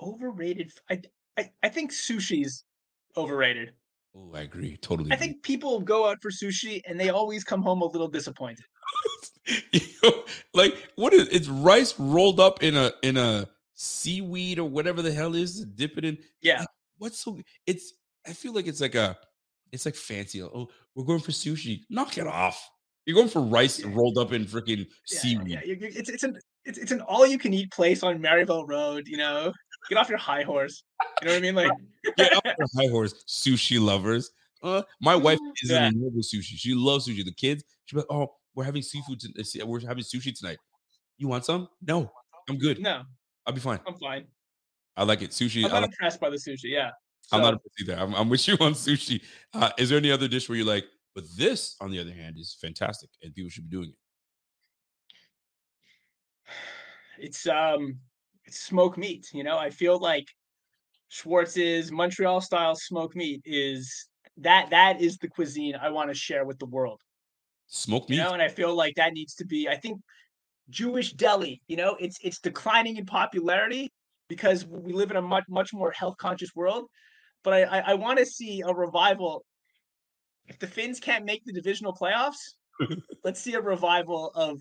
[0.00, 0.72] Overrated.
[0.90, 1.00] I,
[1.38, 2.64] I, I think sushi's
[3.16, 3.72] overrated.
[4.14, 5.28] oh i agree totally I agree.
[5.28, 8.64] think people go out for sushi and they always come home a little disappointed.
[9.72, 14.68] You know, like what is it's rice rolled up in a in a seaweed or
[14.68, 16.64] whatever the hell is dip it in Yeah.
[16.98, 17.92] what's so it's
[18.26, 19.16] i feel like it's like a
[19.70, 22.68] it's like fancy oh we're going for sushi knock it off
[23.06, 24.84] you're going for rice rolled up in freaking Yeah,
[25.20, 28.02] seaweed yeah, you- you- it's it's an it's, it's an all you can eat place
[28.02, 29.06] on Maryville Road.
[29.08, 29.52] You know,
[29.88, 30.82] get off your high horse.
[31.22, 31.54] You know what I mean?
[31.54, 31.70] Like,
[32.16, 34.30] Get off your high horse, sushi lovers.
[34.62, 35.86] Uh, my wife is Yeah.
[35.88, 36.56] in love with sushi.
[36.56, 37.24] She loves sushi.
[37.24, 39.20] The kids, she's like, "Oh, we're having seafood.
[39.20, 40.58] To, we're having sushi tonight.
[41.18, 41.68] You want some?
[41.82, 42.10] No,
[42.48, 42.80] I'm good.
[42.80, 43.02] no,
[43.46, 43.78] I'll be fine.
[43.86, 44.26] I'm fine.
[44.96, 45.30] I like it.
[45.30, 45.64] Sushi.
[45.64, 46.64] I'm not like, impressed by the sushi.
[46.64, 46.90] Yeah,
[47.30, 47.94] I'm So, not impressed either.
[47.96, 49.20] I'm, I'm with you on sushi.
[49.54, 50.84] Uh, is there any other dish where you're like,
[51.16, 53.96] but this, on the other hand, is fantastic and people should be doing it?
[57.18, 57.98] it's um
[58.44, 59.28] it's smoked meat.
[59.32, 60.28] You know, I feel like
[61.08, 66.44] Schwartz's Montreal style smoked meat is that that is the cuisine I want to share
[66.44, 67.00] with the world.
[67.66, 68.16] Smoked meat.
[68.16, 69.68] You know, and I feel like that needs to be.
[69.68, 70.00] I think
[70.70, 71.62] Jewish deli.
[71.66, 73.90] You know, it's it's declining in popularity
[74.28, 76.84] because we live in a much much more health conscious world.
[77.42, 79.44] But I I, I want to see a revival.
[80.48, 82.54] If the Fins can't make the divisional playoffs,
[83.24, 84.60] let's see a revival of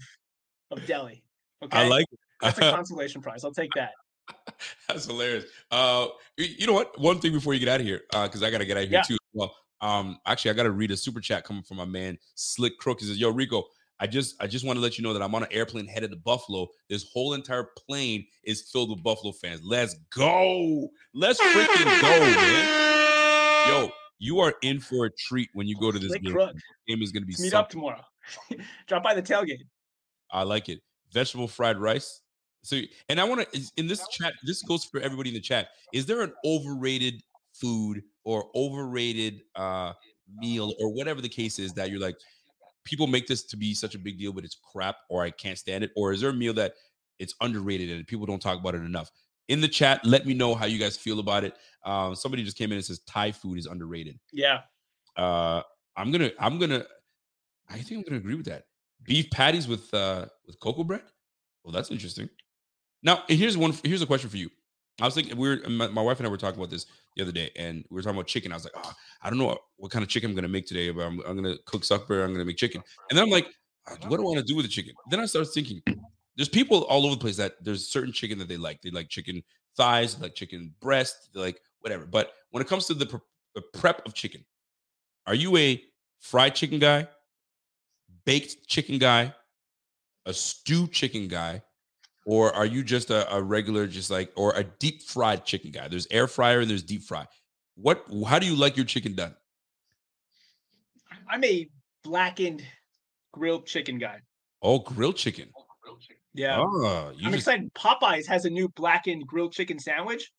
[0.72, 1.24] of deli.
[1.64, 2.06] Okay, I like.
[2.12, 2.20] it.
[2.42, 3.44] that's a consolation prize.
[3.44, 3.92] I'll take that.
[4.88, 5.46] That's hilarious.
[5.70, 6.08] Uh,
[6.38, 7.00] you know what?
[7.00, 8.98] One thing before you get out of here, because I gotta get out of here
[8.98, 9.04] Yeah.
[9.04, 9.18] too.
[9.34, 13.02] Well, um, actually, I gotta read a super chat coming from my man Slick Crook.
[13.02, 13.66] He says, "Yo, Rico,
[14.00, 16.10] I just, I just want to let you know that I'm on an airplane headed
[16.12, 16.68] to Buffalo.
[16.90, 19.62] This whole entire plane is filled with Buffalo fans.
[19.64, 20.90] Let's go.
[21.14, 23.68] Let's freaking go, man.
[23.68, 26.34] Yo, you are in for a treat when you go to this Slick game.
[26.34, 26.56] Crook.
[26.88, 28.02] Game is gonna be Meet up tomorrow.
[28.88, 29.60] Drop by the tailgate.
[30.32, 30.80] I like it.
[31.14, 32.22] Vegetable fried rice
[32.64, 34.34] So, and I want to in this chat.
[34.44, 35.70] This goes for everybody in the chat.
[35.94, 37.22] Is there an overrated
[37.54, 39.94] food or overrated uh
[40.40, 42.18] meal or whatever the case is that you're like,
[42.84, 45.58] people make this to be such a big deal, but it's crap or I can't
[45.58, 45.92] stand it?
[45.96, 46.74] Or is there a meal that
[47.20, 49.10] it's underrated and people don't talk about it enough?
[49.48, 51.56] In the chat, let me know how you guys feel about it.
[51.84, 54.20] Um, somebody just came in and says Thai food is underrated.
[54.32, 54.62] Yeah.
[55.16, 55.62] Uh,
[55.96, 56.86] I'm gonna, I'm gonna,
[57.70, 58.64] I think I'm gonna agree with that.
[59.04, 61.04] Beef patties with uh with cocoa bread.
[61.64, 62.30] Well, that's interesting.
[63.04, 63.74] Now, here's one.
[63.84, 64.50] Here's a question for you.
[65.02, 66.86] I was thinking we were my, my, wife and I were talking about this
[67.16, 68.52] the other day, and we were talking about chicken.
[68.52, 70.66] I was like, oh, I don't know what, what kind of chicken I'm gonna make
[70.66, 72.24] today, but I'm, I'm gonna cook supper.
[72.24, 73.48] I'm gonna make chicken, and then I'm like,
[74.08, 74.94] what do I want to do with the chicken?
[75.10, 75.82] Then I started thinking,
[76.36, 78.82] there's people all over the place that there's certain chicken that they like.
[78.82, 79.44] They like chicken
[79.78, 82.06] thighs, like chicken breast, like whatever.
[82.06, 83.20] But when it comes to the, pre-
[83.54, 84.44] the prep of chicken,
[85.28, 85.82] are you a
[86.20, 87.08] fried chicken guy,
[88.26, 89.34] baked chicken guy,
[90.26, 91.62] a stew chicken guy,
[92.26, 95.88] or are you just a, a, regular, just like, or a deep fried chicken guy?
[95.88, 97.28] There's air fryer and there's deep fry.
[97.76, 98.06] What?
[98.28, 99.36] How do you like your chicken done?
[101.30, 101.68] I'm a
[102.04, 102.64] blackened
[103.32, 104.22] grilled chicken guy.
[104.62, 105.50] Oh, grilled chicken.
[106.36, 106.60] Yeah.
[106.60, 107.36] Oh, I'm just...
[107.36, 107.74] excited.
[107.74, 110.32] Popeyes has a new blackened grilled chicken sandwich.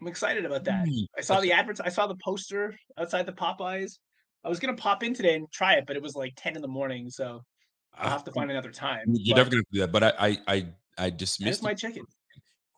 [0.00, 0.86] I'm excited about that.
[0.86, 1.80] Mm, I saw the adverts.
[1.80, 3.98] I saw the poster outside the Popeyes.
[4.44, 6.62] I was gonna pop in today and try it, but it was like 10 in
[6.62, 7.42] the morning, so
[7.94, 9.04] I'll have to find another time.
[9.06, 10.66] You're never gonna do that, but I I I,
[10.98, 12.04] I dismissed my chicken.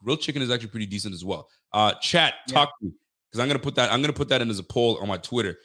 [0.04, 1.48] Grilled chicken is actually pretty decent as well.
[1.72, 2.88] Uh, chat, talk yeah.
[2.88, 2.92] to me
[3.30, 3.90] because I'm gonna put that.
[3.90, 5.56] I'm gonna put that in as a poll on my Twitter.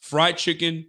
[0.00, 0.86] Fried chicken, you know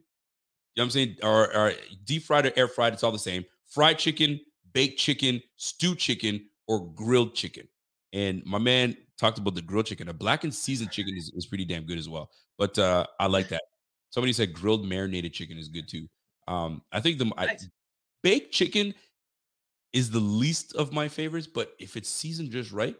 [0.75, 1.73] what I'm saying, or, or
[2.05, 3.43] deep fried or air fried, it's all the same.
[3.69, 4.39] Fried chicken,
[4.73, 7.67] baked chicken, stewed chicken, or grilled chicken.
[8.13, 10.09] And my man talked about the grilled chicken.
[10.09, 12.29] A blackened seasoned chicken is, is pretty damn good as well.
[12.57, 13.63] But uh, I like that.
[14.09, 16.07] Somebody said grilled marinated chicken is good too.
[16.47, 17.57] Um, I think the I,
[18.21, 18.93] baked chicken
[19.91, 22.95] is the least of my favorites, but if it's seasoned just right,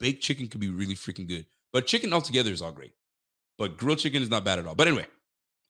[0.00, 1.46] baked chicken could be really freaking good.
[1.72, 2.92] But chicken altogether is all great.
[3.58, 4.74] But grilled chicken is not bad at all.
[4.74, 5.06] But anyway,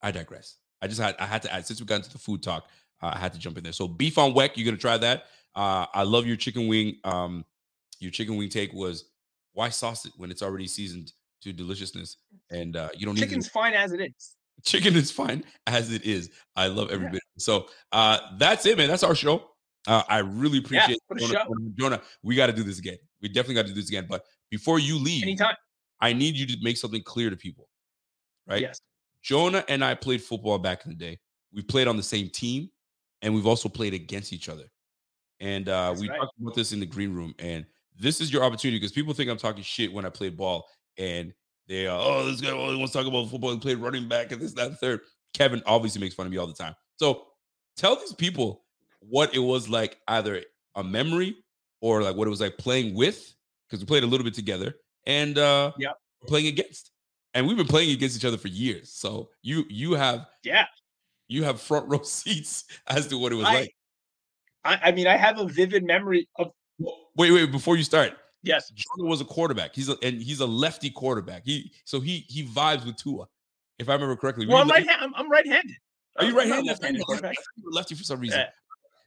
[0.03, 0.57] I digress.
[0.81, 2.69] I just had I had to add since we got into the food talk,
[3.03, 3.73] uh, I had to jump in there.
[3.73, 5.27] So beef on weck, you're gonna try that.
[5.59, 6.99] Uh, I love your chicken wing.
[7.03, 7.45] Um,
[7.99, 9.07] your chicken wing take was
[9.55, 11.13] why sauce it when it's already seasoned
[11.43, 12.19] to deliciousness,
[12.49, 14.37] and uh, you don't need chicken's fine as it is.
[14.65, 16.31] Chicken is fine as it is.
[16.55, 17.13] I love every yeah.
[17.13, 17.23] bit.
[17.39, 18.89] So uh, that's it, man.
[18.89, 19.51] That's our show.
[19.89, 22.03] Uh, I really appreciate yeah, Jonah, Jonah.
[22.23, 22.99] We got to do this again.
[23.21, 24.07] We definitely got to do this again.
[24.09, 25.57] But before you leave, anytime,
[26.01, 27.69] I need you to make something clear to people.
[28.47, 28.63] Right?
[28.63, 28.81] Yes.
[29.23, 31.19] Jonah and I played football back in the day.
[31.53, 32.71] We played on the same team,
[33.23, 34.65] and we've also played against each other.
[35.40, 36.19] And uh, we right.
[36.19, 37.35] talked about this in the green room.
[37.39, 37.65] And
[37.98, 40.66] this is your opportunity because people think I'm talking shit when I play ball,
[40.97, 41.32] and
[41.66, 44.32] they are, oh, this guy only wants to talk about football and played running back
[44.32, 45.01] and this, that, and third.
[45.35, 46.74] Kevin obviously makes fun of me all the time.
[46.97, 47.27] So
[47.77, 48.65] tell these people
[49.01, 50.43] what it was like, either
[50.74, 51.36] a memory
[51.81, 53.35] or like what it was like playing with,
[53.69, 54.74] because we played a little bit together,
[55.06, 55.93] and uh yeah,
[56.27, 56.90] playing against.
[57.35, 58.90] And we've been playing against each other for years.
[58.90, 60.66] So you you have yeah,
[61.28, 63.74] you have front row seats as to what it was I, like.
[64.65, 66.53] I, I mean, I have a vivid memory of
[67.17, 68.13] wait, wait, before you start.
[68.43, 69.75] Yes, Jordan was a quarterback.
[69.75, 71.43] He's a and he's a lefty quarterback.
[71.45, 73.27] He so he he vibes with Tua,
[73.79, 74.47] if I remember correctly.
[74.47, 74.87] Well, I'm right.
[75.01, 75.77] I'm, I'm right-handed.
[76.19, 76.67] Are you right-handed?
[76.67, 77.37] Left-handed quarterback.
[77.65, 78.41] lefty for some reason.
[78.41, 78.51] Yeah.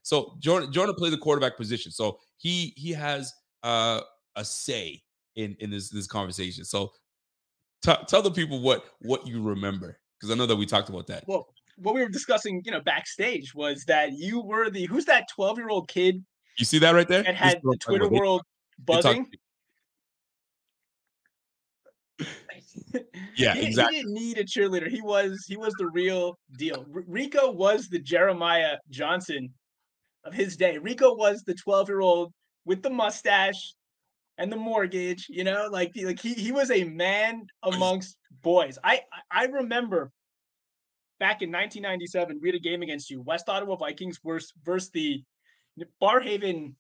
[0.04, 1.92] So Jordan Jordan played the quarterback position.
[1.92, 3.34] So he he has
[3.64, 4.02] uh,
[4.36, 5.02] a say
[5.36, 6.66] in in this this conversation.
[6.66, 6.92] So
[7.84, 11.08] t- tell the people what what you remember because I know that we talked about
[11.08, 11.24] that.
[11.28, 15.28] Well, what we were discussing, you know, backstage was that you were the who's that
[15.36, 16.24] 12 year old kid
[16.58, 17.24] you see that right there?
[17.24, 18.42] That had the Twitter world
[18.86, 19.28] buzzing.
[23.36, 23.98] yeah, he, exactly.
[23.98, 24.88] He didn't need a cheerleader.
[24.88, 26.86] He was he was the real deal.
[26.94, 29.50] R- Rico was the Jeremiah Johnson
[30.24, 30.78] of his day.
[30.78, 32.34] Rico was the 12 year old
[32.66, 33.74] with the mustache
[34.38, 35.28] and the mortgage.
[35.30, 38.78] You know, like like he he was a man amongst boys.
[38.84, 40.12] I I remember
[41.22, 45.24] back in 1997 we had a game against you, West Ottawa Vikings versus versus the
[46.02, 46.74] Barrhaven,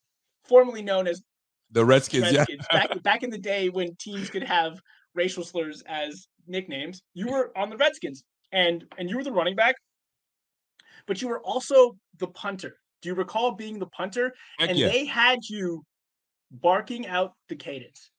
[0.43, 1.21] formerly known as
[1.69, 2.87] the Redskins, Redskins yeah.
[2.87, 4.81] back, back in the day when teams could have
[5.13, 9.55] racial slurs as nicknames, you were on the Redskins and and you were the running
[9.55, 9.75] back,
[11.05, 12.75] but you were also the punter.
[13.03, 14.33] Do you recall being the punter?
[14.57, 14.87] Heck and yeah.
[14.87, 15.83] they had you
[16.49, 18.09] barking out the cadence.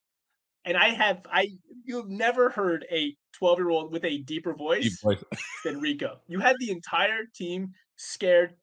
[0.65, 1.49] And I have I
[1.85, 5.25] you've never heard a 12 year old with a deeper voice, Deep voice.
[5.65, 6.21] than Rico.
[6.29, 8.55] You had the entire team scared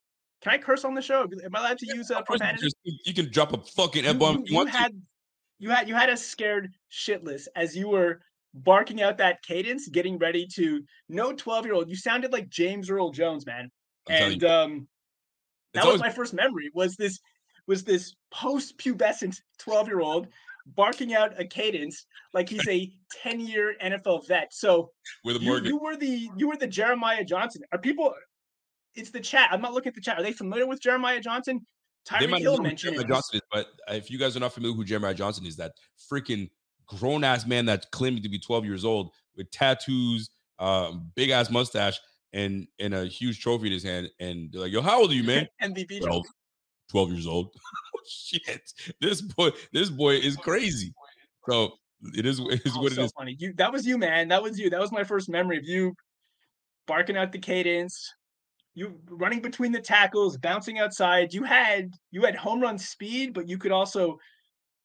[0.42, 1.24] can I curse on the show?
[1.24, 2.64] Am I allowed to use uh, profanity?
[2.64, 4.38] Just, you can drop a fucking F bomb.
[4.38, 4.98] You, you, you had, to.
[5.60, 8.22] you had, you had us scared shitless as you were
[8.54, 11.90] barking out that cadence, getting ready to no twelve year old.
[11.90, 13.70] You sounded like James Earl Jones, man.
[14.10, 14.88] and um,
[15.74, 16.72] that was my first memory.
[16.74, 17.20] Was this
[17.68, 20.28] was this post-pubescent 12-year-old
[20.76, 22.92] barking out a cadence like he's a
[23.24, 24.54] 10-year NFL vet.
[24.54, 24.92] So
[25.24, 27.62] with a you, you were the you were the Jeremiah Johnson.
[27.72, 28.14] Are people?
[28.96, 29.50] It's the chat.
[29.52, 30.20] I'm not looking at the chat.
[30.20, 31.66] Are they familiar with Jeremiah Johnson?
[32.08, 33.16] Tyreek might Hill mentioned Jeremiah.
[33.16, 35.74] Johnson is, but if you guys are not familiar who Jeremiah Johnson is, that
[36.12, 36.50] freaking
[36.88, 41.50] grown ass man that's claiming to be 12 years old with tattoos, um, big ass
[41.50, 42.00] mustache,
[42.34, 44.10] and and a huge trophy in his hand.
[44.20, 46.02] And they're like, "Yo, how old are you, man?" MVP.
[46.02, 46.26] 12,
[46.90, 47.54] 12 years old.
[48.08, 48.62] Shit,
[49.02, 50.94] this boy, this boy is crazy.
[51.50, 51.74] So
[52.16, 53.12] it is, it is Oh, what so it is.
[53.12, 53.36] funny.
[53.40, 54.28] You that was you, man.
[54.30, 54.70] That was you.
[54.70, 55.94] That was my first memory of you
[56.88, 58.14] barking out the cadence.
[58.76, 61.34] You running between the tackles, bouncing outside.
[61.34, 64.18] You had you had home run speed, but you could also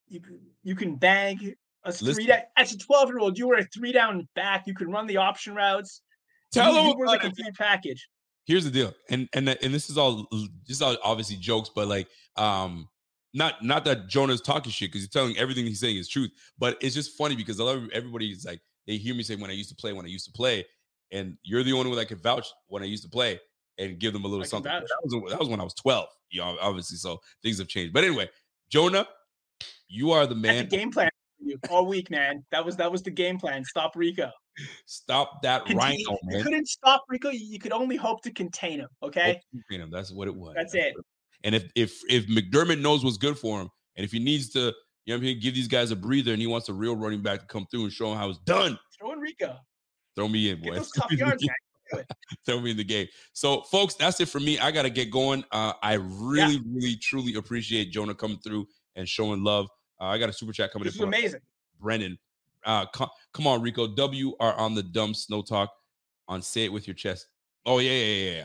[0.09, 0.21] you
[0.63, 1.55] you can bang
[1.85, 2.27] a three Listen.
[2.27, 2.41] down.
[2.57, 4.67] As a twelve year old, you were a three down back.
[4.67, 6.01] You could run the option routes.
[6.51, 7.21] Tell you, him you were about it.
[7.21, 8.09] complete package.
[8.47, 10.27] here's the deal and and and this is all
[10.67, 12.89] this is all obviously jokes but like um
[13.35, 16.79] not not that jonah's talking shit because he's telling everything he's saying is truth but
[16.81, 19.55] it's just funny because a lot of everybody's like they hear me say when i
[19.55, 20.65] used to play when i used to play
[21.13, 23.39] and you're the only one that can vouch when i used to play
[23.79, 24.83] and give them a little I something vouch.
[24.83, 27.93] that was that was when i was 12 you know obviously so things have changed
[27.93, 28.29] but anyway
[28.71, 29.07] jonah
[29.89, 31.09] you are the That's man game plan
[31.39, 32.45] for you all week, man.
[32.51, 33.65] That was that was the game plan.
[33.65, 34.31] Stop Rico.
[34.87, 37.31] stop that Contain- rhino you couldn't stop Rico.
[37.31, 38.89] You could only hope to contain him.
[39.03, 39.41] Okay.
[39.53, 39.91] Contain him.
[39.91, 40.55] That's what it was.
[40.57, 40.95] That's it.
[41.45, 44.73] And if if if McDermott knows what's good for him, and if he needs to,
[45.07, 47.23] you know, I mean, give these guys a breather, and he wants a real running
[47.23, 49.57] back to come through and show him how it's done, Throw in Rico.
[50.17, 50.75] throw me in, boy.
[50.75, 51.47] those tough yards,
[52.47, 53.07] throw me in the game.
[53.35, 54.59] So, folks, that's it for me.
[54.59, 55.45] I gotta get going.
[55.53, 58.67] Uh, I really, really, truly appreciate Jonah coming through
[58.97, 59.69] and showing love.
[60.01, 61.41] Uh, I got a super chat coming This in is amazing.
[61.81, 62.19] Brennan.
[62.65, 63.87] Uh, co- come on, Rico.
[63.87, 65.71] W are on the dumb snow talk
[66.27, 67.27] on say it with your chest.
[67.67, 68.45] Oh yeah, yeah, yeah, yeah.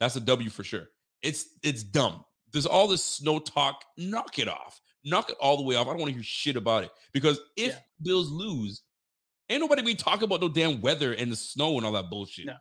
[0.00, 0.88] That's a W for sure.
[1.22, 2.24] It's it's dumb.
[2.52, 3.84] There's all this snow talk.
[3.96, 4.80] Knock it off.
[5.04, 5.86] Knock it all the way off.
[5.86, 7.78] I don't want to hear shit about it because if Yeah.
[8.02, 8.82] Bills lose,
[9.48, 12.46] ain't nobody be talking about no damn weather and the snow and all that bullshit.
[12.46, 12.56] No.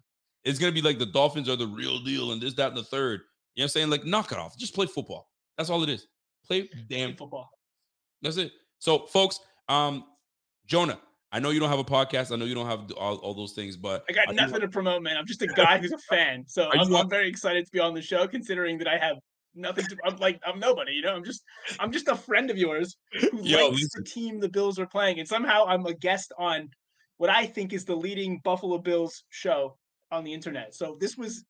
[0.45, 2.83] It's gonna be like the Dolphins are the real deal and this, that, and the
[2.83, 3.21] third.
[3.55, 3.89] You know what I'm saying?
[3.89, 4.57] Like, knock it off.
[4.57, 5.29] Just play football.
[5.57, 6.07] That's all it is.
[6.45, 7.49] Play damn in football.
[8.21, 8.51] that's it.
[8.79, 10.05] So, folks, um,
[10.65, 10.99] Jonah,
[11.31, 12.31] I know you don't have a podcast.
[12.31, 14.67] I know you don't have all, all those things, but I got do nothing to
[14.69, 15.17] promote, man.
[15.17, 16.45] I'm just a guy who's a fan.
[16.47, 19.17] So I'm, I'm very excited to be on the show, considering that I have
[19.59, 19.97] nothing to.
[20.05, 21.15] I'm like I'm nobody, you know.
[21.15, 21.43] I'm just
[21.79, 24.03] I'm just a friend of yours who Yo, likes listen.
[24.03, 26.69] the team the Bills are playing, and somehow I'm a guest on
[27.17, 29.77] what I think is the leading Buffalo Bills show
[30.11, 30.73] on the internet.
[30.73, 31.43] So this was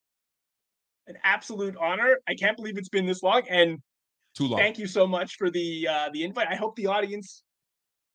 [1.08, 2.18] an absolute honor.
[2.28, 3.80] I can't believe it's been this long, and
[4.36, 4.60] too long.
[4.60, 6.48] thank you so much for the uh, the invite.
[6.50, 7.44] I hope the audience.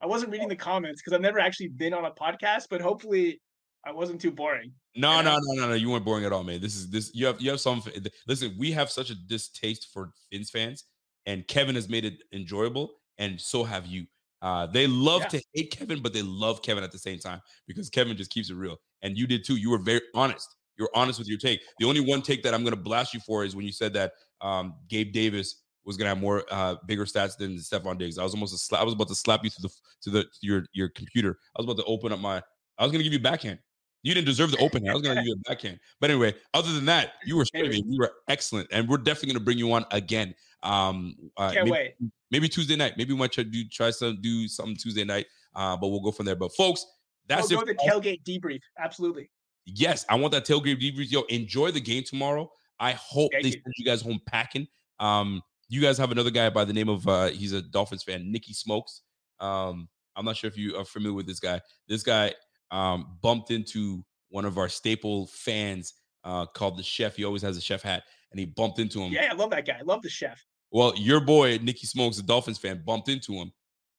[0.02, 3.40] I wasn't reading the comments because I've never actually been on a podcast, but hopefully
[3.86, 4.72] I wasn't too boring.
[4.96, 5.74] No, no, no, no, no.
[5.74, 6.60] You weren't boring at all, man.
[6.60, 7.10] This is this.
[7.14, 7.82] You have you have some.
[8.26, 10.84] Listen, we have such a distaste for Fins fans,
[11.26, 14.06] and Kevin has made it enjoyable, and so have you.
[14.42, 15.28] Uh, they love Yeah.
[15.28, 18.50] to hate Kevin, but they love Kevin at the same time because Kevin just keeps
[18.50, 19.56] it real, and you did too.
[19.56, 20.48] You were very honest.
[20.76, 21.60] You're honest with your take.
[21.78, 23.92] The only one take that I'm going to blast you for is when you said
[23.94, 28.18] that um, Gabe Davis was going to have more uh, bigger stats than Stefon Diggs.
[28.18, 29.68] I was almost a sla- I was about to slap you to the
[30.02, 31.38] to the to your your computer.
[31.56, 32.42] I was about to open up my.
[32.78, 33.60] I was going to give you backhand.
[34.04, 34.88] You didn't deserve the open.
[34.88, 35.80] I was going to give you a backhand.
[35.98, 37.84] But anyway, other than that, you were screaming.
[37.86, 40.34] You were excellent, and we're definitely going to bring you on again.
[40.62, 41.94] Um, uh, Can't maybe, wait.
[42.30, 42.94] maybe Tuesday night.
[42.96, 45.26] Maybe we might try to do try some do something Tuesday night.
[45.54, 46.36] Uh, but we'll go from there.
[46.36, 46.86] But folks,
[47.26, 47.78] that's We'll it.
[47.78, 48.60] go the tailgate debrief.
[48.78, 49.30] Absolutely.
[49.66, 51.10] Yes, I want that tailgate debrief.
[51.10, 52.50] Yo, enjoy the game tomorrow.
[52.78, 53.52] I hope Thank they you.
[53.54, 54.66] send you guys home packing.
[55.00, 58.30] Um, you guys have another guy by the name of uh, he's a Dolphins fan,
[58.30, 59.02] Nicky Smokes.
[59.40, 61.60] Um, I'm not sure if you are familiar with this guy.
[61.88, 62.34] This guy
[62.70, 67.16] um bumped into one of our staple fans uh called the chef.
[67.16, 69.12] He always has a chef hat, and he bumped into him.
[69.12, 69.76] Yeah, I love that guy.
[69.78, 70.44] I love the chef.
[70.70, 73.52] Well, your boy Nikki Smokes, a Dolphins fan, bumped into him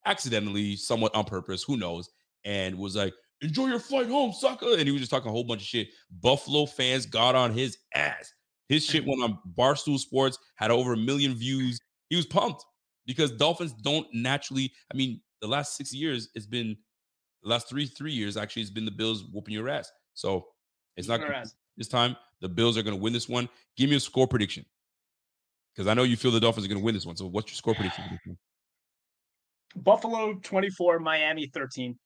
[0.06, 2.10] accidentally, somewhat on purpose, who knows,
[2.44, 5.44] and was like, "Enjoy your flight home, sucker!" And he was just talking a whole
[5.44, 5.90] bunch of shit.
[6.22, 8.34] Buffalo fans got on his ass.
[8.70, 11.80] His shit went on Barstool Sports, had over a million views.
[12.10, 12.64] He was pumped
[13.06, 14.72] because Dolphins don't naturally.
[14.94, 16.78] I mean, the last six years, it's been
[17.46, 18.64] the last three three years actually.
[18.64, 19.92] It's been the Bills whooping your ass.
[20.14, 20.48] So
[20.98, 21.56] it's not our ass.
[21.78, 22.18] this time.
[22.42, 23.48] The Bills are going to win this one.
[23.78, 24.66] Give me a score prediction
[25.74, 27.16] because I know you feel the Dolphins are going to win this one.
[27.16, 28.04] So what's your score prediction?
[28.04, 28.38] for this one?
[29.78, 31.98] Buffalo 24, Miami 13.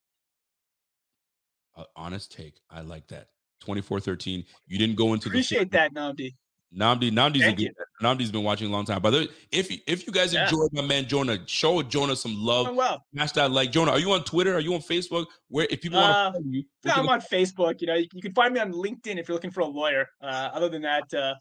[1.76, 2.56] Uh, honest take.
[2.70, 3.28] I like that.
[3.66, 4.46] 24-13.
[4.68, 6.34] You didn't go into Appreciate that, Namdi.
[6.72, 7.72] The Namdi, Namdi's, a good,
[8.02, 9.02] Namdi's been watching a long time.
[9.02, 10.44] But there- if if you guys Yeah.
[10.46, 12.76] enjoyed my man Jonah, show Jonah some love.
[12.76, 13.04] Well.
[13.14, 13.92] Smash that like Jonah.
[13.92, 14.56] Are you on Twitter?
[14.56, 15.26] Are you on Facebook?
[15.48, 17.82] Where if people want Uh, to follow you, Yeah, I'm on Facebook.
[17.82, 20.08] You know, you, you can find me on LinkedIn if you're looking for a lawyer.
[20.22, 21.36] Uh, other than that, uh,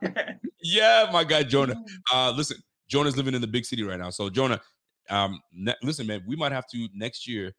[0.62, 1.74] yeah, my guy Jonah.
[2.12, 2.56] Uh, listen,
[2.88, 4.10] Jonah's living in the big city right now.
[4.10, 4.60] So Jonah,
[5.08, 7.52] um, ne- listen, man, we might have to next year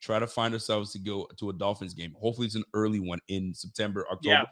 [0.00, 2.14] try to find ourselves to go to a Dolphins game.
[2.20, 4.34] Hopefully, it's an early one in September, October.
[4.34, 4.44] Yeah.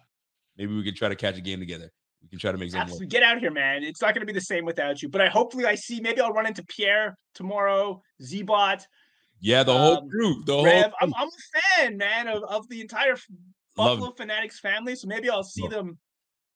[0.60, 1.90] Maybe we can try to catch a game together.
[2.22, 2.82] We can try to make something.
[2.82, 3.06] Absolutely.
[3.06, 3.82] Get out here, man.
[3.82, 5.08] It's not going to be the same without you.
[5.08, 6.00] But I hopefully I see.
[6.02, 8.02] Maybe I'll run into Pierre tomorrow.
[8.22, 8.82] Zbot,
[9.40, 10.42] Yeah, the whole Um, crew.
[10.44, 10.64] The whole.
[10.66, 10.92] Rev.
[11.00, 11.14] I'm.
[11.16, 13.24] I'm a fan, man, of, of the entire f-
[13.78, 14.94] Love Buffalo Fanatics family.
[14.96, 15.98] So maybe I'll see Love them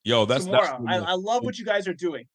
[0.02, 0.84] Yo, that's that's tomorrow.
[0.86, 2.26] I, I love what you guys are doing.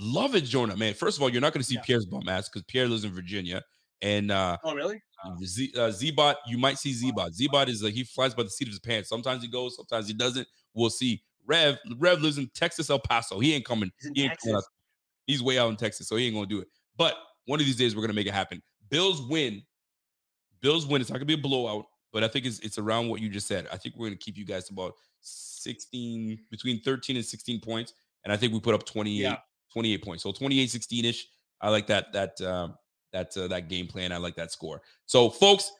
[0.00, 0.76] love it, Jonah.
[0.76, 1.82] Man, first of all, you're not going to see Yeah.
[1.82, 3.62] Pierre's bum ass because Pierre lives in Virginia,
[4.00, 5.00] and uh, Oh, really?
[5.44, 7.36] Z, uh, Zbot, you might see Zbot.
[7.38, 9.08] Zbot is like he flies by the seat of his pants.
[9.08, 10.46] Sometimes he goes, sometimes he doesn't.
[10.74, 11.22] We'll see.
[11.46, 13.40] Rev, Rev lives in Texas, El Paso.
[13.40, 13.90] He ain't coming.
[14.14, 14.62] He ain't coming.
[15.26, 16.68] He's way out in Texas, so he ain't gonna do it.
[16.96, 17.16] But
[17.46, 18.62] one of these days, we're gonna make it happen.
[18.88, 19.62] Bills win.
[20.60, 21.00] Bills win.
[21.00, 23.48] It's not gonna be a blowout, but I think it's it's around what you just
[23.48, 23.66] said.
[23.72, 27.94] I think we're gonna keep you guys about 16, between 13 and 16 points.
[28.24, 29.36] And I think we put up 28, Yeah.
[29.72, 30.22] 28 points.
[30.22, 31.26] So 28, 16-ish.
[31.60, 32.76] I like that, that um,
[33.12, 34.12] that uh, that game plan.
[34.12, 34.82] I like that score.
[35.06, 35.70] So, folks,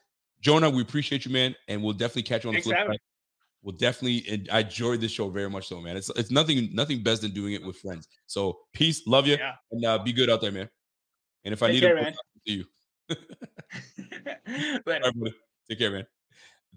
[0.40, 2.98] Jonah, we appreciate you, man, and we'll definitely catch you on Thanks the flip side.
[3.62, 4.24] We'll definitely.
[4.28, 5.96] And I enjoyed this show very much, so man.
[5.96, 8.08] It's it's nothing nothing best than doing it with friends.
[8.26, 9.52] So, peace, love you, Yeah.
[9.70, 10.68] and uh, be good out there, man.
[11.44, 12.14] And if I need care, a man.
[12.46, 12.64] see you.
[14.86, 15.12] Later.
[15.16, 15.32] Right.
[15.68, 16.06] Take care, man.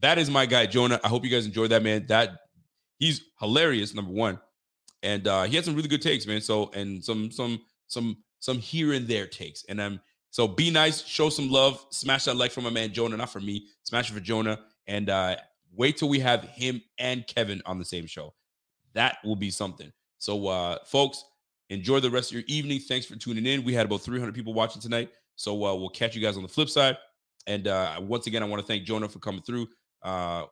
[0.01, 0.99] That is my guy, Jonah.
[1.03, 2.05] I hope you guys enjoyed that, man.
[2.07, 2.37] That
[2.99, 4.39] he's hilarious, number one,
[5.03, 6.41] and uh, he had some really good takes, man.
[6.41, 9.99] So and some some some some here and there takes, and um,
[10.35, 13.39] so be nice, show some love, smash that like for my man Jonah, not for
[13.39, 15.37] me, smash it for Jonah, and uh,
[15.73, 18.33] wait till we have him and Kevin on the same show.
[18.95, 19.93] That will be something.
[20.17, 21.23] So, uh, folks,
[21.69, 22.81] enjoy the rest of your evening.
[22.81, 23.63] Thanks for tuning in.
[23.63, 25.09] We had about 300 people watching tonight.
[25.37, 26.97] So uh, we'll catch you guys on the flip side.
[27.47, 29.69] And uh, once again, I want to thank Jonah for coming through.
[30.03, 30.47] Uh,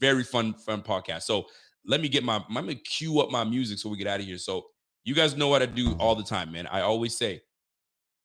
[0.00, 1.24] very fun, fun podcast.
[1.24, 1.48] So
[1.84, 4.26] let me get my, I'm gonna cue up my music so we get out of
[4.26, 4.38] here.
[4.38, 4.64] So
[5.04, 6.66] you guys know what I do all the time, man.
[6.68, 7.42] I always say,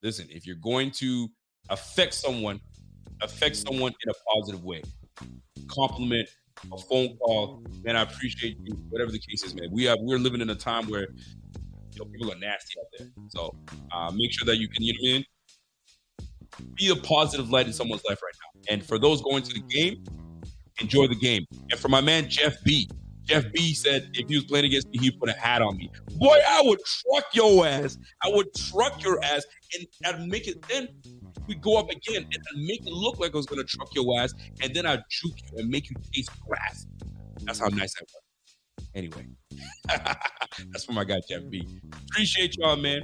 [0.03, 1.30] listen, if you're going to
[1.69, 2.60] affect someone,
[3.22, 4.82] affect someone in a positive way.
[5.68, 6.28] Compliment,
[6.72, 7.95] a phone call, man.
[7.95, 8.73] I appreciate you.
[8.90, 9.69] Whatever the case is, man.
[9.72, 13.07] We are we're living in a time where you know people are nasty out there.
[13.30, 13.56] So
[13.91, 15.26] uh, make sure that you can, you know what I mean?
[16.76, 18.73] Be a positive light in someone's life right now.
[18.73, 20.03] And for those going to the game,
[20.80, 21.45] enjoy the game.
[21.69, 22.90] And for my man Jeff B,
[23.32, 25.90] Jeff B said if he was playing against me, he'd put a hat on me.
[26.18, 27.98] Boy, I would truck your ass.
[28.24, 29.45] I would truck your ass
[29.78, 30.90] and I'd make it then
[31.48, 34.20] we go up again and I'd make it look like I was gonna truck your
[34.20, 36.88] ass, and then I'd juke you and make you taste grass.
[37.44, 38.88] That's how nice I was.
[38.94, 39.28] Anyway,
[39.88, 41.68] that's for my guy Jeff B.
[42.10, 43.02] Appreciate y'all, man.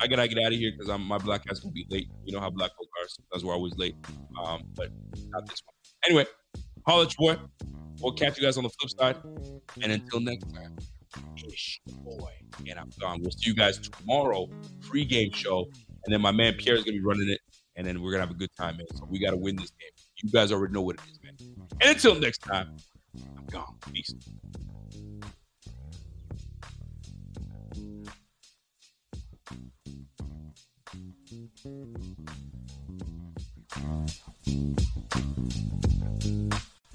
[0.00, 2.08] I gotta get out of here because I'm my black ass gonna be late.
[2.24, 3.08] You know how black folk are.
[3.08, 3.96] Sometimes we're always late.
[4.42, 4.90] Um, but
[5.28, 5.74] not this one.
[6.06, 6.26] Anyway,
[6.86, 7.42] holla your boy.
[8.00, 9.16] We'll catch you guys on the flip side.
[9.82, 10.76] And until next time,
[11.46, 12.30] ish boy.
[12.68, 13.20] And I'm gone.
[13.22, 14.48] We'll see you guys tomorrow,
[14.80, 15.66] pre-game show.
[16.04, 17.40] And then my man Pierre is gonna be running it.
[17.76, 18.86] And then we're gonna have a good time, man.
[18.94, 19.90] So we gotta win this game.
[20.22, 21.34] You guys already know what it is, man.
[21.80, 22.76] And until next time,
[23.36, 23.76] I'm gone.
[23.92, 24.14] Peace.